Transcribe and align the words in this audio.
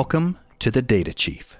Welcome 0.00 0.36
to 0.58 0.70
the 0.70 0.82
Data 0.82 1.14
Chief. 1.14 1.56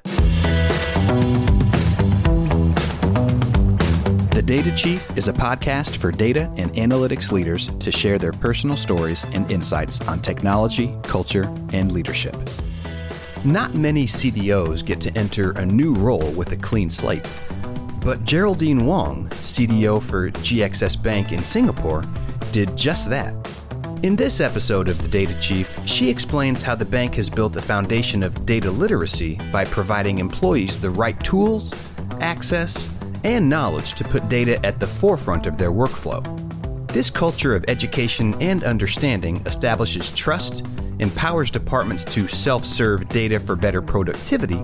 The 4.35 4.43
Data 4.45 4.77
Chief 4.77 5.11
is 5.17 5.29
a 5.29 5.33
podcast 5.33 5.97
for 5.97 6.13
data 6.13 6.53
and 6.59 6.71
analytics 6.75 7.33
leaders 7.33 7.69
to 7.81 7.91
share 7.91 8.19
their 8.19 8.33
personal 8.33 8.77
stories 8.77 9.25
and 9.33 9.51
insights 9.51 10.03
on 10.03 10.21
technology, 10.21 10.95
culture, 11.05 11.45
and 11.73 11.93
leadership. 11.93 12.37
Not 13.43 13.73
many 13.75 14.05
CDOs 14.05 14.85
get 14.85 15.01
to 15.01 15.17
enter 15.17 15.53
a 15.53 15.65
new 15.65 15.95
role 15.95 16.31
with 16.33 16.53
a 16.53 16.59
clean 16.59 16.91
slate. 16.91 17.27
But 18.05 18.25
Geraldine 18.25 18.85
Wong, 18.85 19.31
CDO 19.31 20.03
for 20.03 20.31
GXS 20.31 21.03
Bank 21.03 21.33
in 21.33 21.43
Singapore, 21.43 22.05
did 22.53 22.77
just 22.77 23.09
that. 23.09 23.56
In 24.03 24.15
this 24.15 24.41
episode 24.41 24.91
of 24.91 25.01
The 25.01 25.09
Data 25.09 25.35
Chief, 25.41 25.79
she 25.87 26.11
explains 26.11 26.61
how 26.61 26.75
the 26.75 26.85
bank 26.85 27.15
has 27.15 27.31
built 27.31 27.57
a 27.57 27.63
foundation 27.63 28.23
of 28.23 28.45
data 28.45 28.71
literacy 28.71 29.41
by 29.51 29.65
providing 29.65 30.19
employees 30.19 30.79
the 30.79 30.91
right 30.91 31.19
tools, 31.25 31.75
access, 32.21 32.91
and 33.25 33.49
knowledge 33.49 33.95
to 33.95 34.05
put 34.05 34.29
data 34.29 34.65
at 34.65 34.79
the 34.79 34.87
forefront 34.87 35.47
of 35.47 35.57
their 35.57 35.73
workflow. 35.73 36.23
This 36.89 37.09
culture 37.09 37.57
of 37.57 37.65
education 37.69 38.41
and 38.41 38.65
understanding 38.65 39.43
establishes 39.47 40.11
trust, 40.11 40.65
empowers 40.99 41.51
departments 41.51 42.05
to 42.05 42.29
self 42.29 42.67
serve 42.67 43.09
data 43.09 43.41
for 43.41 43.57
better 43.57 43.81
productivity, 43.81 44.63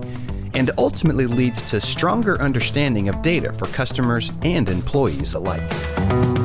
and 0.53 0.69
ultimately 0.77 1.25
leads 1.25 1.61
to 1.63 1.81
stronger 1.81 2.39
understanding 2.39 3.09
of 3.09 3.21
data 3.23 3.51
for 3.51 3.65
customers 3.67 4.31
and 4.43 4.69
employees 4.69 5.33
alike. 5.33 6.42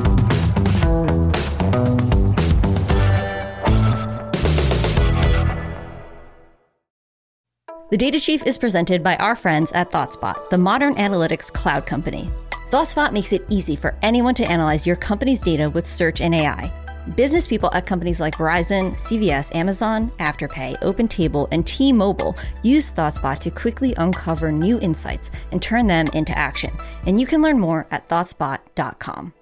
The 7.89 7.97
Data 7.97 8.19
Chief 8.19 8.45
is 8.45 8.55
presented 8.55 9.01
by 9.01 9.15
our 9.15 9.35
friends 9.35 9.71
at 9.71 9.89
ThoughtSpot, 9.89 10.51
the 10.51 10.59
modern 10.59 10.93
analytics 10.97 11.51
cloud 11.51 11.87
company. 11.87 12.29
ThoughtSpot 12.69 13.11
makes 13.11 13.33
it 13.33 13.43
easy 13.49 13.75
for 13.75 13.97
anyone 14.03 14.35
to 14.35 14.45
analyze 14.45 14.85
your 14.85 14.95
company's 14.95 15.41
data 15.41 15.71
with 15.71 15.87
search 15.87 16.21
and 16.21 16.35
AI. 16.35 16.71
Business 17.15 17.47
people 17.47 17.73
at 17.73 17.87
companies 17.87 18.19
like 18.19 18.35
Verizon, 18.35 18.93
CVS, 18.93 19.55
Amazon, 19.55 20.11
Afterpay, 20.19 20.79
OpenTable, 20.81 21.47
and 21.51 21.65
T 21.65 21.91
Mobile 21.91 22.37
use 22.61 22.93
ThoughtSpot 22.93 23.39
to 23.39 23.49
quickly 23.49 23.95
uncover 23.97 24.51
new 24.51 24.79
insights 24.81 25.31
and 25.51 25.59
turn 25.59 25.87
them 25.87 26.05
into 26.13 26.37
action. 26.37 26.71
And 27.07 27.19
you 27.19 27.25
can 27.25 27.41
learn 27.41 27.57
more 27.57 27.87
at 27.89 28.07
thoughtspot.com. 28.07 29.33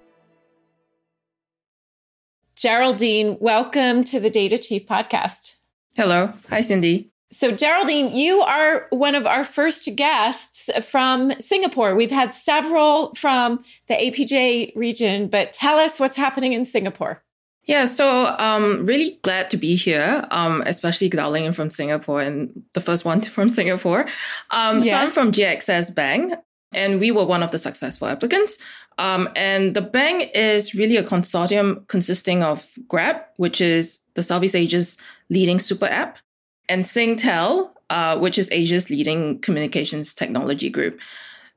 Geraldine, 2.56 3.36
welcome 3.42 4.04
to 4.04 4.18
the 4.18 4.30
Data 4.30 4.56
Chief 4.56 4.86
podcast. 4.86 5.56
Hello. 5.94 6.32
Hi, 6.48 6.62
Cindy. 6.62 7.12
So, 7.30 7.52
Geraldine, 7.52 8.10
you 8.10 8.40
are 8.40 8.86
one 8.90 9.14
of 9.14 9.26
our 9.26 9.44
first 9.44 9.94
guests 9.96 10.70
from 10.82 11.38
Singapore. 11.40 11.94
We've 11.94 12.10
had 12.10 12.32
several 12.32 13.14
from 13.14 13.62
the 13.86 13.94
APJ 13.94 14.74
region, 14.74 15.28
but 15.28 15.52
tell 15.52 15.78
us 15.78 16.00
what's 16.00 16.16
happening 16.16 16.54
in 16.54 16.64
Singapore. 16.64 17.22
Yeah, 17.64 17.84
so 17.84 18.34
um, 18.38 18.86
really 18.86 19.18
glad 19.22 19.50
to 19.50 19.58
be 19.58 19.76
here, 19.76 20.26
um, 20.30 20.62
especially 20.64 21.10
dialing 21.10 21.44
in 21.44 21.52
from 21.52 21.68
Singapore 21.68 22.22
and 22.22 22.62
the 22.72 22.80
first 22.80 23.04
one 23.04 23.20
from 23.36 23.50
Singapore. 23.50 24.06
Um, 24.50 24.80
yes. 24.80 24.86
So 24.86 24.96
I'm 24.96 25.10
from 25.10 25.32
GXS 25.32 25.94
Bank, 25.94 26.32
and 26.72 26.98
we 26.98 27.10
were 27.10 27.26
one 27.26 27.42
of 27.42 27.50
the 27.50 27.58
successful 27.58 28.08
applicants. 28.08 28.58
Um, 28.96 29.28
and 29.36 29.74
the 29.74 29.82
bank 29.82 30.30
is 30.34 30.74
really 30.74 30.96
a 30.96 31.02
consortium 31.02 31.86
consisting 31.88 32.42
of 32.42 32.66
Grab, 32.88 33.20
which 33.36 33.60
is 33.60 34.00
the 34.14 34.22
Southeast 34.22 34.56
Asia's 34.56 34.96
leading 35.28 35.58
super 35.58 35.86
app, 35.86 36.18
and 36.68 36.84
Singtel, 36.84 37.70
uh, 37.90 38.18
which 38.18 38.38
is 38.38 38.50
Asia's 38.52 38.90
leading 38.90 39.40
communications 39.40 40.14
technology 40.14 40.70
group. 40.70 41.00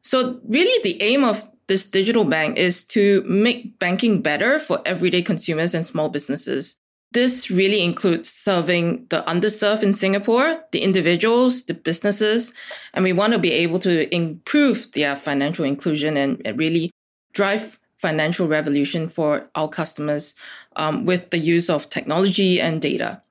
So, 0.02 0.40
really, 0.48 0.82
the 0.84 1.02
aim 1.02 1.24
of 1.24 1.50
this 1.68 1.86
digital 1.86 2.26
bank 2.26 2.58
is 2.58 2.84
to 2.88 3.24
make 3.24 3.78
banking 3.80 4.22
better 4.22 4.60
for 4.60 4.82
everyday 4.86 5.22
consumers 5.22 5.74
and 5.74 5.86
small 5.86 6.10
businesses. 6.10 6.76
This 7.14 7.52
really 7.52 7.84
includes 7.84 8.30
serving 8.30 9.06
the 9.10 9.22
underserved 9.24 9.84
in 9.84 9.94
Singapore, 9.94 10.64
the 10.72 10.82
individuals, 10.82 11.64
the 11.64 11.74
businesses, 11.74 12.54
and 12.94 13.04
we 13.04 13.14
want 13.14 13.34
to 13.34 13.40
be 13.40 13.52
able 13.52 13.80
to 13.80 14.14
improve 14.16 14.92
their 14.94 15.16
financial 15.16 15.66
inclusion 15.66 16.18
and, 16.18 16.42
really 16.58 16.92
drive 17.34 17.80
financial 17.98 18.48
revolution 18.48 19.08
for 19.08 19.50
our 19.56 19.70
customers 19.70 20.34
um, 20.76 21.06
with 21.06 21.30
the 21.30 21.38
use 21.38 21.70
of 21.70 21.90
technology 21.90 22.60
and 22.60 22.82
data. 22.82 23.22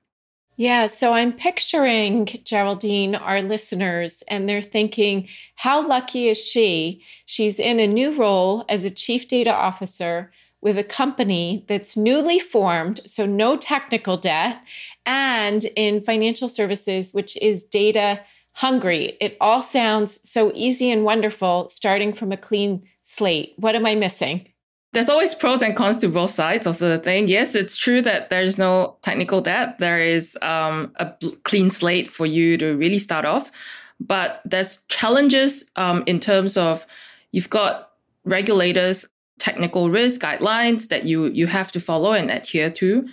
Yeah, 0.61 0.85
so 0.85 1.13
I'm 1.13 1.33
picturing 1.33 2.27
Geraldine, 2.43 3.15
our 3.15 3.41
listeners, 3.41 4.21
and 4.27 4.47
they're 4.47 4.61
thinking, 4.61 5.27
how 5.55 5.87
lucky 5.87 6.29
is 6.29 6.37
she? 6.37 7.03
She's 7.25 7.59
in 7.59 7.79
a 7.79 7.87
new 7.87 8.11
role 8.11 8.63
as 8.69 8.85
a 8.85 8.91
chief 8.91 9.27
data 9.27 9.51
officer 9.51 10.31
with 10.61 10.77
a 10.77 10.83
company 10.83 11.65
that's 11.67 11.97
newly 11.97 12.37
formed, 12.37 13.01
so 13.07 13.25
no 13.25 13.57
technical 13.57 14.17
debt, 14.17 14.61
and 15.03 15.63
in 15.75 15.99
financial 15.99 16.47
services, 16.47 17.11
which 17.11 17.35
is 17.37 17.63
data 17.63 18.19
hungry. 18.51 19.17
It 19.19 19.37
all 19.41 19.63
sounds 19.63 20.19
so 20.23 20.51
easy 20.53 20.91
and 20.91 21.03
wonderful, 21.03 21.69
starting 21.69 22.13
from 22.13 22.31
a 22.31 22.37
clean 22.37 22.83
slate. 23.01 23.53
What 23.57 23.73
am 23.75 23.87
I 23.87 23.95
missing? 23.95 24.47
There's 24.93 25.09
always 25.09 25.33
pros 25.33 25.61
and 25.61 25.75
cons 25.75 25.97
to 25.97 26.09
both 26.09 26.31
sides 26.31 26.67
of 26.67 26.77
the 26.79 26.99
thing. 26.99 27.27
Yes, 27.27 27.55
it's 27.55 27.77
true 27.77 28.01
that 28.01 28.29
there's 28.29 28.57
no 28.57 28.97
technical 29.01 29.39
debt. 29.41 29.79
There 29.79 30.01
is 30.01 30.37
um, 30.41 30.91
a 30.97 31.13
clean 31.43 31.69
slate 31.69 32.11
for 32.11 32.25
you 32.25 32.57
to 32.57 32.75
really 32.75 32.99
start 32.99 33.23
off, 33.25 33.51
but 33.99 34.41
there's 34.43 34.83
challenges 34.89 35.69
um, 35.77 36.03
in 36.07 36.19
terms 36.19 36.57
of 36.57 36.85
you've 37.31 37.49
got 37.49 37.91
regulators, 38.25 39.07
technical 39.39 39.89
risk 39.89 40.21
guidelines 40.21 40.89
that 40.89 41.05
you 41.05 41.25
you 41.25 41.47
have 41.47 41.71
to 41.71 41.79
follow 41.79 42.11
and 42.11 42.29
adhere 42.29 42.69
to, 42.69 43.07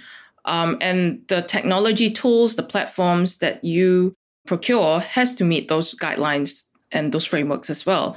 um, 0.46 0.76
and 0.80 1.22
the 1.28 1.42
technology 1.42 2.10
tools, 2.10 2.56
the 2.56 2.62
platforms 2.62 3.38
that 3.38 3.62
you 3.62 4.14
procure 4.46 4.98
has 4.98 5.34
to 5.36 5.44
meet 5.44 5.68
those 5.68 5.94
guidelines 5.94 6.64
and 6.90 7.12
those 7.12 7.24
frameworks 7.24 7.70
as 7.70 7.86
well. 7.86 8.16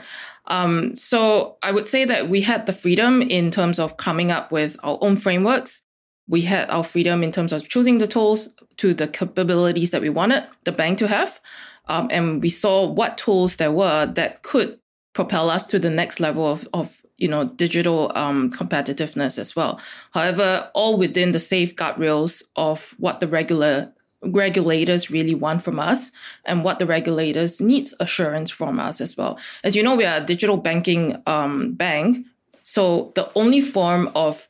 Um, 0.51 0.93
so 0.95 1.57
I 1.63 1.71
would 1.71 1.87
say 1.87 2.03
that 2.03 2.27
we 2.27 2.41
had 2.41 2.65
the 2.65 2.73
freedom 2.73 3.21
in 3.21 3.51
terms 3.51 3.79
of 3.79 3.95
coming 3.95 4.31
up 4.31 4.51
with 4.51 4.75
our 4.83 4.97
own 5.01 5.15
frameworks. 5.15 5.81
We 6.27 6.41
had 6.41 6.69
our 6.69 6.83
freedom 6.83 7.23
in 7.23 7.31
terms 7.31 7.53
of 7.53 7.69
choosing 7.69 7.99
the 7.99 8.07
tools 8.07 8.53
to 8.77 8.93
the 8.93 9.07
capabilities 9.07 9.91
that 9.91 10.01
we 10.01 10.09
wanted 10.09 10.43
the 10.65 10.73
bank 10.73 10.97
to 10.99 11.07
have. 11.07 11.39
Um, 11.87 12.09
and 12.11 12.41
we 12.41 12.49
saw 12.49 12.85
what 12.85 13.17
tools 13.17 13.55
there 13.55 13.71
were 13.71 14.05
that 14.05 14.43
could 14.43 14.77
propel 15.13 15.49
us 15.49 15.65
to 15.67 15.79
the 15.79 15.89
next 15.89 16.19
level 16.19 16.45
of, 16.45 16.67
of 16.73 17.01
you 17.17 17.29
know, 17.29 17.45
digital 17.45 18.11
um, 18.15 18.51
competitiveness 18.51 19.39
as 19.39 19.55
well. 19.55 19.79
However, 20.13 20.69
all 20.73 20.97
within 20.97 21.31
the 21.31 21.39
safe 21.39 21.75
guardrails 21.75 22.43
of 22.57 22.93
what 22.97 23.21
the 23.21 23.27
regular 23.27 23.93
regulators 24.23 25.09
really 25.09 25.35
want 25.35 25.63
from 25.63 25.79
us 25.79 26.11
and 26.45 26.63
what 26.63 26.79
the 26.79 26.85
regulators 26.85 27.59
needs 27.59 27.93
assurance 27.99 28.49
from 28.51 28.79
us 28.79 29.01
as 29.01 29.17
well. 29.17 29.39
As 29.63 29.75
you 29.75 29.83
know, 29.83 29.95
we 29.95 30.05
are 30.05 30.17
a 30.17 30.25
digital 30.25 30.57
banking 30.57 31.21
um, 31.25 31.73
bank. 31.73 32.25
So 32.63 33.11
the 33.15 33.31
only 33.35 33.61
form 33.61 34.11
of 34.15 34.47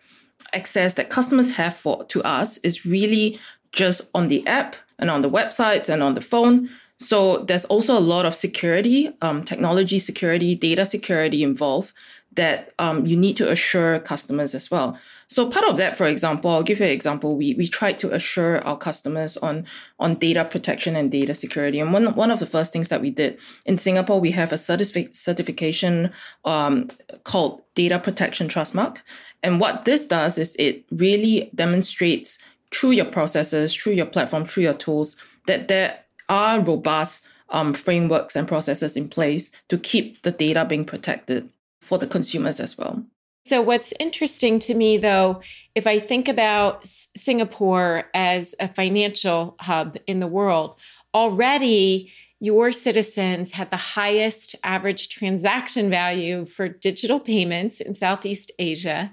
access 0.53 0.95
that 0.95 1.09
customers 1.09 1.53
have 1.53 1.75
for 1.75 2.03
to 2.05 2.21
us 2.23 2.57
is 2.59 2.85
really 2.85 3.39
just 3.71 4.09
on 4.13 4.27
the 4.27 4.45
app 4.47 4.75
and 4.99 5.09
on 5.09 5.21
the 5.21 5.29
websites 5.29 5.87
and 5.87 6.03
on 6.03 6.15
the 6.15 6.21
phone. 6.21 6.69
So 6.97 7.39
there's 7.39 7.65
also 7.65 7.97
a 7.97 7.99
lot 7.99 8.25
of 8.25 8.35
security, 8.35 9.11
um, 9.21 9.43
technology 9.43 9.97
security, 9.97 10.53
data 10.53 10.85
security 10.85 11.41
involved 11.41 11.93
that 12.33 12.73
um, 12.79 13.05
you 13.05 13.17
need 13.17 13.35
to 13.37 13.49
assure 13.51 13.99
customers 13.99 14.55
as 14.55 14.71
well. 14.71 14.97
So 15.27 15.49
part 15.49 15.65
of 15.67 15.77
that, 15.77 15.97
for 15.97 16.07
example, 16.07 16.51
I'll 16.51 16.63
give 16.63 16.79
you 16.79 16.85
an 16.85 16.91
example. 16.91 17.37
We 17.37 17.53
we 17.55 17.67
tried 17.67 17.99
to 18.01 18.13
assure 18.13 18.65
our 18.65 18.77
customers 18.77 19.37
on 19.37 19.65
on 19.99 20.15
data 20.15 20.45
protection 20.45 20.95
and 20.95 21.11
data 21.11 21.35
security. 21.35 21.79
And 21.79 21.93
one 21.93 22.13
one 22.15 22.31
of 22.31 22.39
the 22.39 22.45
first 22.45 22.73
things 22.73 22.87
that 22.87 23.01
we 23.01 23.09
did 23.09 23.39
in 23.65 23.77
Singapore, 23.77 24.19
we 24.19 24.31
have 24.31 24.51
a 24.51 24.55
certific- 24.55 25.15
certification 25.15 26.11
um, 26.45 26.89
called 27.23 27.61
Data 27.75 27.99
Protection 27.99 28.47
Trustmark. 28.47 29.01
And 29.43 29.59
what 29.59 29.85
this 29.85 30.05
does 30.05 30.37
is 30.37 30.55
it 30.57 30.85
really 30.91 31.49
demonstrates 31.55 32.37
through 32.73 32.91
your 32.91 33.05
processes, 33.05 33.75
through 33.75 33.93
your 33.93 34.05
platform, 34.05 34.45
through 34.45 34.63
your 34.63 34.73
tools, 34.73 35.15
that 35.47 35.67
there 35.67 35.99
are 36.29 36.61
robust 36.61 37.25
um, 37.49 37.73
frameworks 37.73 38.35
and 38.35 38.47
processes 38.47 38.95
in 38.95 39.09
place 39.09 39.51
to 39.67 39.77
keep 39.77 40.21
the 40.21 40.31
data 40.31 40.63
being 40.63 40.85
protected 40.85 41.49
for 41.81 41.97
the 41.97 42.07
consumers 42.07 42.59
as 42.59 42.77
well. 42.77 43.03
So, 43.45 43.61
what's 43.61 43.93
interesting 43.99 44.59
to 44.59 44.75
me, 44.75 44.97
though, 44.97 45.41
if 45.73 45.87
I 45.87 45.99
think 45.99 46.27
about 46.27 46.85
Singapore 46.85 48.05
as 48.13 48.53
a 48.59 48.67
financial 48.67 49.55
hub 49.59 49.97
in 50.05 50.19
the 50.19 50.27
world, 50.27 50.75
already 51.13 52.11
your 52.39 52.71
citizens 52.71 53.51
have 53.53 53.69
the 53.69 53.77
highest 53.77 54.55
average 54.63 55.09
transaction 55.09 55.89
value 55.89 56.45
for 56.45 56.67
digital 56.67 57.19
payments 57.19 57.79
in 57.79 57.93
Southeast 57.93 58.51
Asia. 58.57 59.11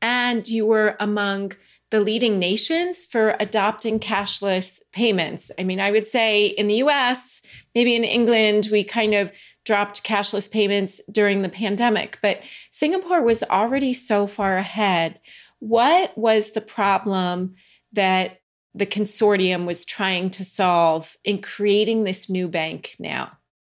And 0.00 0.48
you 0.48 0.66
were 0.66 0.96
among 0.98 1.52
the 1.90 2.00
leading 2.00 2.38
nations 2.38 3.04
for 3.04 3.36
adopting 3.38 3.98
cashless 3.98 4.80
payments. 4.92 5.50
I 5.58 5.64
mean, 5.64 5.80
I 5.80 5.90
would 5.90 6.08
say 6.08 6.46
in 6.46 6.68
the 6.68 6.76
US, 6.76 7.42
maybe 7.74 7.94
in 7.94 8.04
England, 8.04 8.68
we 8.72 8.82
kind 8.82 9.14
of 9.14 9.30
dropped 9.70 10.02
cashless 10.02 10.50
payments 10.50 11.00
during 11.12 11.42
the 11.42 11.48
pandemic, 11.48 12.18
but 12.20 12.42
Singapore 12.72 13.22
was 13.22 13.44
already 13.44 13.92
so 13.92 14.26
far 14.26 14.56
ahead. 14.56 15.20
What 15.60 16.18
was 16.18 16.50
the 16.50 16.60
problem 16.60 17.54
that 17.92 18.40
the 18.74 18.84
consortium 18.84 19.66
was 19.66 19.84
trying 19.84 20.30
to 20.30 20.44
solve 20.44 21.16
in 21.22 21.40
creating 21.40 22.02
this 22.02 22.28
new 22.28 22.48
bank 22.48 22.96
now? 22.98 23.30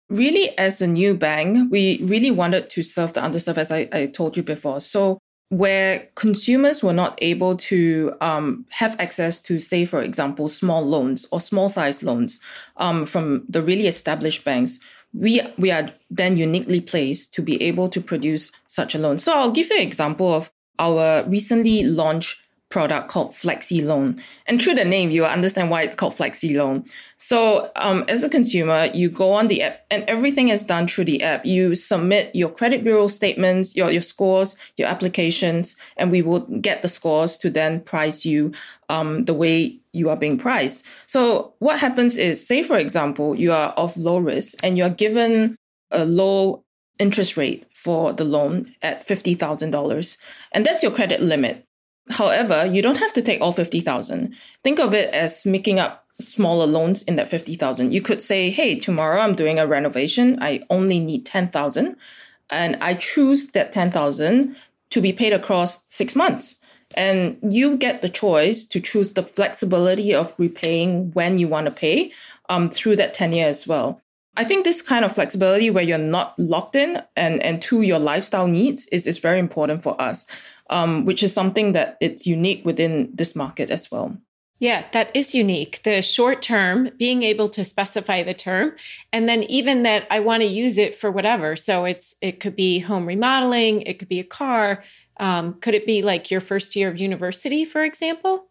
Really, 0.09 0.57
as 0.57 0.81
a 0.81 0.87
new 0.87 1.15
bank, 1.15 1.71
we 1.71 2.03
really 2.03 2.31
wanted 2.31 2.71
to 2.71 2.83
serve 2.83 3.13
the 3.13 3.21
underserved, 3.21 3.59
as 3.59 3.71
I, 3.71 3.87
I 3.93 4.07
told 4.07 4.39
you 4.39 4.43
before. 4.43 4.81
So, 4.81 5.19
where 5.51 6.09
consumers 6.15 6.83
were 6.83 6.95
not 6.95 7.19
able 7.21 7.59
to 7.59 8.15
um, 8.23 8.65
have 8.71 8.99
access 8.99 9.43
to, 9.43 9.59
say, 9.59 9.85
for 9.85 10.01
example, 10.01 10.49
small 10.49 10.81
loans 10.83 11.27
or 11.31 11.39
small 11.39 11.69
size 11.69 12.03
loans 12.03 12.41
um, 12.79 13.05
from 13.05 13.45
the 13.47 13.61
really 13.61 13.87
established 13.87 14.43
banks, 14.43 14.79
we 15.13 15.43
we 15.59 15.71
are 15.71 15.91
then 16.11 16.37
uniquely 16.37 16.81
placed 16.81 17.35
to 17.35 17.43
be 17.43 17.61
able 17.63 17.89
to 17.89 18.01
produce 18.01 18.51
such 18.67 18.95
a 18.95 18.99
loan. 18.99 19.19
So 19.19 19.33
I'll 19.35 19.51
give 19.51 19.71
you 19.71 19.77
an 19.77 19.83
example 19.83 20.33
of 20.33 20.51
our 20.79 21.25
recently 21.25 21.85
launched 21.85 22.43
product 22.73 23.09
called 23.09 23.33
Flexi 23.33 23.85
Loan. 23.85 24.19
And 24.47 24.61
through 24.61 24.77
the 24.77 24.85
name, 24.85 25.11
you 25.11 25.27
understand 25.27 25.69
why 25.71 25.83
it's 25.83 25.95
called 25.95 26.15
Flexi 26.15 26.57
Loan. 26.57 26.85
So, 27.19 27.71
um, 27.77 28.05
as 28.09 28.25
a 28.25 28.31
consumer, 28.31 28.89
you 28.95 29.11
go 29.11 29.33
on 29.33 29.49
the 29.49 29.63
app 29.63 29.85
and 29.91 30.05
everything 30.09 30.49
is 30.49 30.65
done 30.65 30.89
through 30.89 31.05
the 31.05 31.23
app. 31.23 31.45
You 31.45 31.75
submit 31.75 32.35
your 32.35 32.49
credit 32.49 32.83
bureau 32.83 33.09
statements, 33.09 33.77
your, 33.77 33.91
your 33.91 34.01
scores, 34.01 34.57
your 34.79 34.89
applications, 34.89 35.77
and 35.99 36.11
we 36.11 36.23
will 36.23 36.41
get 36.63 36.81
the 36.81 36.89
scores 36.89 37.37
to 37.39 37.51
then 37.51 37.81
price 37.81 38.25
you 38.25 38.53
um, 38.89 39.27
the 39.27 39.35
way 39.35 39.79
you 39.93 40.09
are 40.09 40.17
being 40.17 40.39
priced. 40.39 40.87
So, 41.07 41.53
what 41.59 41.79
happens 41.79 42.17
is, 42.17 42.45
say, 42.45 42.63
for 42.63 42.79
example, 42.79 43.35
you 43.35 43.53
are 43.53 43.71
of 43.77 43.95
low 43.99 44.17
risk 44.17 44.59
and 44.65 44.79
you're 44.79 44.89
given 44.89 45.57
a 45.91 46.07
low 46.07 46.65
interest 46.99 47.37
rate 47.37 47.67
for 47.75 48.15
the 48.15 48.25
loan 48.25 48.75
at 48.81 49.07
$50,000. 49.07 50.17
And 50.53 50.65
that's 50.65 50.83
your 50.83 50.93
credit 50.93 51.21
limit. 51.21 51.67
However, 52.11 52.67
you 52.67 52.83
don't 52.83 52.99
have 52.99 53.13
to 53.15 53.23
take 53.23 53.41
all 53.41 53.53
50,000. 53.53 54.35
Think 54.65 54.81
of 54.81 54.93
it 54.93 55.13
as 55.15 55.47
making 55.47 55.79
up 55.79 56.05
smaller 56.21 56.67
loans 56.67 57.03
in 57.05 57.17
that 57.17 57.29
50,000. 57.29 57.93
You 57.93 58.01
could 58.01 58.21
say, 58.21 58.51
"Hey, 58.51 58.79
tomorrow 58.79 59.21
I'm 59.21 59.35
doing 59.35 59.59
a 59.59 59.67
renovation. 59.67 60.39
I 60.41 60.61
only 60.71 61.01
need 61.01 61.25
10,000." 61.25 61.97
And 62.51 62.77
I 62.81 62.95
choose 62.95 63.47
that 63.53 63.73
10,000 63.73 64.57
to 64.91 65.01
be 65.01 65.13
paid 65.13 65.33
across 65.33 65.81
6 65.89 66.15
months. 66.15 66.57
And 66.95 67.39
you 67.49 67.79
get 67.79 68.03
the 68.03 68.11
choice 68.11 68.67
to 68.67 68.81
choose 68.81 69.15
the 69.15 69.23
flexibility 69.23 70.15
of 70.15 70.35
repaying 70.39 71.13
when 71.13 71.39
you 71.39 71.49
want 71.49 71.67
to 71.67 71.73
pay 71.73 72.13
um, 72.51 72.69
through 72.69 72.97
that 72.97 73.15
tenure 73.15 73.47
as 73.47 73.67
well. 73.67 74.02
I 74.35 74.45
think 74.45 74.65
this 74.65 74.81
kind 74.81 75.05
of 75.05 75.13
flexibility 75.13 75.71
where 75.71 75.85
you're 75.85 75.99
not 75.99 76.39
locked 76.39 76.75
in 76.75 77.03
and, 77.17 77.43
and 77.43 77.61
to 77.63 77.83
your 77.83 77.99
lifestyle 77.99 78.47
needs 78.47 78.87
is, 78.87 79.07
is 79.07 79.19
very 79.19 79.39
important 79.39 79.83
for 79.83 80.01
us 80.01 80.27
um, 80.73 81.05
which 81.05 81.23
is 81.23 81.33
something 81.33 81.73
that 81.73 81.97
it's 82.01 82.27
unique 82.27 82.65
within 82.65 83.11
this 83.13 83.37
market 83.37 83.71
as 83.71 83.91
well. 83.91 84.17
Yeah, 84.59 84.85
that 84.93 85.15
is 85.15 85.35
unique. 85.35 85.81
The 85.83 86.03
short 86.03 86.41
term, 86.41 86.91
being 86.97 87.25
able 87.25 87.49
to 87.51 87.65
specify 87.65 88.23
the 88.23 88.33
term, 88.33 88.73
and 89.13 89.29
then 89.29 89.43
even 89.45 89.83
that 89.83 90.07
I 90.09 90.21
want 90.21 90.43
to 90.43 90.49
use 90.49 90.79
it 90.79 90.95
for 90.95 91.11
whatever. 91.11 91.57
So 91.57 91.85
it's 91.85 92.15
it 92.21 92.39
could 92.39 92.55
be 92.55 92.79
home 92.79 93.07
remodeling, 93.07 93.83
it 93.83 93.99
could 93.99 94.09
be 94.09 94.21
a 94.21 94.25
car, 94.25 94.85
um, 95.19 95.55
could 95.55 95.75
it 95.75 95.85
be 95.85 96.01
like 96.01 96.31
your 96.31 96.41
first 96.41 96.77
year 96.77 96.89
of 96.89 97.01
university, 97.01 97.65
for 97.65 97.83
example? 97.83 98.47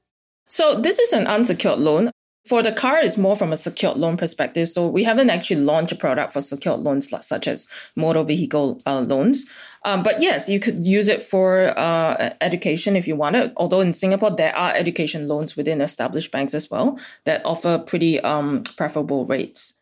So 0.48 0.76
this 0.76 1.00
is 1.00 1.14
an 1.14 1.28
unsecured 1.28 1.80
loan. 1.80 2.12
For 2.46 2.64
the 2.64 2.72
car, 2.72 2.98
it's 2.98 3.18
more 3.18 3.36
from 3.36 3.54
a 3.54 3.58
secured 3.58 3.98
loan 3.98 4.18
perspective. 4.18 4.68
So 4.68 4.88
we 4.88 5.04
haven't 5.04 5.30
actually 5.30 5.62
launched 5.62 5.94
a 5.94 5.96
product 5.96 6.34
for 6.34 6.42
secured 6.42 6.80
loans 6.80 7.10
such 7.26 7.48
as 7.48 7.68
motor 7.96 8.24
vehicle 8.24 8.82
uh, 8.88 9.02
loans. 9.02 9.46
Um, 9.86 10.02
but 10.02 10.22
yes, 10.22 10.50
you 10.50 10.60
could 10.60 10.86
use 10.86 11.08
it 11.08 11.22
for 11.22 11.78
uh, 11.78 12.34
education 12.42 12.96
if 12.96 13.08
you 13.08 13.16
want 13.16 13.36
it. 13.36 13.54
Although 13.58 13.82
in 13.82 13.94
Singapore, 13.94 14.32
there 14.32 14.56
are 14.56 14.74
education 14.74 15.28
loans 15.28 15.56
within 15.56 15.82
established 15.82 16.32
banks 16.32 16.56
as 16.56 16.70
well 16.70 17.00
that 17.26 17.46
offer 17.46 17.78
pretty 17.78 18.20
um, 18.22 18.64
preferable 18.76 19.26
rates. 19.26 19.74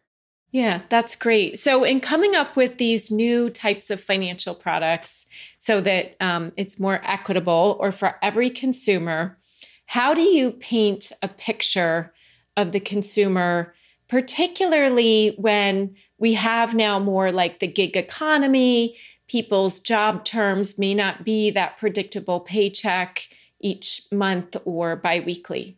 Yeah, 0.52 0.82
that's 0.90 1.16
great. 1.16 1.60
So, 1.60 1.84
in 1.84 2.00
coming 2.00 2.36
up 2.36 2.56
with 2.56 2.80
these 2.80 3.12
new 3.12 3.52
types 3.52 3.92
of 3.92 4.02
financial 4.02 4.56
products 4.56 5.28
so 5.60 5.80
that 5.82 6.16
um, 6.20 6.52
it's 6.58 6.80
more 6.80 7.02
equitable 7.04 7.78
or 7.80 7.92
for 7.92 8.16
every 8.24 8.50
consumer, 8.50 9.38
how 9.86 10.16
do 10.16 10.22
you 10.22 10.52
paint 10.52 11.12
a 11.22 11.28
picture 11.28 12.14
of 12.58 12.72
the 12.72 12.80
consumer, 12.80 13.74
particularly 14.08 15.36
when 15.38 15.96
we 16.18 16.34
have 16.34 16.74
now 16.74 17.00
more 17.00 17.32
like 17.32 17.60
the 17.60 17.68
gig 17.68 17.96
economy? 17.96 18.96
People's 19.28 19.80
job 19.80 20.26
terms 20.26 20.78
may 20.78 20.94
not 20.94 21.24
be 21.24 21.52
that 21.52 21.78
predictable 21.78 22.40
paycheck 22.40 23.30
each 23.60 24.02
month 24.12 24.56
or 24.66 24.96
biweekly. 24.96 25.78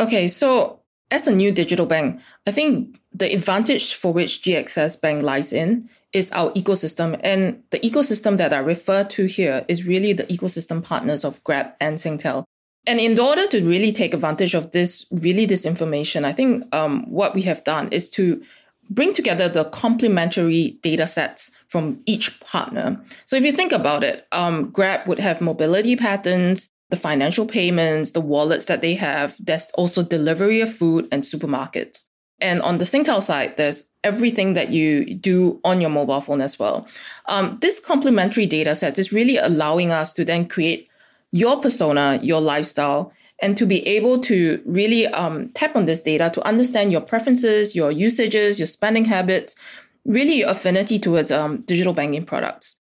Okay, 0.00 0.28
so 0.28 0.80
as 1.10 1.26
a 1.26 1.34
new 1.34 1.52
digital 1.52 1.86
bank, 1.86 2.20
I 2.46 2.52
think 2.52 2.98
the 3.12 3.32
advantage 3.34 3.94
for 3.94 4.12
which 4.12 4.42
GXS 4.42 5.00
Bank 5.00 5.22
lies 5.22 5.52
in 5.52 5.90
is 6.12 6.30
our 6.32 6.50
ecosystem. 6.52 7.18
And 7.22 7.62
the 7.70 7.80
ecosystem 7.80 8.36
that 8.38 8.52
I 8.52 8.58
refer 8.58 9.04
to 9.04 9.26
here 9.26 9.64
is 9.68 9.86
really 9.86 10.12
the 10.12 10.24
ecosystem 10.24 10.82
partners 10.82 11.24
of 11.24 11.42
Grab 11.44 11.72
and 11.80 11.98
Singtel. 11.98 12.44
And 12.86 12.98
in 12.98 13.18
order 13.18 13.46
to 13.48 13.66
really 13.66 13.92
take 13.92 14.14
advantage 14.14 14.54
of 14.54 14.72
this, 14.72 15.06
really 15.10 15.46
this 15.46 15.66
information, 15.66 16.24
I 16.24 16.32
think 16.32 16.64
um, 16.74 17.08
what 17.10 17.34
we 17.34 17.42
have 17.42 17.62
done 17.64 17.88
is 17.88 18.08
to 18.10 18.42
bring 18.88 19.14
together 19.14 19.48
the 19.48 19.64
complementary 19.66 20.78
data 20.82 21.06
sets 21.06 21.50
from 21.68 22.00
each 22.06 22.40
partner. 22.40 23.00
So 23.24 23.36
if 23.36 23.44
you 23.44 23.52
think 23.52 23.72
about 23.72 24.02
it, 24.02 24.26
um, 24.32 24.70
Grab 24.70 25.06
would 25.06 25.20
have 25.20 25.40
mobility 25.40 25.94
patterns, 25.94 26.68
the 26.90 26.96
financial 26.96 27.46
payments, 27.46 28.10
the 28.10 28.20
wallets 28.20 28.64
that 28.64 28.80
they 28.80 28.94
have. 28.94 29.36
There's 29.38 29.70
also 29.74 30.02
delivery 30.02 30.60
of 30.60 30.74
food 30.74 31.06
and 31.12 31.22
supermarkets. 31.22 32.04
And 32.40 32.60
on 32.62 32.78
the 32.78 32.84
Singtel 32.84 33.22
side, 33.22 33.56
there's 33.56 33.84
everything 34.02 34.54
that 34.54 34.72
you 34.72 35.14
do 35.14 35.60
on 35.62 35.80
your 35.80 35.90
mobile 35.90 36.22
phone 36.22 36.40
as 36.40 36.58
well. 36.58 36.88
Um, 37.26 37.58
this 37.60 37.78
complementary 37.78 38.46
data 38.46 38.74
sets 38.74 38.98
is 38.98 39.12
really 39.12 39.36
allowing 39.36 39.92
us 39.92 40.12
to 40.14 40.24
then 40.24 40.48
create 40.48 40.89
your 41.32 41.60
persona, 41.60 42.18
your 42.22 42.40
lifestyle, 42.40 43.12
and 43.42 43.56
to 43.56 43.66
be 43.66 43.86
able 43.86 44.18
to 44.18 44.60
really 44.66 45.06
um, 45.08 45.48
tap 45.50 45.76
on 45.76 45.86
this 45.86 46.02
data 46.02 46.30
to 46.30 46.46
understand 46.46 46.92
your 46.92 47.00
preferences, 47.00 47.74
your 47.74 47.90
usages, 47.90 48.58
your 48.58 48.66
spending 48.66 49.04
habits, 49.04 49.56
really 50.04 50.42
affinity 50.42 50.98
towards 50.98 51.30
um, 51.30 51.62
digital 51.62 51.92
banking 51.92 52.24
products. 52.24 52.76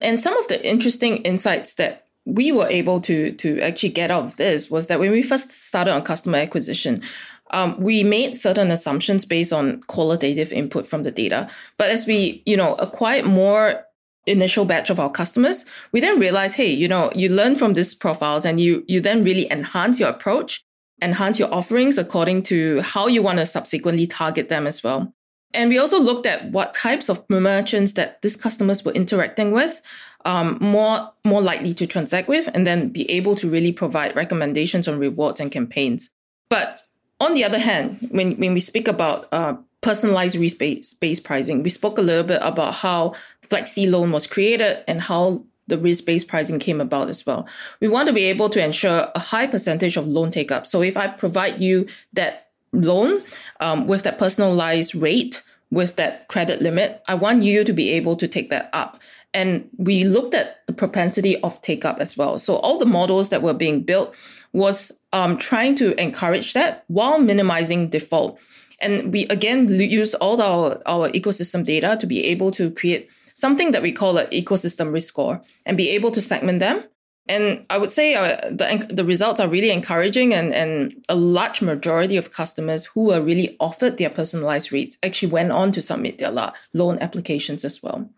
And 0.00 0.20
some 0.20 0.36
of 0.36 0.48
the 0.48 0.66
interesting 0.66 1.18
insights 1.18 1.74
that 1.74 2.06
we 2.26 2.52
were 2.52 2.68
able 2.68 3.00
to 3.02 3.32
to 3.32 3.60
actually 3.60 3.90
get 3.90 4.10
out 4.10 4.24
of 4.24 4.36
this 4.36 4.70
was 4.70 4.86
that 4.86 4.98
when 4.98 5.10
we 5.10 5.22
first 5.22 5.50
started 5.50 5.92
on 5.92 6.02
customer 6.02 6.38
acquisition, 6.38 7.02
um, 7.50 7.78
we 7.78 8.02
made 8.02 8.34
certain 8.34 8.70
assumptions 8.70 9.24
based 9.24 9.52
on 9.52 9.82
qualitative 9.82 10.52
input 10.52 10.86
from 10.86 11.02
the 11.02 11.10
data. 11.10 11.48
But 11.76 11.90
as 11.90 12.06
we, 12.06 12.42
you 12.46 12.56
know, 12.56 12.74
acquired 12.76 13.26
more 13.26 13.84
initial 14.26 14.64
batch 14.64 14.90
of 14.90 14.98
our 14.98 15.10
customers, 15.10 15.64
we 15.92 16.00
then 16.00 16.18
realize, 16.18 16.54
hey, 16.54 16.70
you 16.70 16.88
know, 16.88 17.10
you 17.14 17.28
learn 17.28 17.54
from 17.54 17.74
these 17.74 17.94
profiles 17.94 18.44
and 18.44 18.60
you 18.60 18.84
you 18.86 19.00
then 19.00 19.24
really 19.24 19.50
enhance 19.50 20.00
your 20.00 20.08
approach, 20.08 20.62
enhance 21.02 21.38
your 21.38 21.52
offerings 21.52 21.98
according 21.98 22.42
to 22.44 22.80
how 22.80 23.06
you 23.06 23.22
want 23.22 23.38
to 23.38 23.46
subsequently 23.46 24.06
target 24.06 24.48
them 24.48 24.66
as 24.66 24.82
well. 24.82 25.12
And 25.52 25.70
we 25.70 25.78
also 25.78 26.00
looked 26.00 26.26
at 26.26 26.50
what 26.50 26.74
types 26.74 27.08
of 27.08 27.24
merchants 27.30 27.92
that 27.92 28.20
these 28.22 28.36
customers 28.36 28.84
were 28.84 28.92
interacting 28.92 29.52
with, 29.52 29.80
um, 30.24 30.58
more 30.60 31.12
more 31.24 31.40
likely 31.40 31.72
to 31.74 31.86
transact 31.86 32.28
with, 32.28 32.48
and 32.54 32.66
then 32.66 32.88
be 32.88 33.08
able 33.10 33.36
to 33.36 33.48
really 33.48 33.72
provide 33.72 34.16
recommendations 34.16 34.88
on 34.88 34.98
rewards 34.98 35.40
and 35.40 35.52
campaigns. 35.52 36.10
But 36.50 36.82
on 37.24 37.34
the 37.34 37.44
other 37.44 37.58
hand, 37.58 38.08
when 38.10 38.36
when 38.38 38.54
we 38.54 38.60
speak 38.60 38.88
about 38.88 39.28
uh, 39.32 39.54
personalized 39.84 40.36
risk-based 40.36 41.24
pricing. 41.24 41.62
We 41.62 41.68
spoke 41.68 41.98
a 41.98 42.02
little 42.02 42.24
bit 42.24 42.40
about 42.40 42.72
how 42.74 43.12
Flexi 43.46 43.88
Loan 43.88 44.12
was 44.12 44.26
created 44.26 44.82
and 44.88 45.02
how 45.02 45.44
the 45.66 45.76
risk-based 45.76 46.26
pricing 46.26 46.58
came 46.58 46.80
about 46.80 47.10
as 47.10 47.26
well. 47.26 47.46
We 47.80 47.88
want 47.88 48.06
to 48.08 48.14
be 48.14 48.24
able 48.24 48.48
to 48.48 48.64
ensure 48.64 49.10
a 49.14 49.18
high 49.18 49.46
percentage 49.46 49.98
of 49.98 50.06
loan 50.06 50.30
take-up. 50.30 50.66
So 50.66 50.82
if 50.82 50.96
I 50.96 51.08
provide 51.08 51.60
you 51.60 51.86
that 52.14 52.48
loan 52.72 53.22
um, 53.60 53.86
with 53.86 54.04
that 54.04 54.16
personalized 54.18 54.94
rate, 54.94 55.42
with 55.70 55.96
that 55.96 56.28
credit 56.28 56.62
limit, 56.62 57.02
I 57.06 57.14
want 57.14 57.42
you 57.42 57.62
to 57.62 57.72
be 57.72 57.90
able 57.90 58.16
to 58.16 58.26
take 58.26 58.48
that 58.48 58.70
up. 58.72 59.00
And 59.34 59.68
we 59.76 60.04
looked 60.04 60.32
at 60.32 60.66
the 60.66 60.72
propensity 60.72 61.38
of 61.42 61.60
take 61.60 61.84
up 61.84 61.98
as 62.00 62.16
well. 62.16 62.38
So 62.38 62.56
all 62.56 62.78
the 62.78 62.86
models 62.86 63.28
that 63.28 63.42
were 63.42 63.52
being 63.54 63.82
built 63.82 64.14
was 64.54 64.92
um, 65.12 65.36
trying 65.36 65.74
to 65.74 65.92
encourage 66.00 66.54
that 66.54 66.84
while 66.86 67.18
minimizing 67.18 67.90
default. 67.90 68.38
And 68.80 69.12
we 69.12 69.26
again 69.26 69.68
use 69.68 70.14
all 70.14 70.40
our, 70.40 70.80
our 70.86 71.10
ecosystem 71.10 71.64
data 71.64 71.98
to 72.00 72.06
be 72.06 72.24
able 72.24 72.50
to 72.52 72.70
create 72.70 73.10
something 73.34 73.72
that 73.72 73.82
we 73.82 73.92
call 73.92 74.16
an 74.16 74.26
ecosystem 74.28 74.92
risk 74.92 75.08
score 75.08 75.42
and 75.66 75.76
be 75.76 75.90
able 75.90 76.10
to 76.12 76.20
segment 76.20 76.60
them 76.60 76.84
And 77.26 77.64
I 77.70 77.78
would 77.78 77.90
say 77.90 78.14
uh, 78.14 78.50
the, 78.50 78.86
the 78.90 79.04
results 79.04 79.40
are 79.40 79.48
really 79.48 79.70
encouraging, 79.70 80.34
and, 80.34 80.52
and 80.52 80.94
a 81.08 81.14
large 81.14 81.62
majority 81.62 82.18
of 82.18 82.32
customers 82.32 82.84
who 82.86 83.06
were 83.06 83.20
really 83.20 83.56
offered 83.60 83.96
their 83.96 84.10
personalized 84.10 84.72
rates 84.72 84.98
actually 85.02 85.32
went 85.32 85.50
on 85.50 85.72
to 85.72 85.80
submit 85.80 86.18
their 86.18 86.30
loan 86.74 86.98
applications 86.98 87.64
as 87.64 87.82
well. 87.82 88.10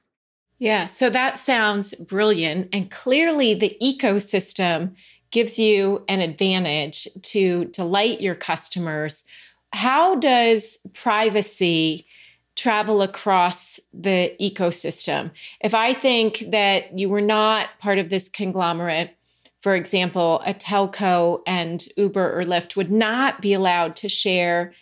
Yeah, 0.59 0.87
so 0.87 1.11
that 1.11 1.39
sounds 1.39 1.95
brilliant. 1.95 2.71
And 2.73 2.91
clearly, 2.91 3.55
the 3.55 3.77
ecosystem 3.81 4.97
gives 5.31 5.59
you 5.59 6.05
an 6.09 6.21
advantage 6.21 7.09
to 7.23 7.67
delight 7.67 8.21
your 8.21 8.35
customers. 8.35 9.25
How 9.73 10.15
does 10.15 10.79
privacy 10.95 12.07
travel 12.55 13.03
across 13.03 13.79
the 13.93 14.35
ecosystem? 14.41 15.31
If 15.61 15.75
I 15.75 15.93
think 15.93 16.45
that 16.51 16.99
you 16.99 17.09
were 17.09 17.21
not 17.21 17.69
part 17.81 17.99
of 17.99 18.09
this 18.09 18.29
conglomerate, 18.29 19.17
for 19.61 19.75
example, 19.75 20.43
a 20.47 20.55
telco 20.55 21.41
and 21.47 21.87
Uber 21.97 22.39
or 22.39 22.45
Lyft 22.45 22.77
would 22.77 22.91
not 22.91 23.43
be 23.43 23.53
allowed 23.53 23.97
to 23.97 24.09
share 24.09 24.73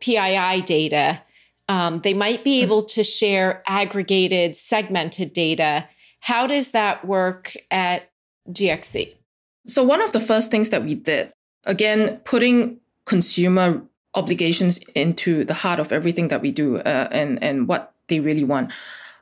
PII 0.00 0.62
data. 0.62 1.22
Um, 1.68 2.00
they 2.00 2.12
might 2.12 2.42
be 2.42 2.58
hmm. 2.58 2.64
able 2.64 2.82
to 2.82 3.04
share 3.04 3.62
aggregated, 3.66 4.56
segmented 4.56 5.32
data. 5.32 5.88
How 6.20 6.46
does 6.46 6.72
that 6.72 7.06
work 7.06 7.54
at 7.70 8.10
GXS? 8.50 9.14
So, 9.66 9.82
one 9.84 10.02
of 10.02 10.12
the 10.12 10.20
first 10.20 10.50
things 10.50 10.70
that 10.70 10.84
we 10.84 10.94
did, 10.94 11.32
again, 11.64 12.20
putting 12.24 12.80
consumer 13.06 13.82
obligations 14.14 14.78
into 14.94 15.44
the 15.44 15.54
heart 15.54 15.80
of 15.80 15.92
everything 15.92 16.28
that 16.28 16.42
we 16.42 16.50
do 16.50 16.78
uh, 16.78 17.08
and, 17.10 17.42
and 17.42 17.66
what 17.66 17.94
they 18.08 18.20
really 18.20 18.44
want. 18.44 18.72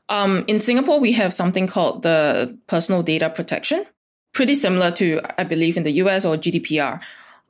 Um, 0.08 0.44
in 0.48 0.60
Singapore, 0.60 0.98
we 0.98 1.12
have 1.12 1.32
something 1.32 1.66
called 1.66 2.02
the 2.02 2.58
personal 2.66 3.02
data 3.02 3.30
protection, 3.30 3.84
pretty 4.32 4.54
similar 4.54 4.90
to, 4.92 5.20
I 5.38 5.44
believe, 5.44 5.76
in 5.76 5.84
the 5.84 5.92
US 5.92 6.24
or 6.24 6.36
GDPR. 6.36 7.00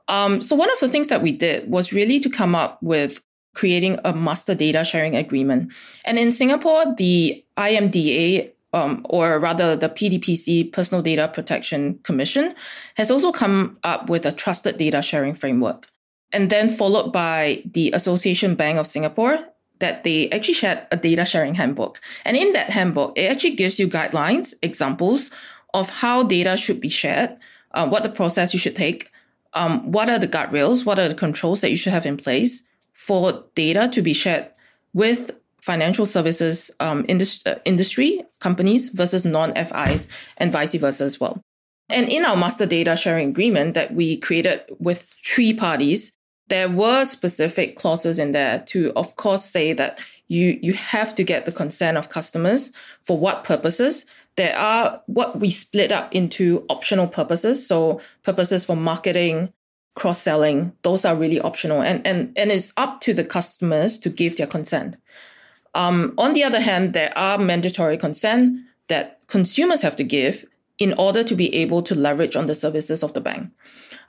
Um, 0.07 0.41
so, 0.41 0.55
one 0.55 0.71
of 0.71 0.79
the 0.79 0.89
things 0.89 1.07
that 1.07 1.21
we 1.21 1.31
did 1.31 1.69
was 1.69 1.93
really 1.93 2.19
to 2.19 2.29
come 2.29 2.55
up 2.55 2.81
with 2.83 3.23
creating 3.53 3.99
a 4.05 4.13
master 4.13 4.55
data 4.55 4.83
sharing 4.83 5.15
agreement. 5.15 5.71
And 6.05 6.17
in 6.17 6.31
Singapore, 6.31 6.95
the 6.95 7.43
IMDA 7.57 8.50
um, 8.73 9.05
or 9.09 9.39
rather 9.39 9.75
the 9.75 9.89
PDPC, 9.89 10.71
Personal 10.71 11.01
Data 11.01 11.27
Protection 11.27 11.99
Commission, 12.03 12.55
has 12.95 13.11
also 13.11 13.31
come 13.31 13.77
up 13.83 14.09
with 14.09 14.25
a 14.25 14.31
trusted 14.31 14.77
data 14.77 15.01
sharing 15.01 15.33
framework. 15.33 15.87
And 16.31 16.49
then 16.49 16.69
followed 16.69 17.11
by 17.11 17.61
the 17.65 17.91
Association 17.91 18.55
Bank 18.55 18.79
of 18.79 18.87
Singapore, 18.87 19.39
that 19.79 20.03
they 20.03 20.29
actually 20.29 20.53
shared 20.53 20.87
a 20.91 20.97
data 20.97 21.25
sharing 21.25 21.55
handbook. 21.55 21.99
And 22.23 22.37
in 22.37 22.53
that 22.53 22.69
handbook, 22.69 23.17
it 23.17 23.29
actually 23.29 23.55
gives 23.55 23.79
you 23.79 23.87
guidelines, 23.87 24.53
examples 24.61 25.29
of 25.73 25.89
how 25.89 26.23
data 26.23 26.55
should 26.55 26.79
be 26.79 26.89
shared, 26.89 27.35
uh, 27.73 27.87
what 27.87 28.03
the 28.03 28.09
process 28.09 28.53
you 28.53 28.59
should 28.59 28.75
take, 28.75 29.11
um, 29.53 29.91
what 29.91 30.09
are 30.09 30.19
the 30.19 30.27
guardrails, 30.27 30.85
what 30.85 30.99
are 30.99 31.07
the 31.07 31.15
controls 31.15 31.61
that 31.61 31.69
you 31.69 31.75
should 31.75 31.91
have 31.91 32.05
in 32.05 32.15
place 32.15 32.63
for 32.93 33.43
data 33.55 33.89
to 33.91 34.01
be 34.01 34.13
shared 34.13 34.47
with 34.93 35.31
financial 35.61 36.05
services 36.05 36.71
um, 36.79 37.05
uh, 37.09 37.55
industry 37.65 38.23
companies 38.39 38.89
versus 38.89 39.25
non-FIs 39.25 40.07
and 40.37 40.51
vice 40.51 40.75
versa 40.75 41.03
as 41.03 41.19
well. 41.19 41.41
And 41.89 42.07
in 42.09 42.25
our 42.25 42.37
master 42.37 42.65
data 42.65 42.95
sharing 42.95 43.29
agreement 43.29 43.73
that 43.73 43.93
we 43.93 44.17
created 44.17 44.61
with 44.79 45.13
three 45.25 45.53
parties, 45.53 46.11
there 46.47 46.69
were 46.69 47.05
specific 47.05 47.75
clauses 47.75 48.19
in 48.19 48.31
there 48.31 48.59
to, 48.67 48.91
of 48.95 49.15
course, 49.15 49.45
say 49.45 49.73
that 49.73 49.99
you, 50.27 50.59
you 50.61 50.73
have 50.73 51.15
to 51.15 51.23
get 51.23 51.45
the 51.45 51.51
consent 51.51 51.97
of 51.97 52.09
customers 52.09 52.71
for 53.03 53.17
what 53.17 53.43
purposes. 53.43 54.05
There 54.35 54.57
are 54.57 55.01
what 55.05 55.39
we 55.39 55.51
split 55.51 55.91
up 55.91 56.13
into 56.13 56.65
optional 56.69 57.07
purposes. 57.07 57.65
So 57.65 58.01
purposes 58.23 58.65
for 58.65 58.75
marketing, 58.75 59.53
cross-selling, 59.95 60.73
those 60.83 61.05
are 61.05 61.15
really 61.15 61.39
optional. 61.39 61.81
And, 61.81 62.05
and, 62.07 62.33
and 62.37 62.51
it's 62.51 62.73
up 62.77 63.01
to 63.01 63.13
the 63.13 63.25
customers 63.25 63.99
to 63.99 64.09
give 64.09 64.37
their 64.37 64.47
consent. 64.47 64.95
Um, 65.73 66.13
on 66.17 66.33
the 66.33 66.43
other 66.43 66.59
hand, 66.59 66.93
there 66.93 67.17
are 67.17 67.37
mandatory 67.37 67.97
consent 67.97 68.59
that 68.87 69.19
consumers 69.27 69.81
have 69.81 69.95
to 69.95 70.03
give 70.03 70.45
in 70.77 70.93
order 70.97 71.23
to 71.23 71.35
be 71.35 71.53
able 71.55 71.81
to 71.83 71.95
leverage 71.95 72.35
on 72.35 72.47
the 72.47 72.55
services 72.55 73.03
of 73.03 73.13
the 73.13 73.21
bank. 73.21 73.51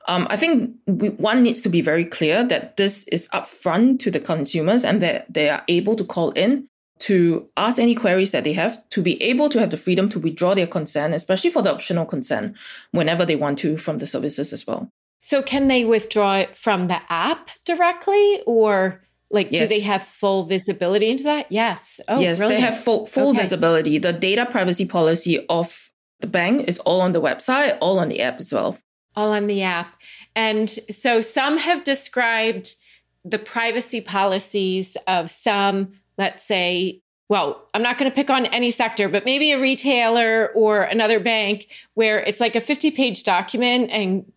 Um, 0.08 0.26
I 0.30 0.36
think 0.36 0.74
we, 0.86 1.10
one 1.10 1.42
needs 1.42 1.60
to 1.62 1.68
be 1.68 1.80
very 1.80 2.04
clear 2.04 2.42
that 2.44 2.76
this 2.76 3.04
is 3.08 3.28
upfront 3.28 4.00
to 4.00 4.10
the 4.10 4.18
consumers 4.18 4.84
and 4.84 5.00
that 5.02 5.32
they 5.32 5.48
are 5.48 5.62
able 5.68 5.94
to 5.96 6.04
call 6.04 6.30
in 6.32 6.66
to 7.00 7.48
ask 7.56 7.78
any 7.78 7.94
queries 7.94 8.30
that 8.30 8.44
they 8.44 8.52
have, 8.52 8.88
to 8.90 9.02
be 9.02 9.20
able 9.22 9.48
to 9.48 9.58
have 9.58 9.70
the 9.70 9.76
freedom 9.76 10.08
to 10.08 10.20
withdraw 10.20 10.54
their 10.54 10.66
consent, 10.66 11.14
especially 11.14 11.50
for 11.50 11.60
the 11.60 11.72
optional 11.72 12.06
consent, 12.06 12.56
whenever 12.92 13.24
they 13.24 13.36
want 13.36 13.58
to 13.58 13.76
from 13.76 13.98
the 13.98 14.06
services 14.06 14.52
as 14.52 14.66
well. 14.66 14.88
So, 15.20 15.42
can 15.42 15.68
they 15.68 15.84
withdraw 15.84 16.36
it 16.38 16.56
from 16.56 16.88
the 16.88 17.00
app 17.08 17.50
directly 17.64 18.40
or? 18.46 19.02
Like, 19.32 19.50
yes. 19.50 19.62
do 19.62 19.74
they 19.74 19.80
have 19.80 20.02
full 20.02 20.44
visibility 20.44 21.08
into 21.08 21.24
that? 21.24 21.50
Yes. 21.50 22.00
Oh, 22.06 22.20
yes, 22.20 22.38
brilliant. 22.38 22.60
they 22.60 22.66
have 22.66 22.78
full, 22.78 23.06
full 23.06 23.30
okay. 23.30 23.40
visibility. 23.40 23.98
The 23.98 24.12
data 24.12 24.46
privacy 24.46 24.84
policy 24.84 25.44
of 25.48 25.90
the 26.20 26.26
bank 26.26 26.68
is 26.68 26.78
all 26.80 27.00
on 27.00 27.12
the 27.12 27.20
website, 27.20 27.78
all 27.80 27.98
on 27.98 28.08
the 28.08 28.20
app 28.20 28.38
as 28.38 28.52
well. 28.52 28.78
All 29.16 29.32
on 29.32 29.46
the 29.46 29.62
app. 29.62 29.96
And 30.36 30.70
so 30.90 31.20
some 31.20 31.56
have 31.58 31.82
described 31.82 32.76
the 33.24 33.38
privacy 33.38 34.00
policies 34.00 34.96
of 35.06 35.30
some, 35.30 35.92
let's 36.18 36.44
say, 36.44 37.00
well, 37.28 37.66
I'm 37.72 37.82
not 37.82 37.96
going 37.96 38.10
to 38.10 38.14
pick 38.14 38.28
on 38.28 38.44
any 38.46 38.70
sector, 38.70 39.08
but 39.08 39.24
maybe 39.24 39.52
a 39.52 39.60
retailer 39.60 40.48
or 40.54 40.82
another 40.82 41.18
bank 41.18 41.68
where 41.94 42.18
it's 42.18 42.40
like 42.40 42.54
a 42.54 42.60
50 42.60 42.90
page 42.90 43.22
document 43.22 43.90
and 43.90 44.30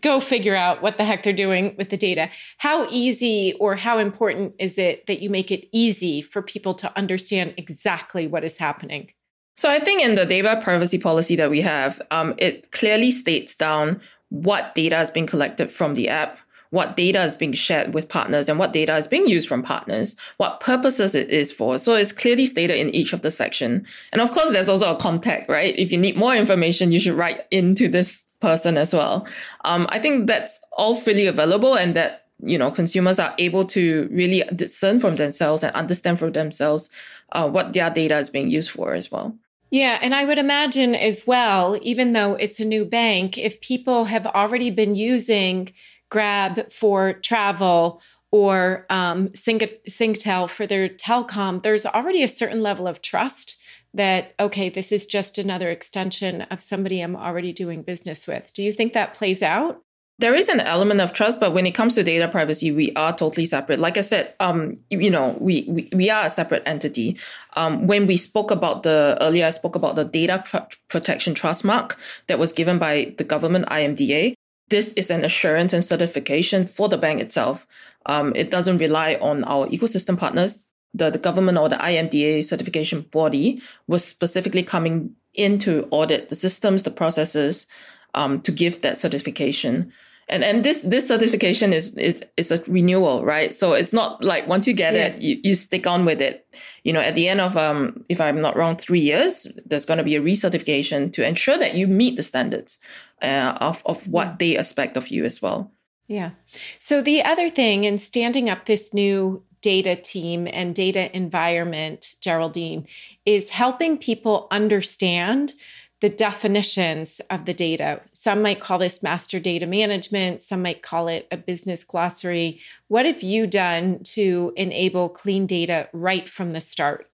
go 0.00 0.18
figure 0.18 0.56
out 0.56 0.82
what 0.82 0.96
the 0.96 1.04
heck 1.04 1.22
they're 1.22 1.32
doing 1.32 1.74
with 1.78 1.90
the 1.90 1.96
data. 1.96 2.28
How 2.58 2.88
easy 2.90 3.54
or 3.60 3.76
how 3.76 3.98
important 3.98 4.54
is 4.58 4.78
it 4.78 5.06
that 5.06 5.20
you 5.20 5.30
make 5.30 5.50
it 5.50 5.68
easy 5.72 6.22
for 6.22 6.42
people 6.42 6.74
to 6.74 6.96
understand 6.98 7.54
exactly 7.56 8.26
what 8.26 8.44
is 8.44 8.56
happening? 8.56 9.10
So 9.56 9.70
I 9.70 9.78
think 9.78 10.02
in 10.02 10.16
the 10.16 10.26
data 10.26 10.60
privacy 10.62 10.98
policy 10.98 11.36
that 11.36 11.50
we 11.50 11.62
have, 11.62 12.02
um, 12.10 12.34
it 12.36 12.72
clearly 12.72 13.10
states 13.10 13.54
down 13.54 14.00
what 14.28 14.74
data 14.74 15.00
is 15.00 15.10
being 15.10 15.26
collected 15.26 15.70
from 15.70 15.94
the 15.94 16.08
app, 16.08 16.38
what 16.70 16.96
data 16.96 17.22
is 17.22 17.36
being 17.36 17.52
shared 17.52 17.94
with 17.94 18.08
partners, 18.08 18.50
and 18.50 18.58
what 18.58 18.72
data 18.72 18.96
is 18.96 19.06
being 19.06 19.26
used 19.26 19.48
from 19.48 19.62
partners, 19.62 20.14
what 20.36 20.60
purposes 20.60 21.14
it 21.14 21.30
is 21.30 21.52
for. 21.52 21.78
So 21.78 21.94
it's 21.94 22.12
clearly 22.12 22.44
stated 22.44 22.78
in 22.78 22.90
each 22.90 23.14
of 23.14 23.22
the 23.22 23.30
section. 23.30 23.86
And 24.12 24.20
of 24.20 24.30
course, 24.32 24.50
there's 24.50 24.68
also 24.68 24.92
a 24.92 24.98
contact, 24.98 25.48
right? 25.48 25.74
If 25.78 25.90
you 25.90 25.96
need 25.96 26.16
more 26.16 26.34
information, 26.34 26.92
you 26.92 26.98
should 26.98 27.14
write 27.14 27.46
into 27.50 27.88
this 27.88 28.25
person 28.40 28.76
as 28.76 28.92
well. 28.92 29.26
Um, 29.64 29.86
I 29.90 29.98
think 29.98 30.26
that's 30.26 30.60
all 30.76 30.94
freely 30.94 31.26
available 31.26 31.76
and 31.76 31.94
that 31.94 32.26
you 32.42 32.58
know 32.58 32.70
consumers 32.70 33.18
are 33.18 33.34
able 33.38 33.64
to 33.64 34.08
really 34.12 34.42
discern 34.54 35.00
from 35.00 35.14
themselves 35.14 35.62
and 35.62 35.74
understand 35.74 36.18
for 36.18 36.30
themselves 36.30 36.90
uh, 37.32 37.48
what 37.48 37.72
their 37.72 37.90
data 37.90 38.18
is 38.18 38.28
being 38.30 38.50
used 38.50 38.70
for 38.70 38.94
as 38.94 39.10
well. 39.10 39.36
Yeah, 39.70 39.98
and 40.00 40.14
I 40.14 40.24
would 40.24 40.38
imagine 40.38 40.94
as 40.94 41.26
well, 41.26 41.78
even 41.82 42.12
though 42.12 42.34
it's 42.34 42.60
a 42.60 42.64
new 42.64 42.84
bank, 42.84 43.36
if 43.36 43.60
people 43.60 44.04
have 44.04 44.26
already 44.26 44.70
been 44.70 44.94
using 44.94 45.72
Grab 46.08 46.70
for 46.70 47.14
travel 47.14 48.00
or 48.30 48.86
um, 48.90 49.34
Sing- 49.34 49.58
Singtel 49.88 50.48
for 50.48 50.66
their 50.66 50.88
telecom, 50.88 51.62
there's 51.62 51.84
already 51.84 52.22
a 52.22 52.28
certain 52.28 52.62
level 52.62 52.86
of 52.86 53.02
trust 53.02 53.60
that, 53.96 54.34
okay, 54.38 54.68
this 54.68 54.92
is 54.92 55.06
just 55.06 55.38
another 55.38 55.70
extension 55.70 56.42
of 56.42 56.60
somebody 56.60 57.00
I'm 57.00 57.16
already 57.16 57.52
doing 57.52 57.82
business 57.82 58.26
with. 58.26 58.52
Do 58.52 58.62
you 58.62 58.72
think 58.72 58.92
that 58.92 59.14
plays 59.14 59.42
out? 59.42 59.82
There 60.18 60.34
is 60.34 60.48
an 60.48 60.60
element 60.60 61.02
of 61.02 61.12
trust, 61.12 61.40
but 61.40 61.52
when 61.52 61.66
it 61.66 61.72
comes 61.72 61.94
to 61.94 62.02
data 62.02 62.26
privacy, 62.26 62.72
we 62.72 62.90
are 62.94 63.14
totally 63.14 63.44
separate. 63.44 63.78
Like 63.78 63.98
I 63.98 64.00
said, 64.00 64.34
um, 64.40 64.74
you 64.88 65.10
know, 65.10 65.36
we, 65.40 65.66
we, 65.68 65.88
we 65.92 66.08
are 66.08 66.24
a 66.24 66.30
separate 66.30 66.62
entity. 66.64 67.18
Um, 67.54 67.86
when 67.86 68.06
we 68.06 68.16
spoke 68.16 68.50
about 68.50 68.82
the, 68.82 69.18
earlier 69.20 69.44
I 69.44 69.50
spoke 69.50 69.76
about 69.76 69.94
the 69.94 70.04
data 70.04 70.42
Pro- 70.46 70.66
protection 70.88 71.34
trust 71.34 71.66
mark 71.66 71.98
that 72.28 72.38
was 72.38 72.54
given 72.54 72.78
by 72.78 73.14
the 73.18 73.24
government 73.24 73.66
IMDA. 73.66 74.32
This 74.68 74.94
is 74.94 75.10
an 75.10 75.22
assurance 75.22 75.74
and 75.74 75.84
certification 75.84 76.66
for 76.66 76.88
the 76.88 76.98
bank 76.98 77.20
itself. 77.20 77.66
Um, 78.06 78.32
it 78.34 78.50
doesn't 78.50 78.78
rely 78.78 79.16
on 79.20 79.44
our 79.44 79.66
ecosystem 79.68 80.18
partners 80.18 80.60
the, 80.96 81.10
the 81.10 81.18
government 81.18 81.58
or 81.58 81.68
the 81.68 81.76
IMDA 81.76 82.44
certification 82.44 83.02
body 83.02 83.60
was 83.86 84.04
specifically 84.04 84.62
coming 84.62 85.14
in 85.34 85.58
to 85.60 85.86
audit 85.90 86.28
the 86.28 86.34
systems, 86.34 86.82
the 86.82 86.90
processes, 86.90 87.66
um, 88.14 88.40
to 88.42 88.52
give 88.52 88.82
that 88.82 88.96
certification. 88.96 89.92
And 90.28 90.42
and 90.42 90.64
this 90.64 90.82
this 90.82 91.06
certification 91.06 91.72
is 91.72 91.96
is 91.96 92.24
is 92.36 92.50
a 92.50 92.60
renewal, 92.66 93.24
right? 93.24 93.54
So 93.54 93.74
it's 93.74 93.92
not 93.92 94.24
like 94.24 94.48
once 94.48 94.66
you 94.66 94.74
get 94.74 94.94
yeah. 94.94 95.06
it, 95.06 95.22
you, 95.22 95.40
you 95.44 95.54
stick 95.54 95.86
on 95.86 96.04
with 96.04 96.20
it. 96.20 96.48
You 96.82 96.92
know, 96.92 97.00
at 97.00 97.14
the 97.14 97.28
end 97.28 97.40
of 97.40 97.56
um, 97.56 98.04
if 98.08 98.20
I'm 98.20 98.40
not 98.40 98.56
wrong, 98.56 98.74
three 98.74 99.00
years, 99.00 99.46
there's 99.64 99.86
going 99.86 99.98
to 99.98 100.04
be 100.04 100.16
a 100.16 100.20
recertification 100.20 101.12
to 101.12 101.24
ensure 101.24 101.58
that 101.58 101.74
you 101.74 101.86
meet 101.86 102.16
the 102.16 102.24
standards 102.24 102.80
uh, 103.22 103.56
of 103.60 103.82
of 103.86 104.08
what 104.08 104.40
they 104.40 104.58
expect 104.58 104.96
of 104.96 105.08
you 105.08 105.24
as 105.24 105.40
well. 105.40 105.70
Yeah. 106.08 106.30
So 106.78 107.02
the 107.02 107.22
other 107.22 107.48
thing 107.48 107.84
in 107.84 107.98
standing 107.98 108.48
up 108.48 108.64
this 108.64 108.92
new 108.92 109.42
data 109.66 109.96
team 109.96 110.46
and 110.52 110.76
data 110.76 111.04
environment, 111.16 112.14
Geraldine, 112.20 112.86
is 113.24 113.48
helping 113.48 113.98
people 113.98 114.46
understand 114.52 115.54
the 116.00 116.08
definitions 116.08 117.20
of 117.30 117.46
the 117.46 117.52
data. 117.52 118.00
Some 118.12 118.42
might 118.42 118.60
call 118.60 118.78
this 118.78 119.02
master 119.02 119.40
data 119.40 119.66
management, 119.66 120.40
some 120.40 120.62
might 120.62 120.82
call 120.82 121.08
it 121.08 121.26
a 121.32 121.36
business 121.36 121.82
glossary. 121.82 122.60
What 122.86 123.06
have 123.06 123.24
you 123.24 123.48
done 123.48 124.04
to 124.14 124.52
enable 124.54 125.08
clean 125.08 125.46
data 125.46 125.88
right 125.92 126.28
from 126.28 126.52
the 126.52 126.60
start? 126.60 127.10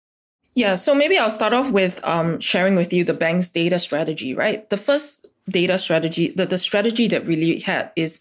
Yeah, 0.54 0.74
so 0.74 0.94
maybe 0.94 1.16
I'll 1.16 1.30
start 1.30 1.54
off 1.54 1.70
with 1.70 2.04
um, 2.04 2.38
sharing 2.38 2.76
with 2.76 2.92
you 2.92 3.02
the 3.02 3.14
bank's 3.14 3.48
data 3.48 3.78
strategy, 3.78 4.34
right? 4.34 4.68
The 4.68 4.76
first 4.76 5.26
data 5.48 5.78
strategy, 5.78 6.34
the, 6.36 6.44
the 6.44 6.58
strategy 6.58 7.08
that 7.08 7.26
really 7.26 7.60
had 7.60 7.92
is 7.96 8.20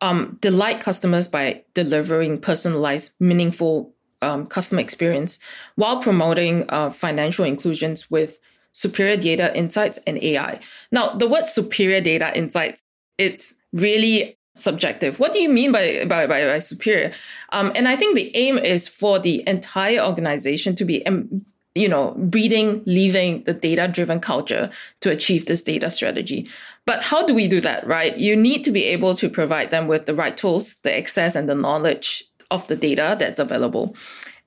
um, 0.00 0.38
delight 0.40 0.80
customers 0.80 1.26
by 1.26 1.62
delivering 1.74 2.40
personalized, 2.40 3.12
meaningful 3.20 3.94
um, 4.22 4.46
customer 4.46 4.80
experience 4.80 5.38
while 5.76 6.00
promoting 6.00 6.64
uh, 6.70 6.90
financial 6.90 7.44
inclusions 7.44 8.10
with 8.10 8.38
superior 8.72 9.16
data 9.16 9.56
insights 9.56 9.98
and 10.06 10.22
AI. 10.22 10.60
Now, 10.92 11.14
the 11.14 11.28
word 11.28 11.46
superior 11.46 12.00
data 12.00 12.36
insights, 12.36 12.80
it's 13.16 13.54
really 13.72 14.36
subjective. 14.54 15.18
What 15.18 15.32
do 15.32 15.40
you 15.40 15.48
mean 15.48 15.72
by, 15.72 16.04
by, 16.04 16.26
by, 16.26 16.44
by 16.44 16.58
superior? 16.58 17.12
Um, 17.50 17.72
and 17.74 17.88
I 17.88 17.96
think 17.96 18.16
the 18.16 18.34
aim 18.36 18.58
is 18.58 18.88
for 18.88 19.18
the 19.18 19.42
entire 19.48 20.00
organization 20.00 20.74
to 20.76 20.84
be 20.84 21.04
um, 21.06 21.44
you 21.74 21.88
know, 21.88 22.14
breeding, 22.18 22.82
leaving 22.86 23.44
the 23.44 23.54
data 23.54 23.88
driven 23.88 24.20
culture 24.20 24.70
to 25.00 25.10
achieve 25.10 25.46
this 25.46 25.62
data 25.62 25.90
strategy. 25.90 26.48
But 26.86 27.02
how 27.02 27.24
do 27.24 27.34
we 27.34 27.48
do 27.48 27.60
that, 27.60 27.86
right? 27.86 28.16
You 28.16 28.34
need 28.34 28.64
to 28.64 28.72
be 28.72 28.84
able 28.84 29.14
to 29.16 29.28
provide 29.28 29.70
them 29.70 29.86
with 29.86 30.06
the 30.06 30.14
right 30.14 30.36
tools, 30.36 30.76
the 30.82 30.96
access 30.96 31.36
and 31.36 31.48
the 31.48 31.54
knowledge 31.54 32.24
of 32.50 32.66
the 32.68 32.76
data 32.76 33.16
that's 33.18 33.38
available. 33.38 33.94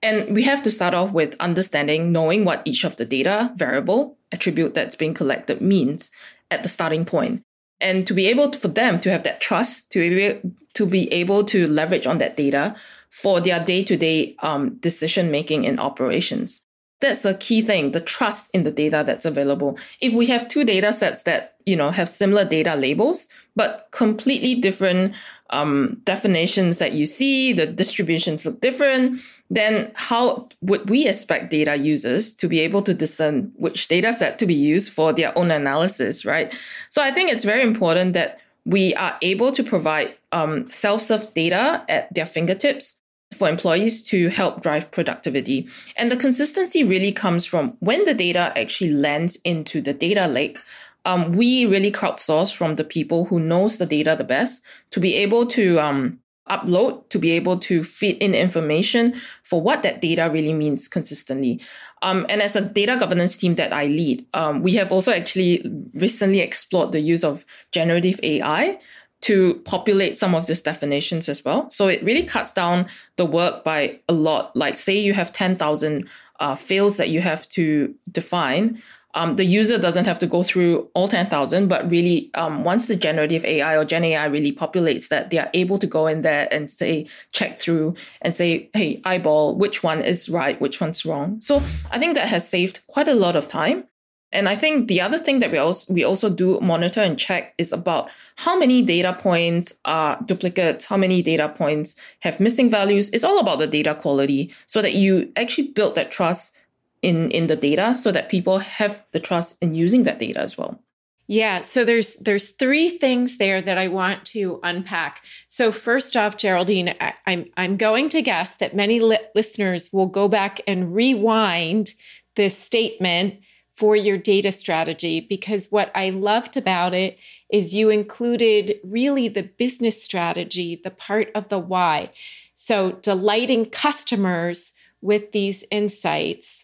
And 0.01 0.34
we 0.34 0.44
have 0.44 0.63
to 0.63 0.72
start 0.72 0.94
off 0.94 1.12
with 1.12 1.36
understanding, 1.40 2.12
knowing 2.12 2.44
what 2.44 2.63
each 2.66 2.84
of 2.84 2.96
the 2.96 3.06
data 3.06 3.51
variable 3.56 4.18
attribute 4.32 4.74
that's 4.74 4.96
being 4.96 5.13
collected 5.13 5.62
means 5.62 6.10
at 6.50 6.63
the 6.63 6.70
starting 6.70 7.06
point. 7.06 7.44
And 7.80 8.06
to 8.08 8.13
be 8.13 8.28
able 8.28 8.50
to, 8.50 8.60
for 8.60 8.68
them 8.68 9.00
to 9.01 9.12
have 9.12 9.24
that 9.24 9.42
trust, 9.42 9.92
to 9.92 10.00
be, 10.00 10.50
to 10.74 10.86
be 10.86 11.12
able 11.13 11.44
to 11.46 11.68
leverage 11.68 12.08
on 12.08 12.18
that 12.18 12.38
data 12.38 12.75
for 13.10 13.40
their 13.42 13.63
day 13.63 13.84
to 13.84 13.98
day 13.98 14.36
um, 14.42 14.78
decision 14.78 15.30
making 15.30 15.66
in 15.66 15.80
operations. 15.80 16.62
That's 17.01 17.24
the 17.24 17.34
key 17.34 17.62
thing, 17.62 17.91
the 17.91 18.00
trust 18.00 18.51
in 18.53 18.63
the 18.63 18.72
data 18.72 19.03
that's 19.05 19.25
available. 19.25 19.77
If 20.00 20.13
we 20.13 20.27
have 20.27 20.48
two 20.48 20.63
data 20.63 20.93
sets 20.93 21.24
that, 21.24 21.55
you 21.65 21.75
know, 21.75 21.89
have 21.89 22.10
similar 22.10 22.46
data 22.46 22.75
labels, 22.75 23.27
but 23.55 23.88
completely 23.91 24.55
different 24.55 25.13
um, 25.50 26.00
definitions 26.03 26.77
that 26.77 26.93
you 26.93 27.05
see, 27.05 27.53
the 27.53 27.65
distributions 27.65 28.46
look 28.46 28.62
different, 28.62 29.20
then 29.50 29.91
how 29.96 30.48
would 30.62 30.89
we 30.89 31.08
expect 31.08 31.50
data 31.50 31.75
users 31.75 32.34
to 32.36 32.48
be 32.48 32.60
able 32.60 32.81
to 32.84 32.93
discern 32.93 33.51
which 33.58 33.88
data 33.89 34.13
set 34.13 34.39
to 34.39 34.46
be 34.46 34.53
used 34.53 34.93
for 34.93 35.12
their 35.12 35.38
own 35.38 35.51
analysis, 35.51 36.24
right? 36.24 36.55
So 36.88 37.03
I 37.03 37.12
think 37.12 37.31
it's 37.31 37.43
very 37.43 37.63
important 37.63 38.13
that 38.13 38.39
we 38.63 38.93
are 38.96 39.17
able 39.22 39.51
to 39.51 39.63
provide 39.63 40.15
um, 40.31 40.67
self-serve 40.67 41.34
data 41.34 41.84
at 41.89 42.13
their 42.13 42.25
fingertips 42.25 42.96
for 43.42 43.50
employees 43.50 44.04
to 44.04 44.28
help 44.28 44.62
drive 44.62 44.92
productivity. 44.92 45.68
And 45.96 46.12
the 46.12 46.16
consistency 46.16 46.84
really 46.84 47.12
comes 47.12 47.44
from 47.44 47.76
when 47.80 48.06
the 48.06 48.14
data 48.14 48.54
actually 48.56 48.94
lands 48.94 49.36
into 49.44 49.82
the 49.82 49.94
data 49.94 50.28
lake. 50.28 50.60
Um, 51.06 51.32
we 51.32 51.66
really 51.66 51.92
crowdsource 51.92 52.56
from 52.56 52.76
the 52.76 52.84
people 52.84 53.26
who 53.26 53.40
knows 53.40 53.80
the 53.80 53.88
data 53.88 54.16
the 54.16 54.24
best 54.24 54.62
to 54.92 55.00
be 55.00 55.16
able 55.16 55.48
to 55.48 55.80
um, 55.80 56.20
upload, 56.52 57.10
to 57.10 57.18
be 57.18 57.32
able 57.32 57.58
to 57.62 57.82
feed 57.82 58.18
in 58.18 58.36
information 58.36 59.16
for 59.42 59.60
what 59.60 59.82
that 59.82 60.02
data 60.02 60.30
really 60.32 60.54
means 60.54 60.88
consistently. 60.88 61.60
Um, 62.04 62.28
and 62.30 62.44
as 62.44 62.56
a 62.56 62.62
data 62.62 62.96
governance 63.00 63.38
team 63.38 63.56
that 63.56 63.74
I 63.74 63.88
lead, 63.88 64.24
um, 64.36 64.62
we 64.62 64.76
have 64.76 64.92
also 64.92 65.12
actually 65.12 65.66
recently 65.96 66.42
explored 66.42 66.92
the 66.92 67.00
use 67.00 67.24
of 67.24 67.44
generative 67.72 68.20
AI 68.22 68.77
to 69.22 69.55
populate 69.66 70.18
some 70.18 70.34
of 70.34 70.48
these 70.48 70.62
definitions 70.62 71.29
as 71.29 71.46
well. 71.46 71.70
So 71.70 71.88
it 71.88 72.03
really 72.03 72.24
cuts 72.24 72.53
down 72.53 72.88
the 73.18 73.25
work 73.25 73.64
by 73.64 74.00
a 74.10 74.14
lot. 74.14 74.55
Like 74.55 74.77
say 74.77 74.98
you 74.98 75.14
have 75.14 75.31
10,000 75.31 76.10
uh, 76.40 76.55
fields 76.55 76.98
that 76.98 77.10
you 77.10 77.22
have 77.22 77.48
to 77.50 77.94
define. 78.12 78.81
Um, 79.14 79.36
the 79.36 79.46
user 79.46 79.77
doesn't 79.77 80.05
have 80.05 80.20
to 80.20 80.27
go 80.27 80.42
through 80.42 80.90
all 80.94 81.07
10,000, 81.07 81.68
but 81.68 81.90
really, 81.92 82.31
um, 82.34 82.64
once 82.64 82.88
the 82.88 82.96
generative 82.96 83.44
AI 83.44 83.75
or 83.75 83.84
Gen 83.84 84.05
AI 84.05 84.25
really 84.25 84.53
populates 84.53 85.10
that, 85.10 85.29
they 85.29 85.38
are 85.38 85.50
able 85.53 85.77
to 85.79 85.88
go 85.88 86.07
in 86.07 86.22
there 86.22 86.48
and 86.51 86.70
say, 86.70 87.07
check 87.34 87.57
through 87.57 87.96
and 88.22 88.34
say, 88.34 88.70
hey, 88.74 89.01
eyeball, 89.03 89.55
which 89.55 89.84
one 89.84 90.01
is 90.01 90.29
right, 90.29 90.60
which 90.62 90.79
one's 90.79 91.05
wrong. 91.05 91.42
So 91.42 91.62
I 91.92 92.00
think 92.00 92.16
that 92.16 92.29
has 92.29 92.48
saved 92.48 92.79
quite 92.88 93.10
a 93.10 93.14
lot 93.14 93.36
of 93.36 93.50
time. 93.50 93.84
And 94.31 94.48
I 94.48 94.55
think 94.55 94.87
the 94.87 95.01
other 95.01 95.17
thing 95.17 95.39
that 95.39 95.51
we 95.51 95.57
also 95.57 95.94
we 95.94 96.03
also 96.03 96.29
do 96.29 96.59
monitor 96.61 97.01
and 97.01 97.17
check 97.17 97.53
is 97.57 97.74
about 97.74 98.09
how 98.37 98.57
many 98.57 98.81
data 98.81 99.13
points 99.13 99.74
are 99.83 100.20
duplicates, 100.25 100.85
how 100.85 100.98
many 100.98 101.22
data 101.22 101.50
points 101.50 101.96
have 102.22 102.39
missing 102.39 102.70
values. 102.70 103.09
It's 103.09 103.24
all 103.24 103.39
about 103.39 103.59
the 103.59 103.67
data 103.67 103.94
quality 103.94 104.53
so 104.65 104.81
that 104.81 104.94
you 104.94 105.31
actually 105.35 105.70
build 105.70 105.96
that 105.96 106.11
trust 106.11 106.53
in 107.01 107.31
in 107.31 107.48
the 107.48 107.55
data 107.55 107.96
so 107.96 108.11
that 108.11 108.29
people 108.29 108.59
have 108.59 109.03
the 109.11 109.20
trust 109.20 109.57
in 109.61 109.75
using 109.75 110.03
that 110.03 110.20
data 110.20 110.39
as 110.39 110.57
well. 110.57 110.79
Yeah, 111.27 111.61
so 111.61 111.85
there's 111.85 112.15
there's 112.15 112.51
three 112.51 112.89
things 112.89 113.37
there 113.37 113.61
that 113.61 113.77
I 113.77 113.87
want 113.87 114.25
to 114.25 114.59
unpack. 114.63 115.24
So 115.48 115.72
first 115.72 116.17
off, 116.17 116.35
Geraldine, 116.35 116.89
I, 117.00 117.07
am 117.07 117.13
I'm, 117.25 117.46
I'm 117.57 117.77
going 117.77 118.09
to 118.09 118.22
guess 118.22 118.55
that 118.55 118.75
many 118.75 119.00
li- 119.00 119.17
listeners 119.33 119.89
will 119.94 120.07
go 120.07 120.27
back 120.27 120.59
and 120.67 120.94
rewind 120.94 121.94
this 122.35 122.57
statement 122.57 123.35
for 123.81 123.96
your 123.96 124.15
data 124.15 124.51
strategy 124.51 125.20
because 125.20 125.72
what 125.72 125.91
I 125.96 126.11
loved 126.11 126.55
about 126.55 126.94
it 126.94 127.17
is 127.50 127.74
you 127.74 127.89
included 127.89 128.79
really 128.83 129.27
the 129.27 129.41
business 129.41 130.03
strategy, 130.03 130.79
the 130.83 130.91
part 130.91 131.31
of 131.33 131.50
the 131.50 131.57
why. 131.57 132.11
So, 132.53 132.91
delighting 132.91 133.65
customers 133.65 134.74
with 135.01 135.31
these 135.31 135.63
insights 135.72 136.63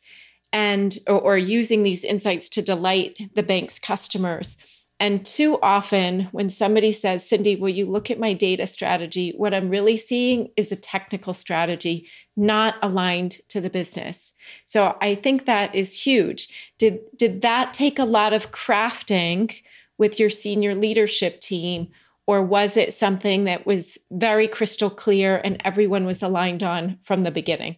and 0.54 0.96
or, 1.08 1.20
or 1.20 1.38
using 1.40 1.82
these 1.82 2.04
insights 2.04 2.50
to 2.50 2.62
delight 2.62 3.18
the 3.34 3.42
bank's 3.42 3.80
customers. 3.80 4.56
And 5.00 5.24
too 5.24 5.60
often, 5.62 6.28
when 6.32 6.50
somebody 6.50 6.92
says, 6.92 7.28
Cindy, 7.28 7.56
will 7.56 7.70
you 7.70 7.86
look 7.86 8.10
at 8.10 8.20
my 8.20 8.34
data 8.34 8.66
strategy? 8.66 9.32
What 9.38 9.54
I'm 9.54 9.70
really 9.70 9.96
seeing 9.96 10.50
is 10.58 10.72
a 10.72 10.76
technical 10.76 11.36
strategy 11.36 12.08
not 12.36 12.76
aligned 12.82 13.38
to 13.50 13.62
the 13.62 13.70
business. 13.70 14.34
So 14.66 14.98
I 15.00 15.14
think 15.14 15.46
that 15.46 15.76
is 15.76 16.02
huge. 16.02 16.50
Did, 16.80 17.00
did 17.16 17.44
that 17.44 17.74
take 17.74 18.00
a 18.00 18.06
lot 18.06 18.34
of 18.34 18.52
crafting 18.52 19.56
with 20.00 20.20
your 20.20 20.30
senior 20.30 20.74
leadership 20.74 21.42
team? 21.42 21.90
Or 22.26 22.42
was 22.42 22.76
it 22.76 22.94
something 22.94 23.46
that 23.46 23.66
was 23.66 23.98
very 24.12 24.48
crystal 24.48 24.90
clear 24.90 25.40
and 25.44 25.62
everyone 25.64 26.06
was 26.06 26.24
aligned 26.24 26.64
on 26.64 26.98
from 27.04 27.24
the 27.24 27.32
beginning? 27.32 27.78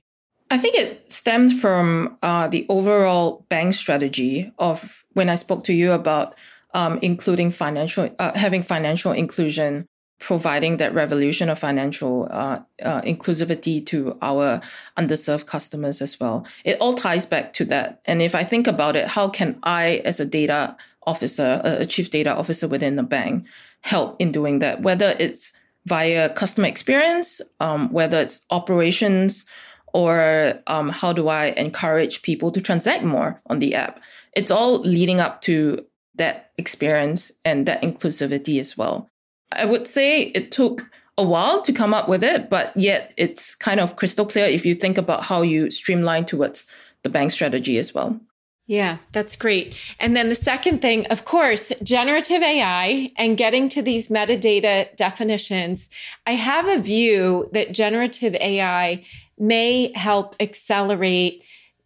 I 0.52 0.58
think 0.58 0.76
it 0.76 1.12
stemmed 1.12 1.54
from 1.60 2.18
uh, 2.24 2.48
the 2.48 2.66
overall 2.70 3.46
bank 3.50 3.76
strategy 3.76 4.52
of 4.58 5.06
when 5.14 5.30
I 5.30 5.36
spoke 5.36 5.64
to 5.66 5.74
you 5.74 5.92
about 5.92 6.34
um, 6.74 7.00
including 7.02 7.52
financial, 7.52 8.10
uh, 8.20 8.38
having 8.38 8.62
financial 8.62 9.12
inclusion, 9.12 9.86
providing 10.20 10.78
that 10.78 10.94
revolution 10.94 11.50
of 11.50 11.58
financial 11.58 12.28
uh, 12.30 12.60
uh, 12.84 13.02
inclusivity 13.02 13.86
to 13.86 14.18
our 14.22 14.62
underserved 14.98 15.46
customers 15.46 16.02
as 16.02 16.20
well. 16.20 16.46
It 16.66 16.78
all 16.82 16.94
ties 16.94 17.26
back 17.26 17.54
to 17.54 17.66
that. 17.66 18.02
And 18.06 18.22
if 18.22 18.36
I 18.36 18.44
think 18.44 18.68
about 18.68 18.96
it, 18.96 19.08
how 19.08 19.30
can 19.30 19.58
I, 19.64 20.02
as 20.06 20.20
a 20.20 20.26
data 20.26 20.76
officer, 21.08 21.62
a 21.64 21.86
chief 21.86 22.12
data 22.12 22.36
officer 22.36 22.68
within 22.68 23.00
a 23.00 23.04
bank, 23.04 23.46
help 23.82 24.18
in 24.20 24.32
doing 24.32 24.60
that? 24.60 24.82
Whether 24.82 25.16
it's 25.20 25.54
via 25.86 26.30
customer 26.30 26.68
experience, 26.68 27.42
um, 27.60 27.90
whether 27.92 28.20
it's 28.20 28.42
operations, 28.52 29.46
or 29.94 30.62
um, 30.68 30.90
how 30.90 31.14
do 31.14 31.30
I 31.30 31.46
encourage 31.58 32.22
people 32.22 32.52
to 32.52 32.62
transact 32.62 33.04
more 33.04 33.42
on 33.48 33.60
the 33.60 33.74
app? 33.74 34.02
It's 34.34 34.52
all 34.52 34.80
leading 34.82 35.20
up 35.20 35.42
to 35.42 35.86
that 36.20 36.52
experience 36.58 37.32
and 37.44 37.66
that 37.66 37.82
inclusivity 37.82 38.60
as 38.60 38.78
well. 38.78 39.10
I 39.52 39.66
would 39.66 39.88
say 39.88 40.24
it 40.36 40.52
took 40.52 40.90
a 41.18 41.24
while 41.24 41.62
to 41.64 41.74
come 41.74 41.94
up 41.94 42.08
with 42.08 42.24
it, 42.24 42.50
but 42.50 42.72
yet 42.78 43.14
it's 43.18 43.56
kind 43.56 43.80
of 43.80 43.96
crystal 43.96 44.26
clear 44.26 44.46
if 44.46 44.66
you 44.66 44.76
think 44.76 44.98
about 44.98 45.24
how 45.24 45.42
you 45.42 45.72
streamline 45.72 46.26
towards 46.26 46.68
the 47.04 47.10
bank 47.10 47.32
strategy 47.32 47.78
as 47.78 47.94
well. 47.94 48.20
Yeah, 48.68 49.00
that's 49.14 49.36
great. 49.36 49.80
And 50.00 50.16
then 50.16 50.30
the 50.30 50.36
second 50.36 50.80
thing, 50.80 51.08
of 51.08 51.26
course, 51.26 51.74
generative 51.82 52.44
AI 52.44 53.12
and 53.18 53.36
getting 53.36 53.68
to 53.70 53.82
these 53.82 54.10
metadata 54.10 54.96
definitions. 54.96 55.90
I 56.28 56.34
have 56.34 56.68
a 56.68 56.80
view 56.80 57.50
that 57.52 57.74
generative 57.74 58.36
AI 58.36 59.04
may 59.40 59.92
help 59.98 60.36
accelerate 60.40 61.42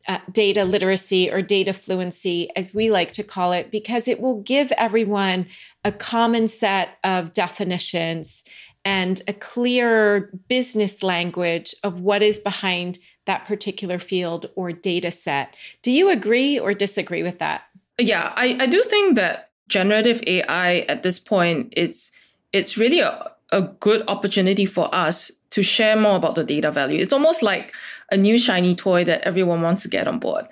uh, 0.07 0.19
data 0.31 0.65
literacy 0.65 1.31
or 1.31 1.41
data 1.41 1.73
fluency, 1.73 2.49
as 2.55 2.73
we 2.73 2.91
like 2.91 3.13
to 3.13 3.23
call 3.23 3.53
it, 3.53 3.71
because 3.71 4.07
it 4.07 4.19
will 4.19 4.41
give 4.41 4.71
everyone 4.73 5.45
a 5.85 5.91
common 5.91 6.47
set 6.47 6.97
of 7.03 7.33
definitions 7.33 8.43
and 8.85 9.21
a 9.27 9.33
clear 9.33 10.29
business 10.47 11.03
language 11.03 11.73
of 11.83 12.01
what 12.01 12.21
is 12.21 12.37
behind 12.37 12.99
that 13.25 13.45
particular 13.45 13.99
field 13.99 14.49
or 14.55 14.71
data 14.71 15.09
set. 15.09 15.55
Do 15.81 15.91
you 15.91 16.09
agree 16.09 16.59
or 16.59 16.73
disagree 16.73 17.23
with 17.23 17.39
that? 17.39 17.63
Yeah, 17.97 18.33
I, 18.35 18.57
I 18.59 18.67
do 18.67 18.81
think 18.83 19.15
that 19.15 19.51
generative 19.69 20.21
AI 20.27 20.79
at 20.89 21.03
this 21.03 21.19
point, 21.19 21.73
it's 21.77 22.11
it's 22.51 22.77
really 22.77 22.99
a, 22.99 23.31
a 23.51 23.61
good 23.61 24.03
opportunity 24.07 24.65
for 24.65 24.93
us 24.93 25.31
to 25.53 25.61
share 25.61 25.95
more 25.95 26.15
about 26.15 26.33
the 26.33 26.43
data 26.43 26.71
value. 26.71 26.99
It's 26.99 27.13
almost 27.13 27.43
like 27.43 27.75
a 28.11 28.17
new 28.17 28.39
shiny 28.39 28.73
toy 28.73 29.03
that 29.03 29.21
everyone 29.21 29.61
wants 29.61 29.83
to 29.83 29.87
get 29.87 30.07
on 30.07 30.17
board. 30.17 30.47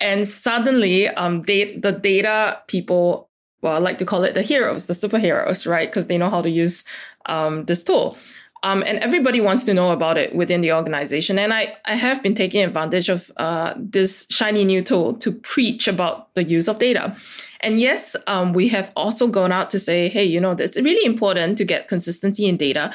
And 0.00 0.26
suddenly, 0.26 1.06
um, 1.06 1.42
they, 1.42 1.76
the 1.76 1.92
data 1.92 2.58
people, 2.66 3.28
well, 3.62 3.76
I 3.76 3.78
like 3.78 3.98
to 3.98 4.04
call 4.04 4.24
it 4.24 4.34
the 4.34 4.42
heroes, 4.42 4.86
the 4.86 4.94
superheroes, 4.94 5.70
right? 5.70 5.88
Because 5.88 6.08
they 6.08 6.18
know 6.18 6.30
how 6.30 6.42
to 6.42 6.50
use 6.50 6.84
um, 7.26 7.64
this 7.66 7.84
tool. 7.84 8.18
Um, 8.64 8.82
and 8.84 8.98
everybody 8.98 9.40
wants 9.40 9.62
to 9.64 9.74
know 9.74 9.92
about 9.92 10.18
it 10.18 10.34
within 10.34 10.62
the 10.62 10.72
organization. 10.72 11.38
And 11.38 11.54
I, 11.54 11.76
I 11.84 11.94
have 11.94 12.20
been 12.20 12.34
taking 12.34 12.64
advantage 12.64 13.08
of 13.08 13.30
uh, 13.36 13.74
this 13.76 14.26
shiny 14.30 14.64
new 14.64 14.82
tool 14.82 15.14
to 15.18 15.30
preach 15.30 15.86
about 15.86 16.34
the 16.34 16.42
use 16.42 16.66
of 16.66 16.78
data. 16.78 17.16
And 17.60 17.78
yes, 17.78 18.16
um, 18.26 18.52
we 18.52 18.68
have 18.68 18.90
also 18.96 19.28
gone 19.28 19.52
out 19.52 19.70
to 19.70 19.78
say, 19.78 20.08
hey, 20.08 20.24
you 20.24 20.40
know, 20.40 20.52
it's 20.52 20.76
really 20.76 21.06
important 21.06 21.56
to 21.58 21.64
get 21.64 21.88
consistency 21.88 22.46
in 22.46 22.56
data 22.56 22.90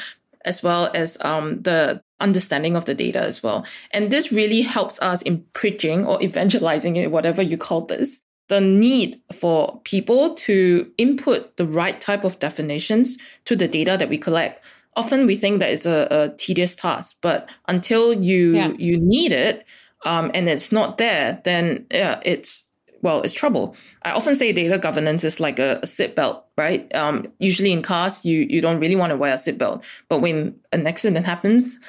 as 0.45 0.63
well 0.63 0.89
as 0.93 1.17
um, 1.21 1.61
the 1.63 2.01
understanding 2.21 2.77
of 2.77 2.85
the 2.85 2.95
data 2.95 3.19
as 3.19 3.43
well. 3.43 3.65
And 3.91 4.11
this 4.11 4.31
really 4.31 4.61
helps 4.61 5.01
us 5.01 5.21
in 5.21 5.43
preaching 5.53 6.05
or 6.05 6.21
evangelizing 6.23 6.95
it, 6.95 7.11
whatever 7.11 7.41
you 7.41 7.57
call 7.57 7.81
this, 7.81 8.21
the 8.47 8.61
need 8.61 9.17
for 9.33 9.81
people 9.83 10.35
to 10.35 10.89
input 10.97 11.57
the 11.57 11.65
right 11.65 11.99
type 11.99 12.23
of 12.23 12.39
definitions 12.39 13.17
to 13.45 13.55
the 13.55 13.67
data 13.67 13.97
that 13.97 14.07
we 14.07 14.17
collect 14.17 14.61
often 14.95 15.25
we 15.25 15.35
think 15.35 15.59
that 15.59 15.71
it's 15.71 15.85
a, 15.85 16.07
a 16.09 16.29
tedious 16.37 16.75
task, 16.75 17.17
but 17.21 17.49
until 17.67 18.13
you 18.13 18.55
yeah. 18.55 18.71
you 18.77 18.97
need 18.97 19.31
it 19.31 19.65
um, 20.05 20.31
and 20.33 20.47
it's 20.47 20.71
not 20.71 20.97
there, 20.97 21.41
then 21.43 21.85
yeah, 21.91 22.19
it's 22.23 22.65
well, 23.05 23.21
it's 23.21 23.33
trouble. 23.33 23.75
I 24.01 24.13
often 24.13 24.33
say 24.33 24.51
data 24.51 24.79
governance 24.79 25.23
is 25.23 25.39
like 25.39 25.59
a, 25.59 25.77
a 25.77 25.85
seatbelt, 25.85 26.41
right? 26.57 26.93
Um, 26.95 27.31
usually 27.37 27.71
in 27.71 27.83
cars, 27.83 28.25
you 28.25 28.47
you 28.49 28.61
don't 28.61 28.79
really 28.79 28.95
want 28.95 29.11
to 29.11 29.15
wear 29.15 29.35
a 29.35 29.37
seatbelt, 29.37 29.83
but 30.09 30.21
when 30.21 30.55
an 30.71 30.87
accident 30.87 31.23
happens, 31.23 31.79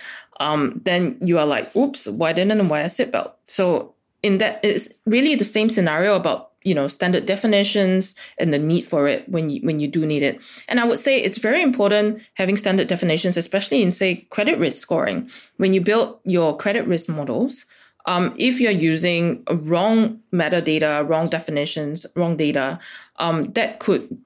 um, 0.41 0.83
then 0.85 1.17
you 1.23 1.39
are 1.39 1.47
like, 1.47 1.75
"Oops, 1.75 2.07
why 2.09 2.35
didn't 2.35 2.61
I 2.61 2.65
wear 2.65 2.83
a 2.83 2.89
seatbelt?" 2.89 3.33
So 3.47 3.95
in 4.23 4.37
that, 4.39 4.61
it's 4.63 4.93
really 5.07 5.35
the 5.35 5.45
same 5.57 5.71
scenario 5.71 6.17
about 6.17 6.51
you 6.65 6.75
know 6.75 6.87
standard 6.87 7.25
definitions 7.25 8.15
and 8.37 8.53
the 8.53 8.59
need 8.59 8.83
for 8.83 9.09
it 9.09 9.27
when 9.27 9.49
you 9.49 9.61
when 9.63 9.81
you 9.81 9.89
do 9.89 10.05
need 10.05 10.23
it 10.23 10.43
and 10.67 10.81
i 10.81 10.85
would 10.85 10.99
say 10.99 11.23
it's 11.23 11.39
very 11.39 11.63
important 11.63 12.21
having 12.35 12.57
standard 12.57 12.89
definitions 12.89 13.37
especially 13.37 13.83
in 13.83 13.93
say 13.93 14.27
credit 14.31 14.59
risk 14.59 14.79
scoring 14.83 15.31
when 15.59 15.73
you 15.73 15.81
build 15.81 16.19
your 16.25 16.57
credit 16.57 16.85
risk 16.89 17.09
models 17.09 17.67
um, 18.07 18.35
if 18.39 18.61
you're 18.61 18.71
using 18.71 19.43
wrong 19.51 20.21
metadata 20.33 21.09
wrong 21.09 21.29
definitions 21.29 22.07
wrong 22.17 22.37
data 22.37 22.79
um, 23.17 23.53
that 23.53 23.79
could 23.81 24.17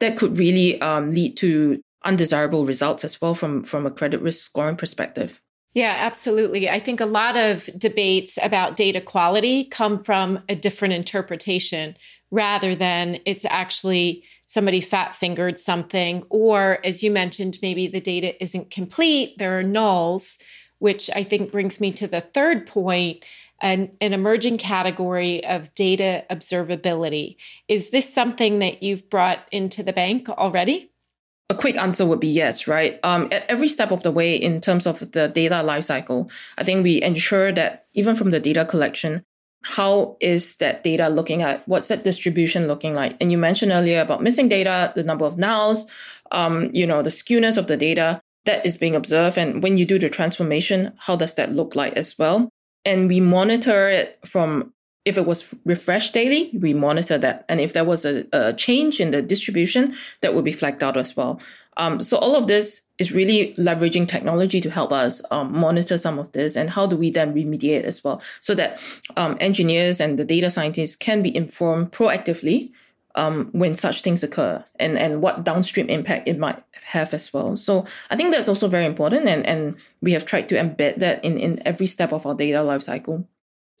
that 0.00 0.16
could 0.16 0.38
really 0.38 0.80
um, 0.80 1.10
lead 1.10 1.36
to 1.36 1.80
undesirable 2.04 2.64
results 2.64 3.04
as 3.04 3.20
well 3.20 3.34
from 3.34 3.62
from 3.62 3.86
a 3.86 3.90
credit 3.90 4.20
risk 4.20 4.44
scoring 4.44 4.76
perspective 4.76 5.40
yeah, 5.76 5.94
absolutely. 5.98 6.70
I 6.70 6.80
think 6.80 7.02
a 7.02 7.04
lot 7.04 7.36
of 7.36 7.68
debates 7.76 8.38
about 8.42 8.76
data 8.76 8.98
quality 8.98 9.64
come 9.64 10.02
from 10.02 10.42
a 10.48 10.54
different 10.54 10.94
interpretation 10.94 11.98
rather 12.30 12.74
than 12.74 13.18
it's 13.26 13.44
actually 13.44 14.24
somebody 14.46 14.80
fat 14.80 15.14
fingered 15.14 15.58
something, 15.58 16.24
or 16.30 16.78
as 16.82 17.02
you 17.02 17.10
mentioned, 17.10 17.58
maybe 17.60 17.88
the 17.88 18.00
data 18.00 18.42
isn't 18.42 18.70
complete, 18.70 19.36
there 19.36 19.58
are 19.58 19.62
nulls, 19.62 20.38
which 20.78 21.10
I 21.14 21.22
think 21.22 21.50
brings 21.50 21.80
me 21.80 21.92
to 21.92 22.06
the 22.06 22.20
third 22.20 22.66
point. 22.66 23.24
An, 23.62 23.92
an 24.02 24.12
emerging 24.12 24.58
category 24.58 25.42
of 25.46 25.74
data 25.74 26.26
observability. 26.28 27.36
Is 27.68 27.88
this 27.88 28.12
something 28.12 28.58
that 28.58 28.82
you've 28.82 29.08
brought 29.08 29.38
into 29.50 29.82
the 29.82 29.94
bank 29.94 30.28
already? 30.28 30.90
a 31.48 31.54
quick 31.54 31.76
answer 31.76 32.04
would 32.04 32.20
be 32.20 32.28
yes, 32.28 32.66
right? 32.66 32.98
Um, 33.04 33.28
at 33.30 33.44
every 33.48 33.68
step 33.68 33.92
of 33.92 34.02
the 34.02 34.10
way, 34.10 34.34
in 34.34 34.60
terms 34.60 34.86
of 34.86 35.12
the 35.12 35.28
data 35.28 35.56
lifecycle, 35.56 36.30
I 36.58 36.64
think 36.64 36.82
we 36.82 37.02
ensure 37.02 37.52
that 37.52 37.86
even 37.94 38.16
from 38.16 38.30
the 38.32 38.40
data 38.40 38.64
collection, 38.64 39.22
how 39.62 40.16
is 40.20 40.56
that 40.56 40.82
data 40.82 41.08
looking 41.08 41.42
at? 41.42 41.66
What's 41.68 41.88
that 41.88 42.04
distribution 42.04 42.66
looking 42.66 42.94
like? 42.94 43.16
And 43.20 43.30
you 43.30 43.38
mentioned 43.38 43.72
earlier 43.72 44.00
about 44.00 44.22
missing 44.22 44.48
data, 44.48 44.92
the 44.94 45.04
number 45.04 45.24
of 45.24 45.36
nulls, 45.36 45.86
um, 46.32 46.70
you 46.72 46.86
know, 46.86 47.02
the 47.02 47.10
skewness 47.10 47.56
of 47.56 47.66
the 47.66 47.76
data 47.76 48.20
that 48.46 48.64
is 48.64 48.76
being 48.76 48.96
observed. 48.96 49.38
And 49.38 49.62
when 49.62 49.76
you 49.76 49.84
do 49.84 49.98
the 49.98 50.08
transformation, 50.08 50.92
how 50.98 51.16
does 51.16 51.34
that 51.34 51.52
look 51.52 51.76
like 51.76 51.92
as 51.94 52.18
well? 52.18 52.48
And 52.84 53.08
we 53.08 53.20
monitor 53.20 53.88
it 53.88 54.18
from 54.24 54.72
if 55.04 55.16
it 55.16 55.24
was 55.24 55.54
refreshed 55.64 56.14
daily, 56.14 56.50
we 56.52 56.74
monitor 56.74 57.16
that. 57.16 57.44
And 57.48 57.60
if 57.60 57.72
there 57.72 57.84
was 57.84 58.04
a, 58.04 58.26
a 58.32 58.52
change 58.52 59.00
in 59.00 59.12
the 59.12 59.22
distribution, 59.22 59.94
that 60.20 60.34
would 60.34 60.44
be 60.44 60.52
flagged 60.52 60.82
out 60.82 60.96
as 60.96 61.16
well. 61.16 61.40
Um, 61.76 62.02
so 62.02 62.18
all 62.18 62.34
of 62.34 62.48
this 62.48 62.82
is 62.98 63.12
really 63.12 63.54
leveraging 63.56 64.08
technology 64.08 64.60
to 64.60 64.70
help 64.70 64.90
us 64.90 65.22
um, 65.30 65.56
monitor 65.56 65.96
some 65.96 66.18
of 66.18 66.32
this 66.32 66.56
and 66.56 66.70
how 66.70 66.86
do 66.86 66.96
we 66.96 67.10
then 67.10 67.34
remediate 67.34 67.82
as 67.82 68.02
well 68.02 68.22
so 68.40 68.54
that 68.54 68.80
um, 69.16 69.36
engineers 69.38 70.00
and 70.00 70.18
the 70.18 70.24
data 70.24 70.48
scientists 70.48 70.96
can 70.96 71.22
be 71.22 71.34
informed 71.36 71.92
proactively 71.92 72.72
um, 73.16 73.48
when 73.52 73.74
such 73.74 74.02
things 74.02 74.22
occur 74.22 74.64
and, 74.78 74.98
and 74.98 75.22
what 75.22 75.44
downstream 75.44 75.88
impact 75.88 76.28
it 76.28 76.38
might 76.38 76.62
have 76.84 77.12
as 77.14 77.32
well. 77.32 77.56
So 77.56 77.86
I 78.10 78.16
think 78.16 78.32
that's 78.32 78.48
also 78.48 78.68
very 78.68 78.84
important 78.84 79.26
and, 79.26 79.44
and 79.46 79.76
we 80.00 80.12
have 80.12 80.24
tried 80.24 80.48
to 80.50 80.54
embed 80.54 80.98
that 80.98 81.24
in, 81.24 81.38
in 81.38 81.60
every 81.66 81.86
step 81.86 82.12
of 82.12 82.26
our 82.26 82.34
data 82.34 82.58
lifecycle. 82.58 83.26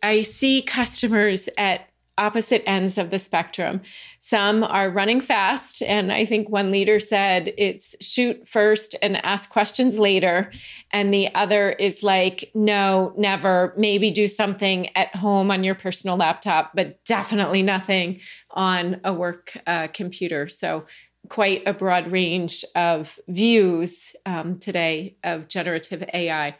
I 0.02 0.22
see 0.22 0.62
customers 0.62 1.48
at 1.56 1.88
opposite 2.18 2.62
ends 2.66 2.96
of 2.96 3.10
the 3.10 3.18
spectrum. 3.18 3.80
Some 4.20 4.64
are 4.64 4.90
running 4.90 5.20
fast. 5.20 5.82
And 5.82 6.12
I 6.12 6.24
think 6.24 6.48
one 6.48 6.70
leader 6.70 6.98
said 6.98 7.52
it's 7.58 7.94
shoot 8.00 8.48
first 8.48 8.96
and 9.02 9.24
ask 9.24 9.50
questions 9.50 9.98
later. 9.98 10.50
And 10.92 11.12
the 11.12 11.34
other 11.34 11.70
is 11.72 12.02
like, 12.02 12.50
no, 12.54 13.12
never. 13.16 13.74
Maybe 13.76 14.10
do 14.10 14.28
something 14.28 14.88
at 14.96 15.14
home 15.14 15.50
on 15.50 15.62
your 15.62 15.74
personal 15.74 16.16
laptop, 16.16 16.72
but 16.74 17.04
definitely 17.04 17.62
nothing 17.62 18.20
on 18.56 19.00
a 19.04 19.12
work 19.12 19.56
uh, 19.66 19.86
computer. 19.88 20.48
So, 20.48 20.86
quite 21.28 21.62
a 21.66 21.72
broad 21.72 22.12
range 22.12 22.64
of 22.76 23.18
views 23.26 24.14
um, 24.26 24.58
today 24.58 25.16
of 25.24 25.48
generative 25.48 26.04
AI. 26.14 26.56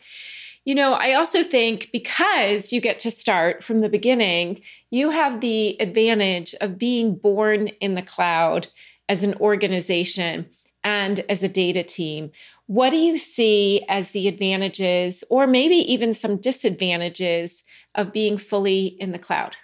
You 0.65 0.75
know, 0.75 0.95
I 0.95 1.13
also 1.13 1.45
think 1.45 1.91
because 1.93 2.73
you 2.73 2.81
get 2.81 2.99
to 3.01 3.11
start 3.13 3.63
from 3.63 3.81
the 3.81 3.89
beginning, 3.89 4.63
you 4.91 5.11
have 5.11 5.41
the 5.41 5.81
advantage 5.81 6.55
of 6.61 6.79
being 6.79 7.15
born 7.15 7.69
in 7.81 7.95
the 7.95 8.03
cloud 8.03 8.67
as 9.09 9.23
an 9.23 9.35
organization 9.35 10.49
and 10.83 11.25
as 11.29 11.45
a 11.45 11.49
data 11.49 11.85
team. 11.85 12.33
What 12.67 12.91
do 12.91 12.97
you 12.97 13.17
see 13.17 13.85
as 13.89 14.11
the 14.11 14.27
advantages, 14.27 15.23
or 15.31 15.47
maybe 15.47 15.77
even 15.93 16.15
some 16.15 16.37
disadvantages, 16.37 17.63
of 17.95 18.13
being 18.13 18.37
fully 18.37 18.87
in 18.87 19.13
the 19.13 19.19
cloud? 19.19 19.57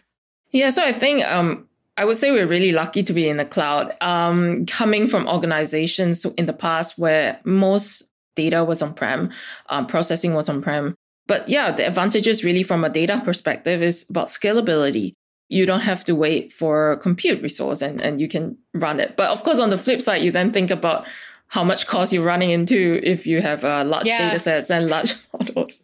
Yeah, 0.53 0.71
so 0.71 0.85
I 0.85 0.93
think 0.93 1.25
um, 1.25 1.69
I 1.97 2.05
would 2.05 2.17
say 2.17 2.31
we're 2.31 2.47
really 2.47 2.73
lucky 2.73 3.03
to 3.03 3.13
be 3.13 3.29
in 3.29 3.37
the 3.37 3.45
cloud. 3.45 3.95
Um, 4.01 4.65
coming 4.67 5.07
from 5.07 5.29
organizations 5.29 6.25
in 6.25 6.47
the 6.47 6.53
past 6.53 6.99
where 6.99 7.41
most 7.45 8.11
data 8.35 8.65
was 8.65 8.81
on 8.81 8.95
prem, 8.95 9.31
um, 9.69 9.87
processing 9.87 10.35
was 10.35 10.49
on 10.49 10.63
prem. 10.63 10.95
But 11.27 11.49
yeah, 11.49 11.71
the 11.71 11.87
advantages 11.87 12.45
really 12.45 12.63
from 12.63 12.85
a 12.85 12.89
data 12.89 13.21
perspective 13.25 13.83
is 13.83 14.07
about 14.09 14.29
scalability. 14.29 15.13
You 15.49 15.67
don't 15.67 15.81
have 15.81 16.05
to 16.07 16.15
wait 16.15 16.51
for 16.51 16.97
compute 16.97 17.43
resource 17.43 17.83
and, 17.83 18.01
and 18.01 18.19
you 18.19 18.27
can 18.27 18.57
run 18.73 18.99
it. 18.99 19.17
But 19.17 19.31
of 19.31 19.43
course, 19.43 19.61
on 19.61 19.71
the 19.71 19.79
flip 19.79 20.01
side, 20.01 20.23
you 20.23 20.31
then 20.31 20.51
think 20.51 20.71
about 20.71 21.07
how 21.49 21.63
much 21.63 21.87
cost 21.87 22.15
you're 22.15 22.25
running 22.25 22.49
into 22.49 22.99
if 23.03 23.27
you 23.27 23.43
have 23.43 23.63
uh, 23.63 23.85
large 23.85 24.07
yes. 24.07 24.19
data 24.19 24.39
sets 24.39 24.71
and 24.71 24.89
large 24.89 25.15
models. 25.39 25.81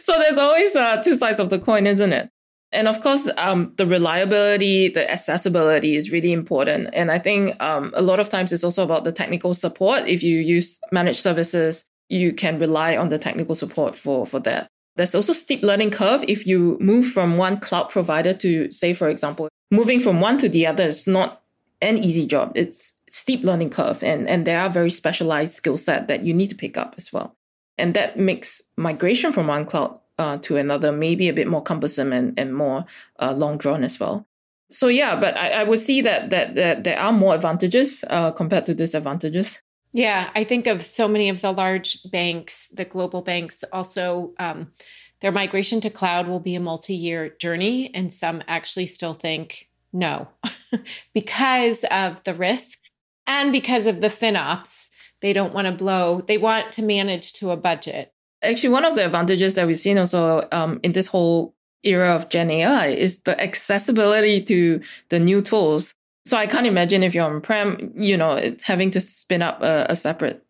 so 0.00 0.12
there's 0.18 0.36
always 0.36 0.76
uh, 0.76 1.00
two 1.02 1.14
sides 1.14 1.40
of 1.40 1.48
the 1.48 1.58
coin, 1.58 1.86
isn't 1.86 2.12
it? 2.12 2.28
And 2.72 2.88
of 2.88 3.00
course, 3.00 3.30
um, 3.38 3.72
the 3.76 3.86
reliability, 3.86 4.88
the 4.88 5.10
accessibility 5.10 5.94
is 5.94 6.10
really 6.10 6.32
important. 6.32 6.90
And 6.92 7.10
I 7.10 7.18
think 7.18 7.60
um, 7.62 7.92
a 7.96 8.02
lot 8.02 8.20
of 8.20 8.28
times 8.28 8.52
it's 8.52 8.64
also 8.64 8.82
about 8.82 9.04
the 9.04 9.12
technical 9.12 9.54
support. 9.54 10.06
If 10.06 10.22
you 10.22 10.40
use 10.40 10.78
managed 10.90 11.20
services, 11.20 11.84
you 12.08 12.32
can 12.32 12.58
rely 12.58 12.96
on 12.96 13.08
the 13.08 13.18
technical 13.18 13.54
support 13.54 13.96
for, 13.96 14.26
for 14.26 14.40
that. 14.40 14.68
There's 14.96 15.14
also 15.14 15.32
steep 15.32 15.62
learning 15.62 15.90
curve. 15.90 16.24
If 16.26 16.46
you 16.46 16.76
move 16.80 17.06
from 17.06 17.36
one 17.36 17.60
cloud 17.60 17.90
provider 17.90 18.32
to, 18.34 18.70
say, 18.70 18.94
for 18.94 19.08
example, 19.08 19.48
moving 19.70 20.00
from 20.00 20.20
one 20.20 20.38
to 20.38 20.48
the 20.48 20.66
other 20.66 20.84
is 20.84 21.06
not 21.06 21.42
an 21.82 21.98
easy 21.98 22.26
job. 22.26 22.52
It's 22.54 22.94
steep 23.08 23.44
learning 23.44 23.70
curve 23.70 24.02
and, 24.02 24.28
and 24.28 24.46
there 24.46 24.60
are 24.60 24.68
very 24.68 24.90
specialized 24.90 25.54
skill 25.54 25.76
set 25.76 26.08
that 26.08 26.24
you 26.24 26.34
need 26.34 26.48
to 26.48 26.56
pick 26.56 26.76
up 26.76 26.94
as 26.96 27.12
well. 27.12 27.36
And 27.78 27.94
that 27.94 28.18
makes 28.18 28.62
migration 28.76 29.32
from 29.32 29.46
one 29.46 29.66
cloud 29.66 30.00
uh, 30.18 30.38
to 30.38 30.56
another 30.56 30.92
maybe 30.92 31.28
a 31.28 31.32
bit 31.32 31.46
more 31.46 31.62
cumbersome 31.62 32.12
and, 32.12 32.38
and 32.38 32.54
more 32.54 32.86
uh, 33.20 33.32
long 33.32 33.58
drawn 33.58 33.84
as 33.84 34.00
well. 34.00 34.26
So 34.70 34.88
yeah, 34.88 35.14
but 35.18 35.36
I, 35.36 35.60
I 35.60 35.64
would 35.64 35.78
see 35.78 36.00
that, 36.02 36.30
that 36.30 36.56
that 36.56 36.84
there 36.84 36.98
are 36.98 37.12
more 37.12 37.34
advantages 37.34 38.04
uh, 38.10 38.32
compared 38.32 38.66
to 38.66 38.74
disadvantages. 38.74 39.60
Yeah, 39.92 40.30
I 40.34 40.44
think 40.44 40.66
of 40.66 40.84
so 40.84 41.08
many 41.08 41.28
of 41.28 41.40
the 41.40 41.52
large 41.52 41.98
banks, 42.10 42.68
the 42.72 42.84
global 42.84 43.22
banks, 43.22 43.64
also 43.72 44.34
um, 44.38 44.72
their 45.20 45.32
migration 45.32 45.80
to 45.82 45.90
cloud 45.90 46.26
will 46.26 46.40
be 46.40 46.54
a 46.54 46.60
multi-year 46.60 47.30
journey, 47.30 47.94
and 47.94 48.12
some 48.12 48.42
actually 48.48 48.86
still 48.86 49.14
think 49.14 49.68
no, 49.92 50.28
because 51.14 51.84
of 51.90 52.22
the 52.24 52.34
risks 52.34 52.90
and 53.26 53.52
because 53.52 53.86
of 53.86 54.00
the 54.00 54.08
FinOps. 54.08 54.90
They 55.22 55.32
don't 55.32 55.54
want 55.54 55.66
to 55.66 55.72
blow, 55.72 56.20
they 56.20 56.36
want 56.36 56.72
to 56.72 56.82
manage 56.82 57.32
to 57.34 57.50
a 57.50 57.56
budget. 57.56 58.12
Actually, 58.46 58.70
one 58.70 58.84
of 58.84 58.94
the 58.94 59.04
advantages 59.04 59.54
that 59.54 59.66
we've 59.66 59.76
seen 59.76 59.98
also 59.98 60.46
um, 60.52 60.80
in 60.82 60.92
this 60.92 61.06
whole 61.06 61.54
era 61.82 62.14
of 62.14 62.28
Gen 62.28 62.50
AI 62.50 62.86
is 62.88 63.20
the 63.20 63.40
accessibility 63.40 64.42
to 64.42 64.80
the 65.08 65.18
new 65.18 65.40
tools. 65.40 65.94
So 66.24 66.36
I 66.36 66.46
can't 66.46 66.66
imagine 66.66 67.02
if 67.02 67.14
you're 67.14 67.24
on 67.24 67.40
prem, 67.40 67.92
you 67.94 68.16
know, 68.16 68.32
it's 68.32 68.64
having 68.64 68.90
to 68.92 69.00
spin 69.00 69.42
up 69.42 69.62
a, 69.62 69.86
a 69.88 69.96
separate 69.96 70.44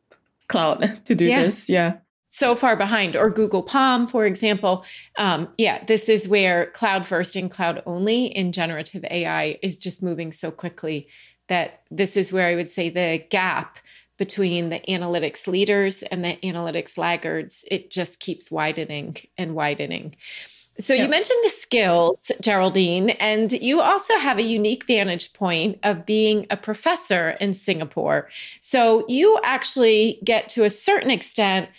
cloud 0.49 1.01
to 1.05 1.15
do 1.15 1.27
yeah. 1.27 1.43
this. 1.43 1.69
Yeah. 1.69 1.99
So 2.29 2.55
far 2.55 2.77
behind, 2.77 3.17
or 3.17 3.31
Google 3.31 3.63
PaLM, 3.63 4.11
for 4.11 4.27
example. 4.27 4.85
Um, 5.17 5.49
yeah, 5.59 5.85
this 5.85 6.09
is 6.09 6.29
where 6.29 6.67
cloud 6.73 7.07
first 7.07 7.37
and 7.37 7.51
cloud 7.51 7.83
only 7.87 8.27
in 8.27 8.53
generative 8.53 9.05
AI 9.11 9.59
is 9.63 9.77
just 9.77 10.03
moving 10.03 10.33
so 10.33 10.51
quickly 10.51 11.09
that 11.49 11.83
this 11.91 12.17
is 12.17 12.33
where 12.33 12.49
I 12.49 12.57
would 12.57 12.71
say 12.71 12.91
the 12.91 13.25
gap 13.31 13.79
between 14.17 14.71
the 14.71 14.81
analytics 14.89 15.47
leaders 15.47 16.03
and 16.03 16.25
the 16.25 16.37
analytics 16.43 16.97
laggards, 16.97 17.65
it 17.71 17.91
just 17.91 18.21
keeps 18.21 18.51
widening 18.51 19.17
and 19.37 19.55
widening. 19.55 20.17
So 20.79 20.93
you 20.93 21.09
mentioned 21.09 21.39
the 21.43 21.49
skills, 21.49 22.31
Geraldine, 22.43 23.11
and 23.11 23.51
you 23.51 23.81
also 23.81 24.19
have 24.19 24.39
a 24.39 24.43
unique 24.43 24.87
vantage 24.87 25.33
point 25.33 25.79
of 25.83 26.05
being 26.05 26.47
a 26.51 26.57
professor 26.57 27.31
in 27.41 27.55
Singapore. 27.55 28.29
So 28.61 29.07
you 29.09 29.39
actually 29.43 30.21
get 30.23 30.51
to 30.51 30.65
a 30.65 30.71
certain 30.71 31.11
extent 31.11 31.71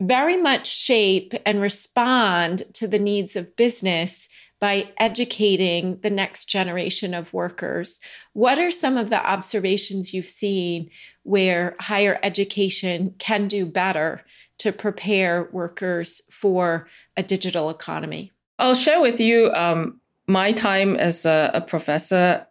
very 0.00 0.36
much 0.36 0.68
shape 0.68 1.34
and 1.44 1.60
respond 1.60 2.62
to 2.74 2.86
the 2.86 2.98
needs 2.98 3.34
of 3.34 3.56
business 3.56 4.28
by 4.60 4.88
educating 4.98 5.98
the 6.02 6.10
next 6.10 6.44
generation 6.46 7.12
of 7.12 7.32
workers. 7.32 8.00
What 8.34 8.58
are 8.58 8.70
some 8.70 8.96
of 8.96 9.10
the 9.10 9.24
observations 9.24 10.14
you've 10.14 10.26
seen 10.26 10.90
where 11.24 11.74
higher 11.80 12.18
education 12.22 13.14
can 13.18 13.48
do 13.48 13.66
better 13.66 14.22
to 14.58 14.72
prepare 14.72 15.48
workers 15.52 16.22
for 16.30 16.88
a 17.16 17.22
digital 17.22 17.70
economy? 17.70 18.30
I'll 18.58 18.74
share 18.74 19.00
with 19.00 19.20
you 19.20 19.50
um, 19.52 20.00
my 20.26 20.52
time 20.52 20.96
as 20.96 21.26
a, 21.26 21.50
a, 21.54 21.60
professor 21.60 22.46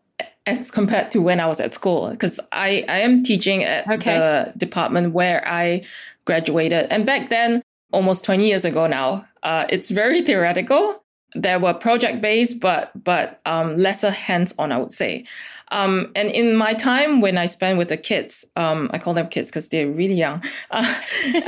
as 0.46 0.70
compared 0.70 1.10
to 1.12 1.22
when 1.22 1.40
I 1.40 1.48
was 1.48 1.62
at 1.62 1.74
school, 1.74 2.10
because 2.10 2.40
I, 2.52 2.84
I 2.90 3.00
am 3.00 3.24
teaching 3.24 3.64
at 3.64 3.88
okay. 3.90 4.18
the 4.18 4.54
department 4.58 5.14
where 5.14 5.42
I 5.48 5.86
graduated. 6.26 6.88
And 6.90 7.06
back 7.06 7.30
then, 7.30 7.62
almost 7.94 8.26
20 8.26 8.46
years 8.46 8.66
ago 8.66 8.88
now, 8.88 9.26
uh, 9.44 9.66
it's 9.70 9.90
very 9.90 10.22
theoretical. 10.22 11.02
There 11.36 11.60
were 11.60 11.74
project 11.74 12.22
based, 12.22 12.60
but 12.60 12.92
but 13.02 13.40
um, 13.46 13.78
lesser 13.78 14.12
hands 14.12 14.54
on, 14.60 14.72
I 14.72 14.78
would 14.78 14.92
say. 14.92 15.26
Um, 15.74 16.12
and 16.16 16.30
in 16.30 16.56
my 16.56 16.74
time 16.74 17.20
when 17.20 17.38
I 17.38 17.48
spent 17.48 17.78
with 17.78 17.90
the 17.90 17.98
kids, 17.98 18.46
um, 18.56 18.90
I 18.94 19.00
call 19.00 19.14
them 19.14 19.28
kids 19.28 19.50
because 19.50 19.70
they're 19.70 19.90
really 19.90 20.16
young. 20.16 20.42
Uh, 20.72 20.94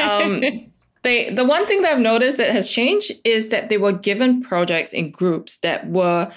um, 0.01 0.43
they 1.03 1.29
the 1.29 1.45
one 1.45 1.65
thing 1.67 1.83
that 1.83 1.93
I've 1.93 1.99
noticed 1.99 2.38
that 2.38 2.49
has 2.49 2.67
changed 2.67 3.11
is 3.23 3.49
that 3.49 3.69
they 3.69 3.77
were 3.77 3.91
given 3.91 4.41
projects 4.41 4.91
in 4.91 5.11
groups 5.11 5.57
that 5.57 5.88
were 5.88 6.31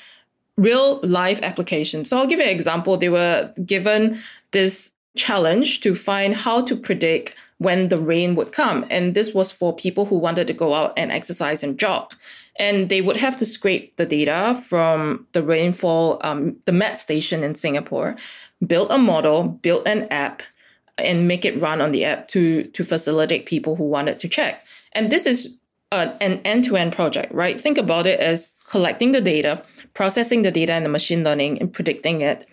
real 0.56 1.00
life 1.02 1.40
applications. 1.42 2.10
So 2.10 2.18
I'll 2.18 2.26
give 2.26 2.38
you 2.38 2.44
an 2.44 2.50
example. 2.50 2.96
They 2.96 3.08
were 3.08 3.52
given 3.64 4.20
this 4.50 4.90
challenge 5.16 5.80
to 5.80 5.94
find 5.94 6.34
how 6.34 6.62
to 6.62 6.76
predict 6.76 7.34
when 7.58 7.88
the 7.88 7.98
rain 7.98 8.34
would 8.36 8.52
come. 8.52 8.84
And 8.90 9.14
this 9.14 9.34
was 9.34 9.50
for 9.50 9.74
people 9.74 10.04
who 10.04 10.18
wanted 10.18 10.46
to 10.46 10.52
go 10.52 10.74
out 10.74 10.92
and 10.96 11.10
exercise 11.10 11.62
and 11.62 11.78
jog. 11.78 12.12
And 12.58 12.88
they 12.88 13.00
would 13.00 13.16
have 13.16 13.38
to 13.38 13.46
scrape 13.46 13.96
the 13.96 14.06
data 14.06 14.60
from 14.68 15.26
the 15.32 15.42
rainfall, 15.42 16.18
um, 16.22 16.56
the 16.64 16.72
Met 16.72 16.98
station 16.98 17.44
in 17.44 17.54
Singapore, 17.54 18.16
build 18.66 18.90
a 18.90 18.98
model, 18.98 19.48
build 19.48 19.86
an 19.86 20.08
app, 20.10 20.42
and 20.98 21.28
make 21.28 21.44
it 21.44 21.60
run 21.60 21.80
on 21.80 21.92
the 21.92 22.04
app 22.04 22.26
to 22.28 22.64
to 22.64 22.82
facilitate 22.82 23.46
people 23.46 23.76
who 23.76 23.84
wanted 23.84 24.18
to 24.18 24.28
check. 24.28 24.64
And 24.92 25.12
this 25.12 25.26
is 25.26 25.56
a, 25.92 26.12
an 26.20 26.40
end-to-end 26.44 26.92
project, 26.92 27.32
right? 27.32 27.60
Think 27.60 27.78
about 27.78 28.06
it 28.06 28.18
as 28.18 28.50
collecting 28.68 29.12
the 29.12 29.20
data, 29.20 29.62
processing 29.94 30.42
the 30.42 30.50
data 30.50 30.72
and 30.72 30.84
the 30.84 30.90
machine 30.90 31.22
learning 31.22 31.60
and 31.60 31.72
predicting 31.72 32.20
it, 32.22 32.48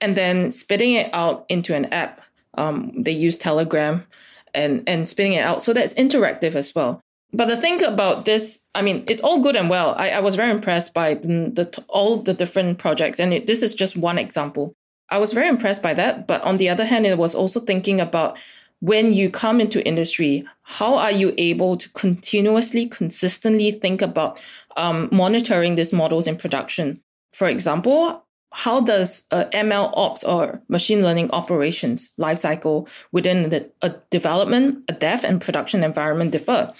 and 0.00 0.16
then 0.16 0.52
spitting 0.52 0.92
it 0.92 1.10
out 1.12 1.44
into 1.48 1.74
an 1.74 1.86
app. 1.86 2.20
Um, 2.54 2.92
they 2.96 3.12
use 3.12 3.36
Telegram 3.36 4.06
and 4.54 4.82
and 4.86 5.08
spitting 5.08 5.32
it 5.32 5.42
out, 5.42 5.64
so 5.64 5.72
that's 5.72 5.94
interactive 5.94 6.54
as 6.54 6.72
well. 6.74 7.00
But 7.32 7.48
the 7.48 7.56
thing 7.56 7.82
about 7.84 8.24
this, 8.24 8.60
I 8.74 8.82
mean, 8.82 9.04
it's 9.06 9.22
all 9.22 9.42
good 9.42 9.56
and 9.56 9.68
well. 9.68 9.94
I, 9.98 10.10
I 10.10 10.20
was 10.20 10.34
very 10.34 10.50
impressed 10.50 10.94
by 10.94 11.14
the, 11.14 11.50
the 11.52 11.84
all 11.88 12.16
the 12.16 12.32
different 12.32 12.78
projects, 12.78 13.20
and 13.20 13.34
it, 13.34 13.46
this 13.46 13.62
is 13.62 13.74
just 13.74 13.96
one 13.96 14.18
example. 14.18 14.74
I 15.10 15.18
was 15.18 15.32
very 15.32 15.48
impressed 15.48 15.82
by 15.82 15.94
that. 15.94 16.26
But 16.26 16.42
on 16.42 16.56
the 16.56 16.68
other 16.68 16.84
hand, 16.84 17.06
it 17.06 17.18
was 17.18 17.34
also 17.34 17.60
thinking 17.60 18.00
about 18.00 18.38
when 18.80 19.12
you 19.12 19.28
come 19.30 19.60
into 19.60 19.86
industry, 19.86 20.46
how 20.62 20.96
are 20.96 21.10
you 21.10 21.34
able 21.36 21.76
to 21.76 21.88
continuously, 21.90 22.86
consistently 22.86 23.72
think 23.72 24.00
about 24.02 24.42
um, 24.76 25.08
monitoring 25.10 25.74
these 25.74 25.92
models 25.92 26.26
in 26.26 26.36
production? 26.36 27.00
For 27.32 27.48
example, 27.48 28.24
how 28.52 28.80
does 28.80 29.24
a 29.30 29.46
ML 29.46 29.92
ops 29.94 30.24
or 30.24 30.62
machine 30.68 31.02
learning 31.02 31.30
operations 31.32 32.12
lifecycle 32.18 32.88
within 33.12 33.50
the, 33.50 33.70
a 33.82 33.94
development, 34.10 34.84
a 34.88 34.92
dev, 34.92 35.24
and 35.24 35.40
production 35.40 35.84
environment 35.84 36.32
differ? 36.32 36.72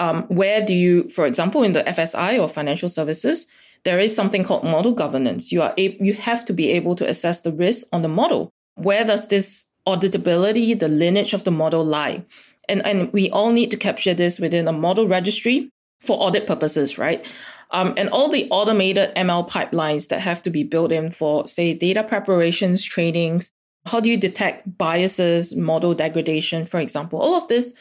Um, 0.00 0.22
where 0.28 0.64
do 0.64 0.74
you, 0.74 1.10
for 1.10 1.26
example, 1.26 1.62
in 1.62 1.74
the 1.74 1.82
FSI 1.82 2.40
or 2.40 2.48
financial 2.48 2.88
services, 2.88 3.46
there 3.84 3.98
is 3.98 4.16
something 4.16 4.42
called 4.42 4.64
model 4.64 4.92
governance. 4.92 5.52
You 5.52 5.60
are 5.60 5.74
a- 5.76 5.96
you 6.00 6.14
have 6.14 6.44
to 6.46 6.54
be 6.54 6.70
able 6.70 6.96
to 6.96 7.08
assess 7.08 7.42
the 7.42 7.52
risk 7.52 7.86
on 7.92 8.00
the 8.00 8.08
model. 8.08 8.50
Where 8.76 9.04
does 9.04 9.28
this 9.28 9.66
auditability, 9.86 10.78
the 10.78 10.88
lineage 10.88 11.34
of 11.34 11.44
the 11.44 11.50
model 11.50 11.84
lie? 11.84 12.24
And, 12.66 12.84
and 12.86 13.12
we 13.12 13.28
all 13.28 13.52
need 13.52 13.70
to 13.72 13.76
capture 13.76 14.14
this 14.14 14.38
within 14.38 14.68
a 14.68 14.72
model 14.72 15.06
registry 15.06 15.70
for 16.00 16.16
audit 16.18 16.46
purposes, 16.46 16.96
right? 16.96 17.26
Um, 17.70 17.92
and 17.98 18.08
all 18.08 18.30
the 18.30 18.48
automated 18.50 19.12
ML 19.16 19.48
pipelines 19.50 20.08
that 20.08 20.20
have 20.20 20.40
to 20.42 20.50
be 20.50 20.64
built 20.64 20.92
in 20.92 21.10
for, 21.10 21.46
say, 21.46 21.74
data 21.74 22.02
preparations, 22.02 22.82
trainings. 22.82 23.52
How 23.84 24.00
do 24.00 24.08
you 24.08 24.16
detect 24.16 24.78
biases, 24.78 25.54
model 25.54 25.94
degradation, 25.94 26.64
for 26.64 26.80
example? 26.80 27.20
All 27.20 27.34
of 27.34 27.48
this, 27.48 27.74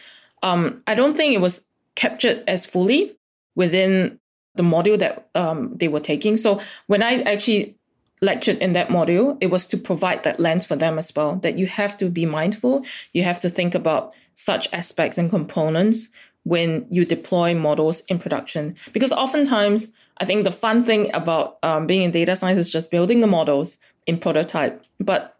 um, 0.44 0.84
I 0.86 0.96
don't 0.96 1.16
think 1.16 1.34
it 1.34 1.42
was 1.42 1.66
captured 1.96 2.44
as 2.48 2.66
fully 2.66 3.18
within 3.56 4.20
the 4.56 4.64
module 4.64 4.98
that 5.00 5.30
um, 5.36 5.76
they 5.78 5.88
were 5.88 6.00
taking. 6.00 6.36
So 6.36 6.60
when 6.88 7.04
I 7.04 7.22
actually 7.22 7.76
lectured 8.22 8.58
in 8.58 8.74
that 8.74 8.90
module, 8.90 9.38
it 9.40 9.48
was 9.48 9.66
to 9.68 9.78
provide 9.78 10.24
that 10.24 10.40
lens 10.40 10.66
for 10.66 10.76
them 10.76 10.98
as 10.98 11.14
well, 11.16 11.36
that 11.38 11.58
you 11.58 11.68
have 11.68 11.98
to 11.98 12.10
be 12.10 12.26
mindful. 12.26 12.84
You 13.14 13.24
have 13.24 13.42
to 13.42 13.50
think 13.50 13.76
about 13.76 14.14
such 14.36 14.72
aspects 14.74 15.18
and 15.18 15.30
components 15.30 16.10
when 16.44 16.86
you 16.90 17.06
deploy 17.06 17.54
models 17.54 18.02
in 18.08 18.20
production. 18.20 18.76
Because 18.92 19.12
oftentimes, 19.12 19.92
I 20.18 20.26
think 20.26 20.44
the 20.44 20.52
fun 20.52 20.84
thing 20.84 21.12
about 21.14 21.58
um, 21.64 21.88
being 21.88 22.04
in 22.04 22.12
data 22.12 22.36
science 22.36 22.58
is 22.58 22.72
just 22.72 22.92
building 22.92 23.22
the 23.22 23.28
models 23.28 23.78
in 24.08 24.18
prototype, 24.18 24.84
but 25.00 25.38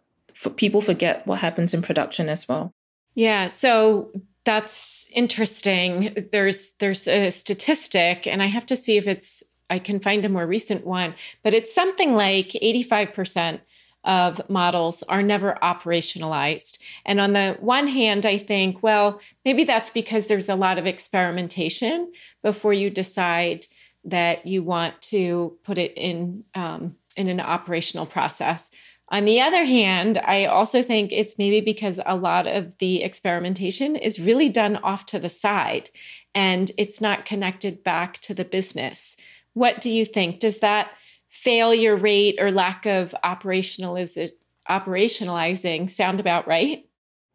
people 0.56 0.80
forget 0.80 1.26
what 1.26 1.40
happens 1.40 1.74
in 1.74 1.82
production 1.82 2.28
as 2.28 2.48
well. 2.48 2.72
Yeah. 3.14 3.48
So 3.48 4.10
that's 4.44 5.06
interesting. 5.10 6.28
There's 6.32 6.70
there's 6.78 7.06
a 7.06 7.30
statistic, 7.30 8.26
and 8.26 8.42
I 8.42 8.46
have 8.46 8.66
to 8.66 8.76
see 8.76 8.96
if 8.96 9.06
it's 9.06 9.42
I 9.68 9.78
can 9.78 10.00
find 10.00 10.24
a 10.24 10.28
more 10.28 10.46
recent 10.46 10.86
one, 10.86 11.14
but 11.42 11.54
it's 11.54 11.72
something 11.72 12.14
like 12.14 12.48
85% 12.48 13.60
of 14.04 14.40
models 14.48 15.02
are 15.04 15.22
never 15.22 15.56
operationalized. 15.62 16.78
And 17.04 17.20
on 17.20 17.34
the 17.34 17.56
one 17.60 17.86
hand, 17.86 18.24
I 18.24 18.38
think, 18.38 18.82
well, 18.82 19.20
maybe 19.44 19.64
that's 19.64 19.90
because 19.90 20.26
there's 20.26 20.48
a 20.48 20.54
lot 20.54 20.78
of 20.78 20.86
experimentation 20.86 22.10
before 22.42 22.72
you 22.72 22.90
decide 22.90 23.66
that 24.04 24.46
you 24.46 24.62
want 24.62 25.00
to 25.02 25.56
put 25.62 25.76
it 25.76 25.92
in 25.96 26.44
um, 26.54 26.96
in 27.16 27.28
an 27.28 27.40
operational 27.40 28.06
process. 28.06 28.70
On 29.10 29.24
the 29.24 29.40
other 29.40 29.64
hand, 29.64 30.18
I 30.18 30.44
also 30.44 30.82
think 30.82 31.10
it's 31.10 31.36
maybe 31.36 31.60
because 31.60 31.98
a 32.06 32.14
lot 32.14 32.46
of 32.46 32.78
the 32.78 33.02
experimentation 33.02 33.96
is 33.96 34.20
really 34.20 34.48
done 34.48 34.76
off 34.76 35.04
to 35.06 35.18
the 35.18 35.28
side 35.28 35.90
and 36.34 36.70
it's 36.78 37.00
not 37.00 37.26
connected 37.26 37.82
back 37.82 38.20
to 38.20 38.34
the 38.34 38.44
business. 38.44 39.16
What 39.54 39.80
do 39.80 39.90
you 39.90 40.04
think? 40.04 40.38
Does 40.38 40.60
that 40.60 40.92
failure 41.28 41.96
rate 41.96 42.36
or 42.38 42.52
lack 42.52 42.86
of 42.86 43.14
operationaliz- 43.24 44.30
operationalizing 44.68 45.90
sound 45.90 46.20
about 46.20 46.46
right? 46.46 46.86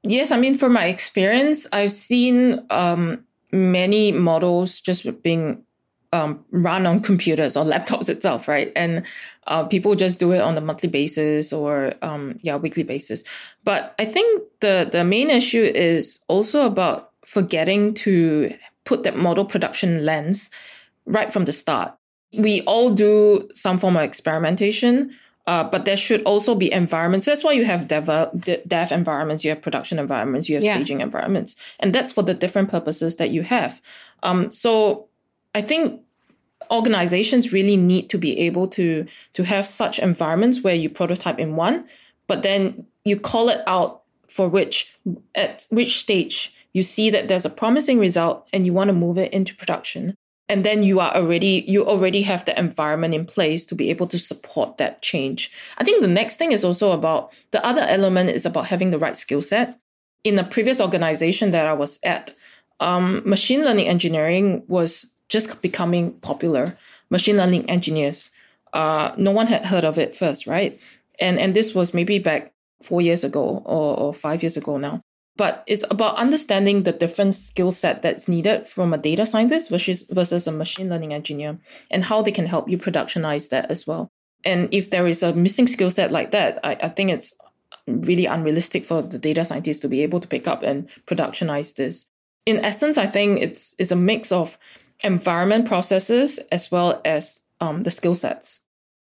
Yes, 0.04 0.32
I 0.32 0.38
mean, 0.38 0.56
from 0.56 0.74
my 0.74 0.86
experience, 0.86 1.68
I've 1.74 1.92
seen 1.92 2.66
um, 2.70 3.26
many 3.52 4.12
models 4.12 4.80
just 4.80 5.22
being 5.24 5.64
um, 6.16 6.44
run 6.52 6.86
on 6.86 7.02
computers 7.02 7.58
or 7.58 7.66
laptops 7.66 8.10
itself, 8.10 8.48
right? 8.48 8.72
And 8.76 9.06
uh, 9.48 9.66
people 9.66 9.96
just 9.96 10.20
do 10.20 10.32
it 10.32 10.40
on 10.40 10.58
a 10.58 10.62
monthly 10.62 10.90
basis 10.90 11.52
or 11.52 11.94
um, 12.02 12.40
yeah, 12.42 12.56
weekly 12.56 12.84
basis. 12.84 13.24
But 13.64 13.94
I 14.00 14.06
think 14.06 14.42
the 14.62 14.88
the 14.92 15.04
main 15.04 15.30
issue 15.30 15.72
is 15.76 16.20
also 16.28 16.66
about 16.66 17.12
forgetting 17.26 17.94
to 18.06 18.54
put 18.86 19.04
that 19.04 19.18
model 19.18 19.46
production 19.46 20.06
lens 20.06 20.50
right 21.06 21.34
from 21.34 21.46
the 21.46 21.54
start. 21.54 21.94
We 22.38 22.62
all 22.62 22.90
do 22.90 23.50
some 23.54 23.78
form 23.78 23.98
of 23.98 24.04
experimentation. 24.04 25.12
Uh, 25.48 25.64
but 25.64 25.86
there 25.86 25.96
should 25.96 26.24
also 26.24 26.56
be 26.56 26.74
environments. 26.74 27.28
That's 27.28 27.44
why 27.44 27.52
you 27.52 27.66
have 27.66 27.88
dev, 27.88 28.08
dev 28.68 28.92
environments, 28.92 29.44
you 29.44 29.52
have 29.52 29.62
production 29.62 30.00
environments, 30.00 30.50
you 30.50 30.56
have 30.56 30.64
yeah. 30.64 30.74
staging 30.74 31.02
environments, 31.02 31.56
and 31.80 31.94
that's 31.94 32.12
for 32.12 32.24
the 32.24 32.34
different 32.34 32.72
purposes 32.72 33.18
that 33.18 33.30
you 33.30 33.44
have. 33.44 33.80
Um, 34.24 34.50
so 34.50 35.08
I 35.56 35.62
think 35.62 36.02
organizations 36.72 37.54
really 37.54 37.78
need 37.78 38.10
to 38.10 38.18
be 38.18 38.40
able 38.40 38.68
to 38.70 39.06
to 39.34 39.44
have 39.44 39.66
such 39.66 40.00
environments 40.00 40.62
where 40.62 40.76
you 40.76 40.90
prototype 40.90 41.40
in 41.40 41.56
one, 41.56 41.86
but 42.28 42.44
then 42.44 42.86
you 43.04 43.20
call 43.20 43.50
it 43.50 43.62
out 43.68 44.02
for 44.28 44.48
which 44.48 44.98
at 45.36 45.68
which 45.70 46.00
stage 46.00 46.54
you 46.74 46.84
see 46.84 47.10
that 47.10 47.30
there's 47.30 47.46
a 47.46 47.50
promising 47.50 48.00
result 48.00 48.48
and 48.52 48.66
you 48.66 48.74
want 48.74 48.90
to 48.90 48.94
move 48.94 49.18
it 49.18 49.32
into 49.32 49.56
production. 49.56 50.14
And 50.50 50.64
then 50.64 50.84
you 50.84 51.00
are 51.00 51.16
already 51.16 51.64
you 51.68 51.86
already 51.86 52.22
have 52.24 52.46
the 52.46 52.58
environment 52.60 53.14
in 53.14 53.26
place 53.26 53.66
to 53.68 53.76
be 53.76 53.90
able 53.90 54.08
to 54.08 54.20
support 54.20 54.78
that 54.78 55.02
change. 55.02 55.52
I 55.78 55.84
think 55.84 56.02
the 56.02 56.08
next 56.08 56.38
thing 56.38 56.52
is 56.52 56.64
also 56.64 56.92
about 56.92 57.32
the 57.52 57.66
other 57.66 57.82
element 57.82 58.30
is 58.30 58.46
about 58.46 58.68
having 58.68 58.92
the 58.92 59.00
right 59.00 59.18
skill 59.18 59.42
set. 59.42 59.80
In 60.24 60.38
a 60.38 60.44
previous 60.44 60.82
organization 60.82 61.52
that 61.52 61.68
i 61.68 61.74
was 61.74 62.00
at 62.04 62.34
um, 62.80 63.22
machine 63.26 63.64
learning 63.64 63.88
engineering 63.88 64.64
was 64.68 65.15
just 65.30 65.62
becoming 65.62 66.14
popular. 66.20 66.78
Machine 67.10 67.38
learning 67.38 67.70
engineers 67.70 68.32
uh, 68.76 69.14
no 69.18 69.32
one 69.32 69.48
had 69.48 69.66
heard 69.66 69.86
of 69.86 69.98
it 69.98 70.16
first 70.16 70.46
right? 70.46 70.80
And 71.20 71.40
and 71.40 71.56
this 71.56 71.74
was 71.74 71.94
maybe 71.94 72.20
back 72.20 72.54
four 72.84 73.02
years 73.02 73.24
ago 73.24 73.64
or, 73.66 73.98
or 73.98 74.14
five 74.14 74.44
years 74.44 74.58
ago 74.58 74.78
now. 74.78 75.02
But 75.38 75.64
it's 75.66 75.84
about 75.90 76.18
understanding 76.18 76.84
the 76.84 76.92
different 76.92 77.34
skill 77.34 77.72
set 77.72 78.02
that's 78.02 78.30
needed 78.30 78.68
from 78.68 78.94
a 78.94 78.98
data 78.98 79.26
scientist 79.26 79.70
versus 79.70 80.04
versus 80.10 80.46
a 80.46 80.52
machine 80.52 80.90
learning 80.90 81.14
engineer 81.14 81.58
and 81.90 82.04
how 82.04 82.22
they 82.22 82.32
can 82.32 82.46
help 82.46 82.70
you 82.70 82.78
productionize 82.78 83.50
that 83.50 83.72
as 83.72 83.88
well. 83.88 84.10
And 84.44 84.68
if 84.72 84.90
there 84.90 85.08
is 85.08 85.24
a 85.24 85.34
missing 85.34 85.68
skill 85.68 85.90
set 85.90 86.12
like 86.12 86.32
that 86.32 86.60
I, 86.64 86.74
I 86.84 86.90
think 86.90 87.12
it's 87.12 87.34
really 87.88 88.26
unrealistic 88.26 88.84
for 88.84 89.02
the 89.02 89.20
data 89.20 89.46
scientists 89.46 89.80
to 89.80 89.88
be 89.88 90.02
able 90.04 90.20
to 90.20 90.28
pick 90.28 90.48
up 90.48 90.64
and 90.64 90.90
productionize 91.08 91.76
this. 91.76 92.06
In 92.46 92.64
essence 92.64 92.98
i 92.98 93.08
think 93.08 93.42
it's 93.42 93.74
it's 93.80 93.92
a 93.92 93.96
mix 93.96 94.32
of 94.32 94.58
environment 95.04 95.68
processes 95.68 96.40
as 96.52 96.72
well 96.72 97.02
as 97.06 97.42
um, 97.62 97.84
the 97.84 97.92
skill 97.92 98.16
sets 98.16 98.60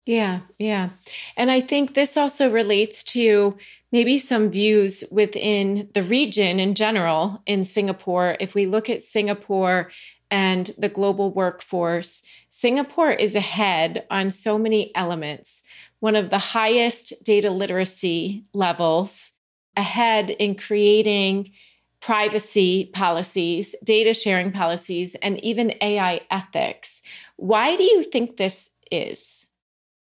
yeah, 0.07 0.39
yeah. 0.57 0.89
And 1.35 1.51
I 1.51 1.59
think 1.59 1.93
this 1.93 2.15
also 2.15 2.49
relates 2.49 3.03
to 3.03 3.57
maybe 3.91 4.17
some 4.17 4.49
views 4.49 5.03
within 5.11 5.89
the 5.93 6.01
region 6.01 6.61
in 6.61 6.75
general 6.75 7.43
in 7.45 7.65
Singapore. 7.65 8.37
If 8.39 8.55
we 8.55 8.67
look 8.67 8.89
at 8.89 9.03
Singapore 9.03 9.91
and 10.31 10.71
the 10.77 10.87
global 10.87 11.31
workforce, 11.33 12.23
Singapore 12.47 13.11
is 13.11 13.35
ahead 13.35 14.05
on 14.09 14.31
so 14.31 14.57
many 14.57 14.95
elements. 14.95 15.61
One 15.99 16.15
of 16.15 16.29
the 16.29 16.37
highest 16.37 17.13
data 17.25 17.51
literacy 17.51 18.45
levels, 18.53 19.31
ahead 19.75 20.29
in 20.29 20.55
creating 20.55 21.51
privacy 22.01 22.89
policies, 22.93 23.75
data 23.83 24.13
sharing 24.13 24.51
policies, 24.51 25.15
and 25.21 25.43
even 25.43 25.73
AI 25.81 26.21
ethics. 26.29 27.01
Why 27.37 27.75
do 27.75 27.83
you 27.83 28.03
think 28.03 28.37
this 28.37 28.71
is? 28.91 29.47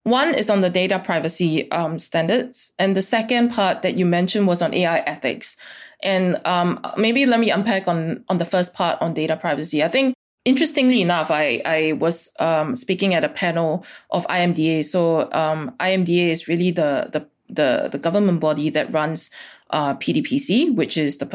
One 0.05 0.35
is 0.35 0.51
on 0.51 0.63
the 0.63 0.71
data 0.71 0.99
privacy 0.99 1.71
um, 1.71 1.99
standards, 1.99 2.73
and 2.79 2.97
the 2.97 3.03
second 3.03 3.51
part 3.51 3.83
that 3.83 3.97
you 3.97 4.05
mentioned 4.05 4.49
was 4.49 4.61
on 4.61 4.75
AI 4.75 4.99
ethics. 5.01 5.57
And 6.03 6.41
um, 6.45 6.81
maybe 6.97 7.25
let 7.25 7.39
me 7.39 7.51
unpack 7.51 7.87
on 7.87 8.25
on 8.29 8.39
the 8.39 8.45
first 8.45 8.75
part 8.75 9.01
on 9.01 9.15
data 9.15 9.37
privacy. 9.37 9.85
I 9.85 9.89
think 9.89 10.15
interestingly 10.45 11.01
enough, 11.01 11.31
I 11.31 11.63
I 11.65 11.93
was 11.93 12.31
um, 12.41 12.75
speaking 12.75 13.15
at 13.15 13.23
a 13.23 13.29
panel 13.29 13.85
of 14.11 14.27
IMDA. 14.27 14.85
So 14.85 15.31
um, 15.33 15.71
IMDA 15.79 16.31
is 16.31 16.49
really 16.49 16.73
the 16.73 17.09
the 17.13 17.29
the, 17.49 17.89
the 17.93 17.99
government 17.99 18.41
body 18.41 18.71
that 18.71 18.93
runs 18.93 19.31
uh, 19.71 19.95
PDPC, 19.95 20.75
which 20.75 20.97
is 20.97 21.19
the 21.19 21.27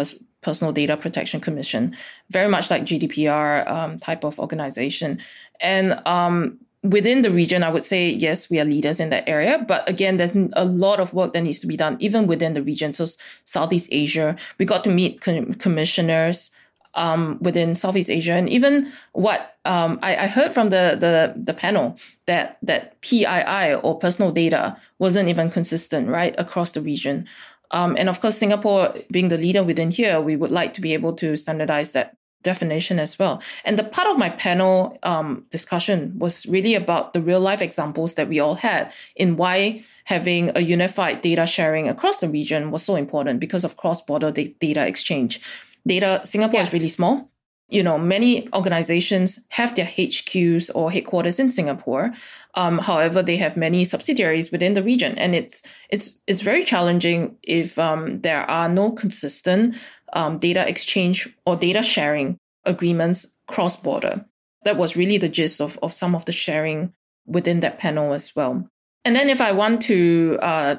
Personal 0.42 0.72
Data 0.74 0.98
Protection 0.98 1.40
Commission, 1.40 1.96
very 2.30 2.48
much 2.48 2.70
like 2.70 2.84
GDPR 2.84 3.68
um, 3.70 4.00
type 4.00 4.24
of 4.24 4.40
organization. 4.40 5.20
And 5.60 6.02
um, 6.06 6.60
within 6.84 7.22
the 7.22 7.32
region, 7.32 7.64
I 7.64 7.70
would 7.70 7.84
say, 7.84 8.10
yes, 8.10 8.50
we 8.50 8.60
are 8.60 8.66
leaders 8.66 9.00
in 9.00 9.10
that 9.10 9.28
area. 9.28 9.64
But 9.68 9.88
again, 9.90 10.18
there's 10.18 10.36
a 10.54 10.66
lot 10.66 11.00
of 11.00 11.14
work 11.14 11.34
that 11.34 11.42
needs 11.42 11.60
to 11.60 11.68
be 11.68 11.76
done, 11.76 11.98
even 12.00 12.28
within 12.28 12.54
the 12.54 12.62
region. 12.62 12.94
So 12.94 13.06
Southeast 13.46 13.90
Asia, 13.92 14.36
we 14.58 14.66
got 14.66 14.84
to 14.84 14.90
meet 14.90 15.22
com- 15.22 15.54
commissioners 15.56 16.52
um, 16.94 17.38
within 17.42 17.76
Southeast 17.76 18.10
Asia. 18.10 18.34
And 18.34 18.50
even 18.50 18.92
what 19.14 19.58
um, 19.66 20.00
I, 20.02 20.16
I, 20.16 20.28
heard 20.28 20.52
from 20.52 20.70
the, 20.70 20.98
the, 21.00 21.34
the 21.36 21.54
panel 21.54 21.96
that, 22.26 22.58
that 22.64 23.00
PII 23.02 23.76
or 23.84 24.00
personal 24.00 24.32
data 24.32 24.76
wasn't 24.98 25.30
even 25.30 25.52
consistent, 25.52 26.10
right, 26.10 26.34
across 26.40 26.72
the 26.72 26.82
region. 26.82 27.28
Um, 27.72 27.96
and 27.98 28.10
of 28.10 28.20
course, 28.22 28.38
Singapore 28.38 28.96
being 29.12 29.30
the 29.30 29.38
leader 29.38 29.64
within 29.64 29.92
here, 29.92 30.22
we 30.22 30.36
would 30.36 30.52
like 30.52 30.74
to 30.74 30.82
be 30.82 30.94
able 30.94 31.14
to 31.14 31.36
standardize 31.36 31.94
that 31.94 32.18
definition 32.44 33.00
as 33.00 33.20
well. 33.20 33.42
And 33.66 33.78
the 33.78 33.84
part 33.84 34.08
of 34.08 34.18
my 34.18 34.30
panel 34.30 34.98
um, 35.04 35.46
discussion 35.50 36.18
was 36.18 36.46
really 36.46 36.76
about 36.76 37.14
the 37.14 37.22
real 37.22 37.42
life 37.42 37.62
examples 37.62 38.16
that 38.16 38.30
we 38.30 38.40
all 38.40 38.56
had 38.56 38.94
in 39.16 39.38
why 39.38 39.84
having 40.06 40.56
a 40.56 40.62
unified 40.62 41.22
data 41.22 41.46
sharing 41.46 41.90
across 41.90 42.20
the 42.20 42.30
region 42.30 42.72
was 42.72 42.84
so 42.84 42.96
important 42.96 43.40
because 43.40 43.66
of 43.66 43.76
cross 43.76 44.02
border 44.02 44.32
da- 44.32 44.56
data 44.60 44.88
exchange. 44.88 45.42
Data, 45.86 46.22
Singapore 46.24 46.60
yes. 46.60 46.68
is 46.68 46.74
really 46.74 46.90
small. 46.90 47.30
You 47.70 47.84
know, 47.84 47.98
many 47.98 48.48
organizations 48.54 49.40
have 49.50 49.76
their 49.76 49.86
HQs 49.86 50.72
or 50.74 50.90
headquarters 50.90 51.40
in 51.40 51.52
Singapore. 51.52 52.14
Um, 52.56 52.78
however, 52.78 53.22
they 53.22 53.36
have 53.38 53.58
many 53.58 53.84
subsidiaries 53.84 54.52
within 54.52 54.74
the 54.74 54.84
region, 54.84 55.18
and 55.18 55.36
it's 55.36 55.64
it's 55.90 56.20
it's 56.28 56.42
very 56.42 56.64
challenging 56.64 57.38
if 57.44 57.78
um, 57.78 58.22
there 58.22 58.50
are 58.50 58.70
no 58.70 58.92
consistent 58.92 59.76
um, 60.14 60.38
data 60.38 60.68
exchange 60.68 61.28
or 61.46 61.56
data 61.58 61.84
sharing 61.84 62.38
agreements 62.66 63.26
cross 63.48 63.76
border. 63.76 64.26
That 64.64 64.78
was 64.78 64.98
really 64.98 65.18
the 65.18 65.30
gist 65.30 65.62
of, 65.62 65.78
of 65.82 65.94
some 65.94 66.16
of 66.16 66.26
the 66.26 66.32
sharing 66.32 66.94
within 67.26 67.60
that 67.62 67.80
panel 67.80 68.14
as 68.14 68.36
well. 68.36 68.70
And 69.06 69.16
then 69.16 69.30
if 69.30 69.42
I 69.42 69.52
want 69.52 69.82
to 69.84 70.38
uh, 70.42 70.76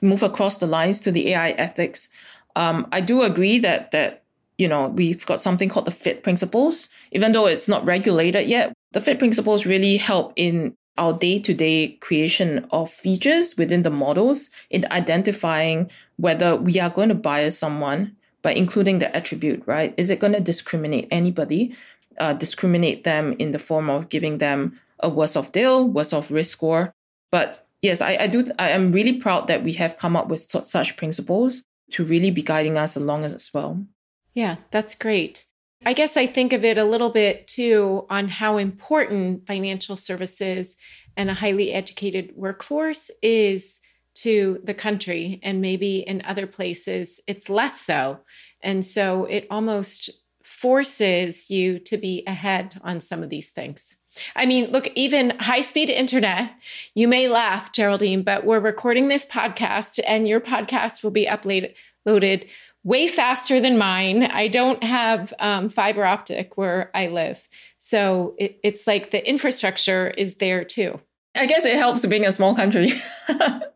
move 0.00 0.22
across 0.22 0.58
the 0.58 0.66
lines 0.66 1.00
to 1.00 1.12
the 1.12 1.30
AI 1.30 1.50
ethics, 1.50 2.08
um, 2.56 2.86
I 2.92 3.00
do 3.00 3.22
agree 3.22 3.58
that 3.60 3.92
that 3.92 4.21
you 4.62 4.68
know 4.68 4.88
we've 5.00 5.26
got 5.26 5.40
something 5.40 5.68
called 5.68 5.88
the 5.88 5.98
FEAT 6.02 6.22
principles. 6.22 6.88
Even 7.10 7.32
though 7.32 7.46
it's 7.46 7.68
not 7.68 7.84
regulated 7.84 8.48
yet, 8.48 8.72
the 8.92 9.00
FEAT 9.00 9.18
principles 9.18 9.66
really 9.66 9.96
help 9.96 10.32
in 10.36 10.76
our 10.98 11.12
day-to-day 11.12 11.98
creation 12.06 12.66
of 12.70 12.90
features 12.90 13.56
within 13.56 13.82
the 13.82 13.90
models 13.90 14.50
in 14.70 14.86
identifying 14.92 15.90
whether 16.16 16.54
we 16.54 16.78
are 16.78 16.90
going 16.90 17.08
to 17.08 17.14
bias 17.14 17.58
someone 17.58 18.14
by 18.42 18.52
including 18.52 18.98
the 18.98 19.14
attribute, 19.16 19.62
right? 19.66 19.94
Is 19.96 20.10
it 20.10 20.20
going 20.20 20.34
to 20.34 20.40
discriminate 20.52 21.08
anybody? 21.10 21.74
Uh, 22.18 22.34
discriminate 22.34 23.04
them 23.04 23.34
in 23.38 23.52
the 23.52 23.58
form 23.58 23.88
of 23.88 24.10
giving 24.10 24.38
them 24.38 24.78
a 25.00 25.08
worse 25.08 25.34
off 25.34 25.50
deal, 25.52 25.88
worse 25.88 26.12
off 26.12 26.30
risk 26.30 26.52
score. 26.52 26.92
But 27.30 27.66
yes, 27.80 28.02
I, 28.02 28.16
I 28.20 28.26
do. 28.26 28.46
I 28.58 28.68
am 28.68 28.92
really 28.92 29.14
proud 29.14 29.46
that 29.48 29.64
we 29.64 29.72
have 29.74 29.96
come 29.96 30.14
up 30.14 30.28
with 30.28 30.40
such 30.40 30.96
principles 30.96 31.64
to 31.92 32.04
really 32.04 32.30
be 32.30 32.42
guiding 32.42 32.76
us 32.76 32.96
along 32.96 33.24
as 33.24 33.50
well. 33.54 33.86
Yeah, 34.34 34.56
that's 34.70 34.94
great. 34.94 35.46
I 35.84 35.94
guess 35.94 36.16
I 36.16 36.26
think 36.26 36.52
of 36.52 36.64
it 36.64 36.78
a 36.78 36.84
little 36.84 37.10
bit 37.10 37.46
too 37.46 38.06
on 38.08 38.28
how 38.28 38.56
important 38.56 39.46
financial 39.46 39.96
services 39.96 40.76
and 41.16 41.28
a 41.28 41.34
highly 41.34 41.72
educated 41.72 42.32
workforce 42.36 43.10
is 43.20 43.80
to 44.14 44.60
the 44.62 44.74
country 44.74 45.40
and 45.42 45.60
maybe 45.60 45.98
in 45.98 46.22
other 46.24 46.46
places 46.46 47.18
it's 47.26 47.48
less 47.48 47.80
so 47.80 48.20
and 48.62 48.84
so 48.84 49.24
it 49.24 49.46
almost 49.50 50.10
forces 50.44 51.50
you 51.50 51.78
to 51.78 51.96
be 51.96 52.22
ahead 52.26 52.78
on 52.84 53.00
some 53.00 53.22
of 53.22 53.30
these 53.30 53.50
things 53.50 53.96
I 54.36 54.44
mean, 54.44 54.70
look, 54.70 54.88
even 54.94 55.30
high 55.38 55.62
speed 55.62 55.88
internet, 55.88 56.50
you 56.94 57.08
may 57.08 57.28
laugh, 57.28 57.72
Geraldine, 57.72 58.22
but 58.22 58.44
we're 58.44 58.60
recording 58.60 59.08
this 59.08 59.24
podcast 59.24 59.98
and 60.06 60.28
your 60.28 60.38
podcast 60.38 61.02
will 61.02 61.10
be 61.10 61.24
uploaded 61.24 62.46
way 62.84 63.06
faster 63.06 63.60
than 63.60 63.78
mine. 63.78 64.24
I 64.24 64.48
don't 64.48 64.82
have 64.82 65.32
um, 65.38 65.68
fiber 65.68 66.04
optic 66.04 66.56
where 66.56 66.90
I 66.94 67.06
live. 67.06 67.46
So 67.78 68.34
it, 68.38 68.58
it's 68.62 68.86
like 68.86 69.10
the 69.10 69.26
infrastructure 69.26 70.10
is 70.10 70.36
there 70.36 70.64
too. 70.64 71.00
I 71.34 71.46
guess 71.46 71.64
it 71.64 71.76
helps 71.76 72.04
being 72.06 72.26
a 72.26 72.32
small 72.32 72.54
country. 72.54 72.88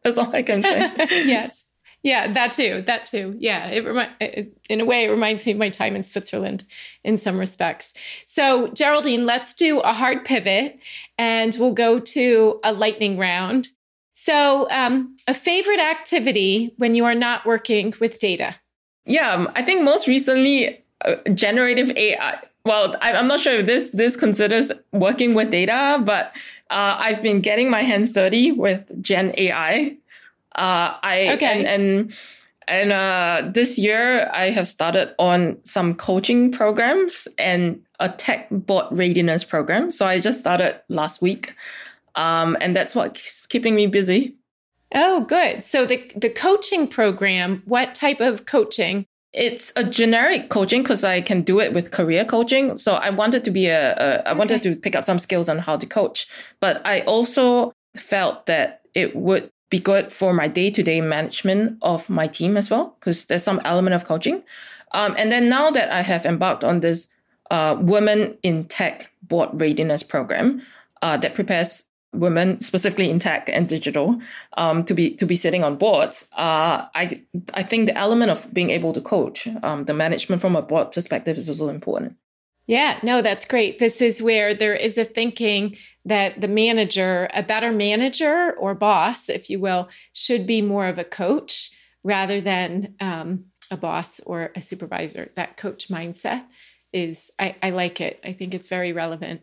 That's 0.02 0.18
all 0.18 0.34
I 0.34 0.42
can 0.42 0.62
say. 0.62 0.92
yes. 1.26 1.64
Yeah, 2.02 2.32
that 2.34 2.52
too. 2.52 2.82
That 2.86 3.06
too. 3.06 3.34
Yeah, 3.38 3.66
it, 3.68 3.84
remi- 3.84 4.14
it, 4.20 4.56
in 4.68 4.80
a 4.80 4.84
way 4.84 5.04
it 5.04 5.10
reminds 5.10 5.44
me 5.46 5.52
of 5.52 5.58
my 5.58 5.70
time 5.70 5.96
in 5.96 6.04
Switzerland 6.04 6.64
in 7.02 7.16
some 7.16 7.38
respects. 7.38 7.94
So, 8.26 8.68
Geraldine, 8.68 9.26
let's 9.26 9.54
do 9.54 9.80
a 9.80 9.92
hard 9.92 10.24
pivot 10.24 10.78
and 11.18 11.56
we'll 11.58 11.74
go 11.74 11.98
to 11.98 12.60
a 12.62 12.72
lightning 12.72 13.18
round. 13.18 13.70
So, 14.12 14.70
um, 14.70 15.16
a 15.26 15.34
favorite 15.34 15.80
activity 15.80 16.74
when 16.76 16.94
you 16.94 17.04
are 17.06 17.14
not 17.14 17.44
working 17.44 17.94
with 17.98 18.18
data? 18.18 18.56
Yeah, 19.06 19.32
um, 19.32 19.50
I 19.54 19.62
think 19.62 19.84
most 19.84 20.06
recently 20.06 20.84
uh, 21.04 21.16
generative 21.34 21.90
AI 21.96 22.38
well, 22.66 22.96
I'm 23.00 23.28
not 23.28 23.38
sure 23.40 23.54
if 23.54 23.66
this 23.66 23.90
this 23.90 24.16
considers 24.16 24.72
working 24.92 25.34
with 25.34 25.50
data, 25.50 26.02
but 26.04 26.36
uh, 26.70 26.96
I've 26.98 27.22
been 27.22 27.40
getting 27.40 27.70
my 27.70 27.82
hands 27.82 28.12
dirty 28.12 28.50
with 28.50 28.84
Gen 29.00 29.32
AI. 29.36 29.96
Uh, 30.56 30.98
I 31.02 31.30
okay. 31.34 31.46
and 31.46 31.66
and, 31.66 32.14
and 32.66 32.92
uh, 32.92 33.48
this 33.54 33.78
year 33.78 34.28
I 34.34 34.46
have 34.46 34.66
started 34.66 35.14
on 35.18 35.58
some 35.62 35.94
coaching 35.94 36.50
programs 36.50 37.28
and 37.38 37.80
a 38.00 38.08
tech 38.08 38.48
board 38.50 38.86
readiness 38.90 39.44
program. 39.44 39.92
So 39.92 40.04
I 40.04 40.18
just 40.18 40.40
started 40.40 40.80
last 40.88 41.22
week, 41.22 41.54
um, 42.16 42.56
and 42.60 42.74
that's 42.74 42.96
what's 42.96 43.46
keeping 43.46 43.76
me 43.76 43.86
busy. 43.86 44.34
Oh, 44.94 45.22
good. 45.22 45.62
So 45.62 45.84
the 45.84 46.10
the 46.14 46.30
coaching 46.30 46.88
program, 46.88 47.62
what 47.66 47.94
type 47.94 48.20
of 48.20 48.46
coaching? 48.46 49.06
it's 49.36 49.70
a 49.76 49.84
generic 49.84 50.48
coaching 50.48 50.82
because 50.82 51.04
I 51.04 51.20
can 51.20 51.42
do 51.42 51.60
it 51.60 51.74
with 51.74 51.90
career 51.90 52.24
coaching. 52.24 52.76
So 52.76 52.94
I 52.94 53.10
wanted 53.10 53.44
to 53.44 53.50
be 53.50 53.66
a, 53.66 53.94
a 53.94 54.28
I 54.28 54.30
okay. 54.30 54.38
wanted 54.38 54.62
to 54.62 54.74
pick 54.74 54.96
up 54.96 55.04
some 55.04 55.18
skills 55.18 55.48
on 55.48 55.58
how 55.58 55.76
to 55.76 55.86
coach, 55.86 56.26
but 56.58 56.84
I 56.86 57.02
also 57.02 57.72
felt 57.94 58.46
that 58.46 58.80
it 58.94 59.14
would 59.14 59.50
be 59.70 59.78
good 59.78 60.10
for 60.10 60.32
my 60.32 60.48
day 60.48 60.70
to 60.70 60.82
day 60.82 61.00
management 61.00 61.78
of 61.82 62.08
my 62.08 62.26
team 62.26 62.56
as 62.56 62.70
well 62.70 62.96
because 62.98 63.26
there's 63.26 63.44
some 63.44 63.60
element 63.64 63.94
of 63.94 64.04
coaching. 64.04 64.42
Um, 64.92 65.14
and 65.18 65.30
then 65.30 65.48
now 65.48 65.70
that 65.70 65.92
I 65.92 66.00
have 66.00 66.24
embarked 66.24 66.64
on 66.64 66.80
this 66.80 67.08
uh, 67.50 67.76
Women 67.78 68.38
in 68.42 68.64
Tech 68.64 69.12
Board 69.22 69.50
Readiness 69.52 70.02
program 70.02 70.62
uh, 71.02 71.16
that 71.18 71.34
prepares 71.34 71.84
women, 72.18 72.60
specifically 72.60 73.10
in 73.10 73.18
tech 73.18 73.48
and 73.52 73.68
digital, 73.68 74.20
um, 74.56 74.84
to 74.84 74.94
be 74.94 75.10
to 75.16 75.26
be 75.26 75.36
sitting 75.36 75.64
on 75.64 75.76
boards. 75.76 76.26
Uh, 76.32 76.86
I 76.94 77.22
I 77.54 77.62
think 77.62 77.86
the 77.86 77.96
element 77.96 78.30
of 78.30 78.52
being 78.52 78.70
able 78.70 78.92
to 78.92 79.00
coach 79.00 79.48
um, 79.62 79.84
the 79.84 79.94
management 79.94 80.40
from 80.40 80.56
a 80.56 80.62
board 80.62 80.92
perspective 80.92 81.36
is 81.36 81.48
also 81.48 81.68
important. 81.68 82.16
Yeah, 82.66 82.98
no, 83.02 83.22
that's 83.22 83.44
great. 83.44 83.78
This 83.78 84.02
is 84.02 84.20
where 84.20 84.52
there 84.52 84.74
is 84.74 84.98
a 84.98 85.04
thinking 85.04 85.76
that 86.04 86.40
the 86.40 86.48
manager, 86.48 87.28
a 87.32 87.42
better 87.42 87.72
manager 87.72 88.54
or 88.58 88.74
boss, 88.74 89.28
if 89.28 89.48
you 89.48 89.60
will, 89.60 89.88
should 90.12 90.46
be 90.46 90.62
more 90.62 90.88
of 90.88 90.98
a 90.98 91.04
coach 91.04 91.70
rather 92.02 92.40
than 92.40 92.94
um, 93.00 93.46
a 93.70 93.76
boss 93.76 94.20
or 94.26 94.50
a 94.56 94.60
supervisor. 94.60 95.30
That 95.36 95.56
coach 95.56 95.88
mindset 95.88 96.44
is, 96.92 97.30
I, 97.38 97.56
I 97.62 97.70
like 97.70 98.00
it. 98.00 98.20
I 98.24 98.32
think 98.32 98.54
it's 98.54 98.68
very 98.68 98.92
relevant. 98.92 99.42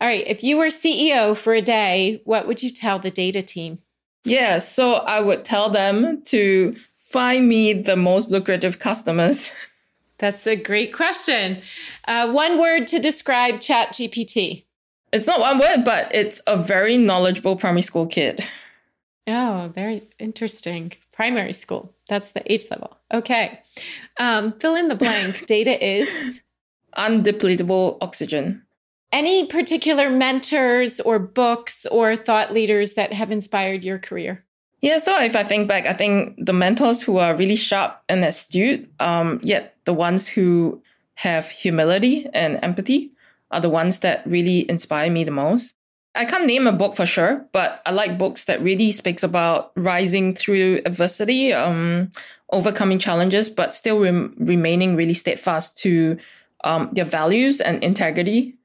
All 0.00 0.08
right. 0.08 0.24
If 0.26 0.44
you 0.44 0.56
were 0.56 0.66
CEO 0.66 1.36
for 1.36 1.54
a 1.54 1.62
day, 1.62 2.22
what 2.24 2.46
would 2.46 2.62
you 2.62 2.70
tell 2.70 2.98
the 2.98 3.10
data 3.10 3.42
team? 3.42 3.78
Yeah. 4.24 4.58
So 4.58 4.94
I 4.94 5.20
would 5.20 5.44
tell 5.44 5.70
them 5.70 6.22
to 6.26 6.76
find 7.00 7.48
me 7.48 7.72
the 7.72 7.96
most 7.96 8.30
lucrative 8.30 8.78
customers. 8.78 9.52
That's 10.18 10.46
a 10.46 10.56
great 10.56 10.92
question. 10.92 11.62
Uh, 12.06 12.30
one 12.30 12.58
word 12.58 12.86
to 12.88 12.98
describe 12.98 13.56
ChatGPT. 13.56 14.64
It's 15.12 15.26
not 15.26 15.40
one 15.40 15.58
word, 15.58 15.84
but 15.84 16.12
it's 16.14 16.40
a 16.46 16.56
very 16.56 16.98
knowledgeable 16.98 17.56
primary 17.56 17.82
school 17.82 18.06
kid. 18.06 18.44
Oh, 19.26 19.70
very 19.74 20.02
interesting. 20.18 20.92
Primary 21.12 21.52
school. 21.52 21.94
That's 22.08 22.32
the 22.32 22.52
age 22.52 22.66
level. 22.70 22.96
Okay. 23.12 23.60
Um, 24.18 24.52
fill 24.58 24.74
in 24.74 24.88
the 24.88 24.94
blank. 24.94 25.46
Data 25.46 25.84
is 25.84 26.42
undepletable 26.96 27.98
oxygen. 28.00 28.62
Any 29.10 29.46
particular 29.46 30.10
mentors 30.10 31.00
or 31.00 31.18
books 31.18 31.86
or 31.86 32.14
thought 32.14 32.52
leaders 32.52 32.94
that 32.94 33.12
have 33.12 33.30
inspired 33.30 33.84
your 33.84 33.98
career? 33.98 34.44
Yeah, 34.80 34.98
so 34.98 35.20
if 35.20 35.34
I 35.34 35.42
think 35.42 35.66
back, 35.66 35.86
I 35.86 35.92
think 35.92 36.36
the 36.38 36.52
mentors 36.52 37.02
who 37.02 37.18
are 37.18 37.34
really 37.34 37.56
sharp 37.56 38.00
and 38.08 38.24
astute, 38.24 38.88
um, 39.00 39.40
yet 39.42 39.76
the 39.86 39.94
ones 39.94 40.28
who 40.28 40.82
have 41.14 41.48
humility 41.48 42.26
and 42.32 42.60
empathy 42.62 43.12
are 43.50 43.60
the 43.60 43.70
ones 43.70 44.00
that 44.00 44.24
really 44.26 44.70
inspire 44.70 45.10
me 45.10 45.24
the 45.24 45.32
most. 45.32 45.74
I 46.14 46.24
can't 46.24 46.46
name 46.46 46.66
a 46.66 46.72
book 46.72 46.94
for 46.94 47.06
sure, 47.06 47.46
but 47.52 47.80
I 47.86 47.92
like 47.92 48.18
books 48.18 48.44
that 48.44 48.62
really 48.62 48.92
speaks 48.92 49.22
about 49.22 49.72
rising 49.76 50.34
through 50.34 50.82
adversity, 50.84 51.52
um, 51.52 52.10
overcoming 52.52 52.98
challenges, 52.98 53.48
but 53.48 53.74
still 53.74 54.00
rem- 54.00 54.34
remaining 54.38 54.96
really 54.96 55.14
steadfast 55.14 55.78
to 55.78 56.18
um, 56.64 56.90
their 56.92 57.04
values 57.04 57.60
and 57.60 57.82
integrity 57.82 58.57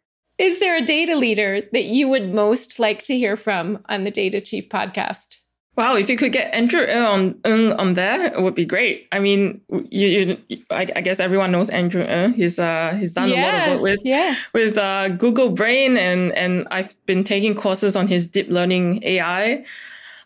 is 0.43 0.59
there 0.59 0.75
a 0.75 0.85
data 0.85 1.15
leader 1.15 1.61
that 1.71 1.85
you 1.85 2.09
would 2.09 2.33
most 2.33 2.77
like 2.77 2.99
to 3.03 3.17
hear 3.17 3.37
from 3.37 3.79
on 3.87 4.03
the 4.03 4.11
Data 4.11 4.41
Chief 4.41 4.67
podcast? 4.67 5.37
Wow, 5.75 5.95
if 5.95 6.07
you 6.09 6.17
could 6.17 6.33
get 6.33 6.53
Andrew 6.53 6.85
on 6.85 7.39
on 7.45 7.93
there, 7.95 8.27
it 8.27 8.41
would 8.41 8.53
be 8.53 8.65
great. 8.65 9.07
I 9.11 9.19
mean, 9.19 9.61
you, 9.89 10.07
you 10.49 10.63
I, 10.69 10.81
I, 10.95 11.01
guess 11.01 11.19
everyone 11.19 11.51
knows 11.51 11.71
Andrew. 11.71 12.05
He's 12.33 12.59
uh 12.59 12.95
he's 12.99 13.13
done 13.13 13.29
yes, 13.29 13.39
a 13.39 13.57
lot 13.57 13.75
of 13.75 13.81
work 13.81 13.91
with 13.91 14.01
yeah. 14.05 14.35
with 14.53 14.77
uh, 14.77 15.09
Google 15.09 15.49
Brain, 15.49 15.97
and 15.97 16.31
and 16.33 16.67
I've 16.69 16.95
been 17.07 17.23
taking 17.23 17.55
courses 17.55 17.95
on 17.95 18.07
his 18.07 18.27
deep 18.27 18.49
learning 18.49 19.01
AI. 19.03 19.65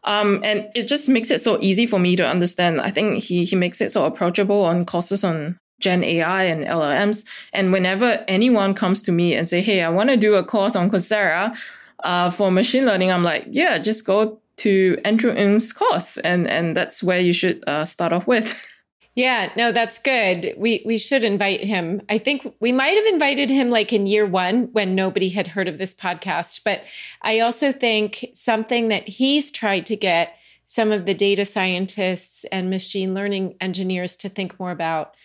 Um, 0.04 0.42
and 0.44 0.70
it 0.74 0.88
just 0.88 1.08
makes 1.08 1.32
it 1.32 1.42
so 1.42 1.58
easy 1.62 1.86
for 1.86 2.00
me 2.00 2.16
to 2.18 2.28
understand. 2.28 2.82
I 2.82 2.92
think 2.92 3.24
he 3.24 3.46
he 3.46 3.56
makes 3.56 3.80
it 3.80 3.92
so 3.92 4.04
approachable 4.04 4.66
on 4.66 4.86
courses 4.86 5.24
on 5.24 5.60
Gen 5.80 6.04
AI 6.04 6.44
and 6.44 6.64
LLMs. 6.64 7.26
And 7.54 7.72
whenever 7.72 8.24
anyone 8.28 8.74
comes 8.74 9.02
to 9.04 9.12
me 9.12 9.34
and 9.34 9.48
say, 9.48 9.62
Hey, 9.62 9.84
I 9.84 9.90
want 9.90 10.10
to 10.10 10.18
do 10.18 10.36
a 10.36 10.44
course 10.44 10.76
on 10.76 10.90
Coursera, 10.90 11.58
uh, 12.04 12.30
for 12.30 12.52
machine 12.52 12.86
learning, 12.86 13.12
I'm 13.12 13.24
like, 13.24 13.46
yeah, 13.50 13.78
just 13.78 14.06
go 14.06 14.40
to 14.58 14.98
Andrew 15.04 15.32
Ng's 15.32 15.74
course. 15.74 16.18
And, 16.20 16.48
and 16.48 16.76
that's 16.76 17.04
where 17.04 17.20
you 17.20 17.34
should, 17.34 17.64
uh, 17.68 17.86
start 17.86 18.14
off 18.14 18.28
with. 18.28 18.64
Yeah, 19.18 19.52
no, 19.58 19.72
that's 19.72 19.98
good. 19.98 20.54
We 20.58 20.84
we 20.86 21.00
should 21.00 21.24
invite 21.24 21.64
him. 21.64 22.04
I 22.08 22.20
think 22.20 22.54
we 22.60 22.72
might 22.72 22.96
have 22.96 23.06
invited 23.08 23.50
him 23.50 23.72
like 23.72 23.92
in 23.92 24.06
year 24.06 24.28
1 24.28 24.74
when 24.74 24.94
nobody 24.94 25.30
had 25.30 25.48
heard 25.48 25.68
of 25.68 25.80
this 25.80 25.92
podcast, 25.92 26.62
but 26.64 26.84
I 27.24 27.40
also 27.40 27.72
think 27.72 28.26
something 28.34 28.90
that 28.90 29.10
he's 29.10 29.50
tried 29.52 29.88
to 29.88 29.96
get 29.96 30.36
some 30.68 30.92
of 30.92 31.08
the 31.08 31.16
data 31.16 31.46
scientists 31.46 32.46
and 32.52 32.70
machine 32.70 33.16
learning 33.16 33.56
engineers 33.60 34.16
to 34.18 34.30
think 34.30 34.60
more 34.60 34.70
about 34.70 35.16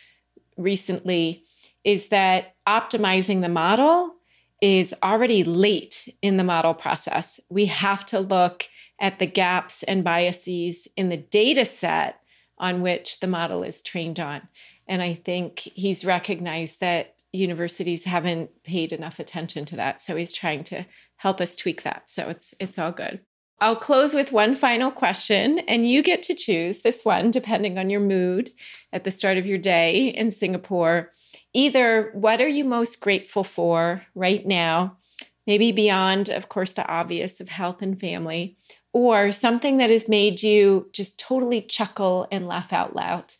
recently 0.56 1.44
is 1.84 2.08
that 2.08 2.54
optimizing 2.66 3.40
the 3.40 3.48
model 3.48 4.14
is 4.60 4.94
already 5.02 5.42
late 5.42 6.08
in 6.22 6.36
the 6.36 6.44
model 6.44 6.74
process. 6.74 7.40
We 7.48 7.66
have 7.66 8.06
to 8.06 8.20
look 8.20 8.68
at 9.00 9.18
the 9.18 9.26
gaps 9.26 9.82
and 9.82 10.04
biases 10.04 10.86
in 10.96 11.08
the 11.08 11.16
data 11.16 11.64
set 11.64 12.20
on 12.58 12.80
which 12.80 13.18
the 13.18 13.26
model 13.26 13.64
is 13.64 13.82
trained 13.82 14.20
on. 14.20 14.42
And 14.86 15.02
I 15.02 15.14
think 15.14 15.58
he's 15.58 16.04
recognized 16.04 16.80
that 16.80 17.16
universities 17.32 18.04
haven't 18.04 18.62
paid 18.62 18.92
enough 18.92 19.18
attention 19.18 19.64
to 19.64 19.76
that. 19.76 20.00
So 20.00 20.16
he's 20.16 20.32
trying 20.32 20.64
to 20.64 20.86
help 21.16 21.40
us 21.40 21.56
tweak 21.56 21.82
that. 21.82 22.08
So 22.08 22.28
it's 22.28 22.54
it's 22.60 22.78
all 22.78 22.92
good. 22.92 23.20
I'll 23.62 23.76
close 23.76 24.12
with 24.12 24.32
one 24.32 24.56
final 24.56 24.90
question, 24.90 25.60
and 25.60 25.88
you 25.88 26.02
get 26.02 26.20
to 26.24 26.34
choose 26.34 26.80
this 26.80 27.04
one 27.04 27.30
depending 27.30 27.78
on 27.78 27.90
your 27.90 28.00
mood 28.00 28.50
at 28.92 29.04
the 29.04 29.10
start 29.12 29.38
of 29.38 29.46
your 29.46 29.56
day 29.56 30.08
in 30.08 30.32
Singapore. 30.32 31.12
Either 31.54 32.10
what 32.12 32.40
are 32.40 32.48
you 32.48 32.64
most 32.64 33.00
grateful 33.00 33.44
for 33.44 34.02
right 34.16 34.44
now, 34.44 34.96
maybe 35.46 35.70
beyond, 35.70 36.28
of 36.28 36.48
course, 36.48 36.72
the 36.72 36.84
obvious 36.88 37.40
of 37.40 37.50
health 37.50 37.82
and 37.82 38.00
family, 38.00 38.56
or 38.92 39.30
something 39.30 39.78
that 39.78 39.90
has 39.90 40.08
made 40.08 40.42
you 40.42 40.90
just 40.92 41.16
totally 41.16 41.62
chuckle 41.62 42.26
and 42.32 42.48
laugh 42.48 42.72
out 42.72 42.96
loud 42.96 43.32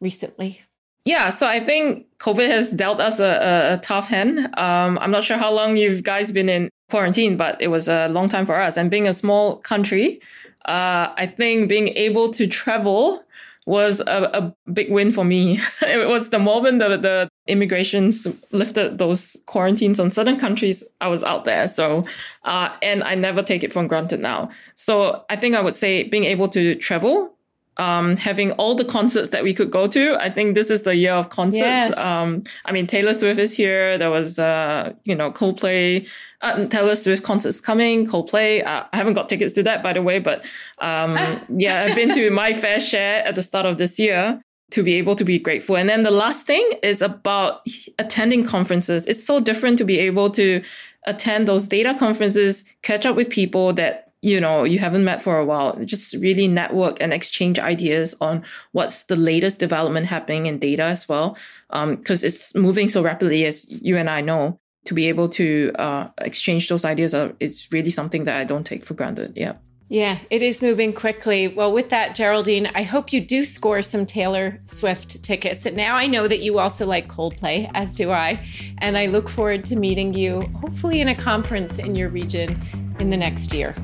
recently? 0.00 0.62
Yeah, 1.04 1.28
so 1.28 1.46
I 1.46 1.62
think 1.62 2.06
COVID 2.20 2.48
has 2.48 2.70
dealt 2.70 3.00
us 3.00 3.20
a, 3.20 3.74
a 3.74 3.78
tough 3.82 4.08
hand. 4.08 4.38
Um, 4.58 4.98
I'm 4.98 5.10
not 5.10 5.24
sure 5.24 5.36
how 5.36 5.54
long 5.54 5.76
you 5.76 6.00
guys 6.00 6.32
been 6.32 6.48
in 6.48 6.70
quarantine, 6.90 7.36
but 7.36 7.60
it 7.60 7.68
was 7.68 7.88
a 7.88 8.08
long 8.08 8.28
time 8.28 8.46
for 8.46 8.56
us. 8.56 8.76
And 8.76 8.90
being 8.90 9.06
a 9.06 9.12
small 9.12 9.56
country, 9.56 10.20
uh, 10.64 11.12
I 11.16 11.26
think 11.26 11.68
being 11.68 11.88
able 11.88 12.30
to 12.30 12.46
travel 12.46 13.22
was 13.66 14.00
a, 14.00 14.30
a 14.32 14.70
big 14.72 14.90
win 14.90 15.10
for 15.10 15.24
me. 15.24 15.60
it 15.82 16.08
was 16.08 16.30
the 16.30 16.38
moment 16.38 16.78
the, 16.78 16.96
the 16.96 17.28
immigrations 17.46 18.26
lifted 18.50 18.96
those 18.96 19.36
quarantines 19.44 20.00
on 20.00 20.10
certain 20.10 20.38
countries, 20.38 20.82
I 21.02 21.08
was 21.08 21.22
out 21.22 21.44
there. 21.44 21.68
So, 21.68 22.04
uh, 22.44 22.70
and 22.80 23.04
I 23.04 23.14
never 23.14 23.42
take 23.42 23.62
it 23.62 23.72
for 23.72 23.86
granted 23.86 24.20
now. 24.20 24.48
So 24.74 25.22
I 25.28 25.36
think 25.36 25.54
I 25.54 25.60
would 25.60 25.74
say 25.74 26.04
being 26.04 26.24
able 26.24 26.48
to 26.48 26.74
travel 26.76 27.34
um, 27.78 28.16
having 28.16 28.52
all 28.52 28.74
the 28.74 28.84
concerts 28.84 29.30
that 29.30 29.44
we 29.44 29.54
could 29.54 29.70
go 29.70 29.86
to. 29.86 30.16
I 30.20 30.30
think 30.30 30.54
this 30.54 30.70
is 30.70 30.82
the 30.82 30.96
year 30.96 31.12
of 31.12 31.28
concerts. 31.28 31.62
Yes. 31.62 31.96
Um, 31.96 32.42
I 32.64 32.72
mean, 32.72 32.86
Taylor 32.86 33.14
Swift 33.14 33.38
is 33.38 33.56
here. 33.56 33.96
There 33.96 34.10
was, 34.10 34.38
uh, 34.38 34.92
you 35.04 35.14
know, 35.14 35.30
Coldplay, 35.30 36.08
uh, 36.42 36.66
Taylor 36.66 36.96
Swift 36.96 37.22
concerts 37.22 37.60
coming, 37.60 38.04
Coldplay. 38.04 38.66
Uh, 38.66 38.84
I 38.92 38.96
haven't 38.96 39.14
got 39.14 39.28
tickets 39.28 39.54
to 39.54 39.62
that, 39.62 39.82
by 39.82 39.92
the 39.92 40.02
way, 40.02 40.18
but, 40.18 40.44
um, 40.78 41.16
yeah, 41.56 41.84
I've 41.84 41.94
been 41.94 42.12
to 42.14 42.30
my 42.30 42.52
fair 42.52 42.80
share 42.80 43.24
at 43.24 43.36
the 43.36 43.42
start 43.42 43.66
of 43.66 43.78
this 43.78 43.98
year 43.98 44.42
to 44.70 44.82
be 44.82 44.94
able 44.94 45.14
to 45.14 45.24
be 45.24 45.38
grateful. 45.38 45.76
And 45.76 45.88
then 45.88 46.02
the 46.02 46.10
last 46.10 46.46
thing 46.46 46.68
is 46.82 47.00
about 47.00 47.66
attending 47.98 48.44
conferences. 48.44 49.06
It's 49.06 49.22
so 49.22 49.40
different 49.40 49.78
to 49.78 49.84
be 49.84 49.98
able 50.00 50.30
to 50.30 50.62
attend 51.06 51.48
those 51.48 51.68
data 51.68 51.94
conferences, 51.98 52.64
catch 52.82 53.06
up 53.06 53.16
with 53.16 53.30
people 53.30 53.72
that 53.74 54.07
you 54.22 54.40
know 54.40 54.64
you 54.64 54.78
haven't 54.78 55.04
met 55.04 55.22
for 55.22 55.38
a 55.38 55.44
while 55.44 55.76
just 55.84 56.14
really 56.14 56.48
network 56.48 57.00
and 57.00 57.12
exchange 57.12 57.58
ideas 57.58 58.14
on 58.20 58.42
what's 58.72 59.04
the 59.04 59.16
latest 59.16 59.60
development 59.60 60.06
happening 60.06 60.46
in 60.46 60.58
data 60.58 60.82
as 60.82 61.08
well 61.08 61.36
because 61.68 62.24
um, 62.24 62.26
it's 62.26 62.54
moving 62.54 62.88
so 62.88 63.02
rapidly 63.02 63.44
as 63.44 63.68
you 63.70 63.96
and 63.96 64.10
i 64.10 64.20
know 64.20 64.58
to 64.84 64.94
be 64.94 65.08
able 65.08 65.28
to 65.28 65.70
uh, 65.78 66.08
exchange 66.22 66.68
those 66.68 66.84
ideas 66.84 67.12
are, 67.14 67.32
is 67.40 67.68
really 67.72 67.90
something 67.90 68.24
that 68.24 68.40
i 68.40 68.44
don't 68.44 68.64
take 68.64 68.84
for 68.84 68.94
granted 68.94 69.32
yeah 69.36 69.54
yeah, 69.90 70.18
it 70.28 70.42
is 70.42 70.60
moving 70.60 70.92
quickly. 70.92 71.48
Well, 71.48 71.72
with 71.72 71.88
that, 71.88 72.14
Geraldine, 72.14 72.66
I 72.74 72.82
hope 72.82 73.10
you 73.10 73.22
do 73.22 73.42
score 73.42 73.80
some 73.80 74.04
Taylor 74.04 74.60
Swift 74.66 75.22
tickets. 75.22 75.64
And 75.64 75.78
now 75.78 75.96
I 75.96 76.06
know 76.06 76.28
that 76.28 76.40
you 76.40 76.58
also 76.58 76.84
like 76.84 77.08
Coldplay, 77.08 77.70
as 77.72 77.94
do 77.94 78.10
I. 78.10 78.46
And 78.78 78.98
I 78.98 79.06
look 79.06 79.30
forward 79.30 79.64
to 79.64 79.76
meeting 79.76 80.12
you, 80.12 80.42
hopefully, 80.60 81.00
in 81.00 81.08
a 81.08 81.14
conference 81.14 81.78
in 81.78 81.96
your 81.96 82.10
region 82.10 82.60
in 83.00 83.08
the 83.08 83.16
next 83.16 83.54
year. 83.54 83.74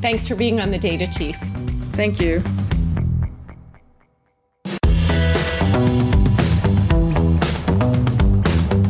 Thanks 0.00 0.28
for 0.28 0.34
being 0.34 0.60
on 0.60 0.70
the 0.70 0.78
Data 0.78 1.06
Chief. 1.06 1.36
Thank 1.92 2.20
you. 2.20 2.42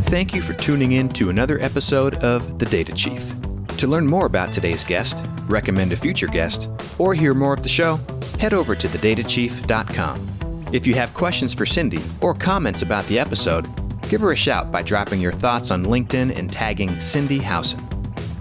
Thank 0.09 0.35
you 0.35 0.43
for 0.43 0.55
tuning 0.55 0.93
in 0.93 1.09
to 1.11 1.31
another 1.31 1.59
episode 1.61 2.17
of 2.19 2.59
The 2.59 2.67
Data 2.67 2.93
Chief. 2.93 3.33
To 3.77 3.87
learn 3.87 4.07
more 4.07 4.27
about 4.27 4.53
today's 4.53 4.83
guest, 4.83 5.27
recommend 5.49 5.93
a 5.93 5.97
future 5.97 6.27
guest, 6.27 6.71
or 6.99 7.13
hear 7.13 7.35
more 7.35 7.53
of 7.53 7.63
the 7.63 7.69
show, 7.69 8.01
head 8.39 8.55
over 8.55 8.75
to 8.75 8.89
thedatachief.com. 8.89 10.69
If 10.73 10.87
you 10.87 10.95
have 10.95 11.13
questions 11.15 11.53
for 11.55 11.65
Cindi 11.65 12.03
or 12.23 12.35
comments 12.35 12.83
about 12.83 13.07
the 13.07 13.19
episode, 13.19 13.67
give 14.09 14.21
her 14.21 14.33
a 14.33 14.37
shout 14.37 14.73
by 14.73 14.83
dropping 14.83 15.21
your 15.21 15.33
thoughts 15.33 15.71
on 15.71 15.85
LinkedIn 15.85 16.37
and 16.37 16.51
tagging 16.53 16.89
Cindi 16.97 17.41
Howson. 17.41 17.87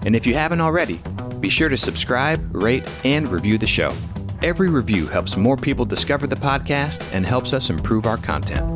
And 0.06 0.16
if 0.16 0.26
you 0.26 0.34
haven't 0.34 0.62
already, 0.62 1.02
be 1.40 1.50
sure 1.50 1.70
to 1.70 1.78
subscribe, 1.78 2.56
rate, 2.56 2.90
and 3.04 3.28
review 3.28 3.58
the 3.58 3.68
show. 3.68 3.94
Every 4.44 4.70
review 4.70 5.08
helps 5.08 5.38
more 5.38 5.58
people 5.58 5.86
discover 5.86 6.28
the 6.28 6.36
podcast 6.36 7.12
and 7.14 7.26
helps 7.26 7.54
us 7.54 7.70
improve 7.70 8.06
our 8.06 8.18
content. 8.18 8.76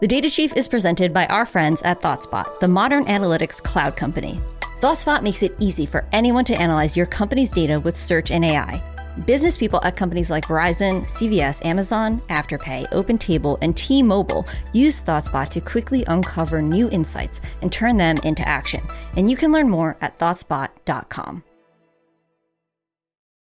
The 0.00 0.08
Data 0.08 0.30
Chief 0.30 0.56
is 0.56 0.66
presented 0.66 1.12
by 1.12 1.26
our 1.26 1.44
friends 1.44 1.82
at 1.82 2.00
ThoughtSpot, 2.00 2.58
the 2.60 2.68
modern 2.68 3.04
analytics 3.04 3.62
cloud 3.62 3.96
company. 3.96 4.40
ThoughtSpot 4.80 5.22
makes 5.22 5.42
it 5.42 5.54
easy 5.58 5.84
for 5.84 6.08
anyone 6.12 6.46
to 6.46 6.54
analyze 6.54 6.96
your 6.96 7.04
company's 7.04 7.52
data 7.52 7.78
with 7.78 7.98
search 7.98 8.30
and 8.30 8.42
AI. 8.42 8.82
Business 9.26 9.56
people 9.56 9.80
at 9.82 9.96
companies 9.96 10.30
like 10.30 10.46
Verizon, 10.46 11.02
CVS, 11.04 11.64
Amazon, 11.64 12.20
Afterpay, 12.28 12.88
OpenTable, 12.90 13.58
and 13.60 13.76
T 13.76 14.02
Mobile 14.02 14.46
use 14.72 15.02
ThoughtSpot 15.02 15.48
to 15.48 15.60
quickly 15.60 16.04
uncover 16.06 16.62
new 16.62 16.88
insights 16.90 17.40
and 17.60 17.72
turn 17.72 17.96
them 17.96 18.16
into 18.24 18.46
action. 18.46 18.82
And 19.16 19.30
you 19.30 19.36
can 19.36 19.52
learn 19.52 19.68
more 19.68 19.96
at 20.00 20.18
ThoughtSpot.com. 20.18 21.42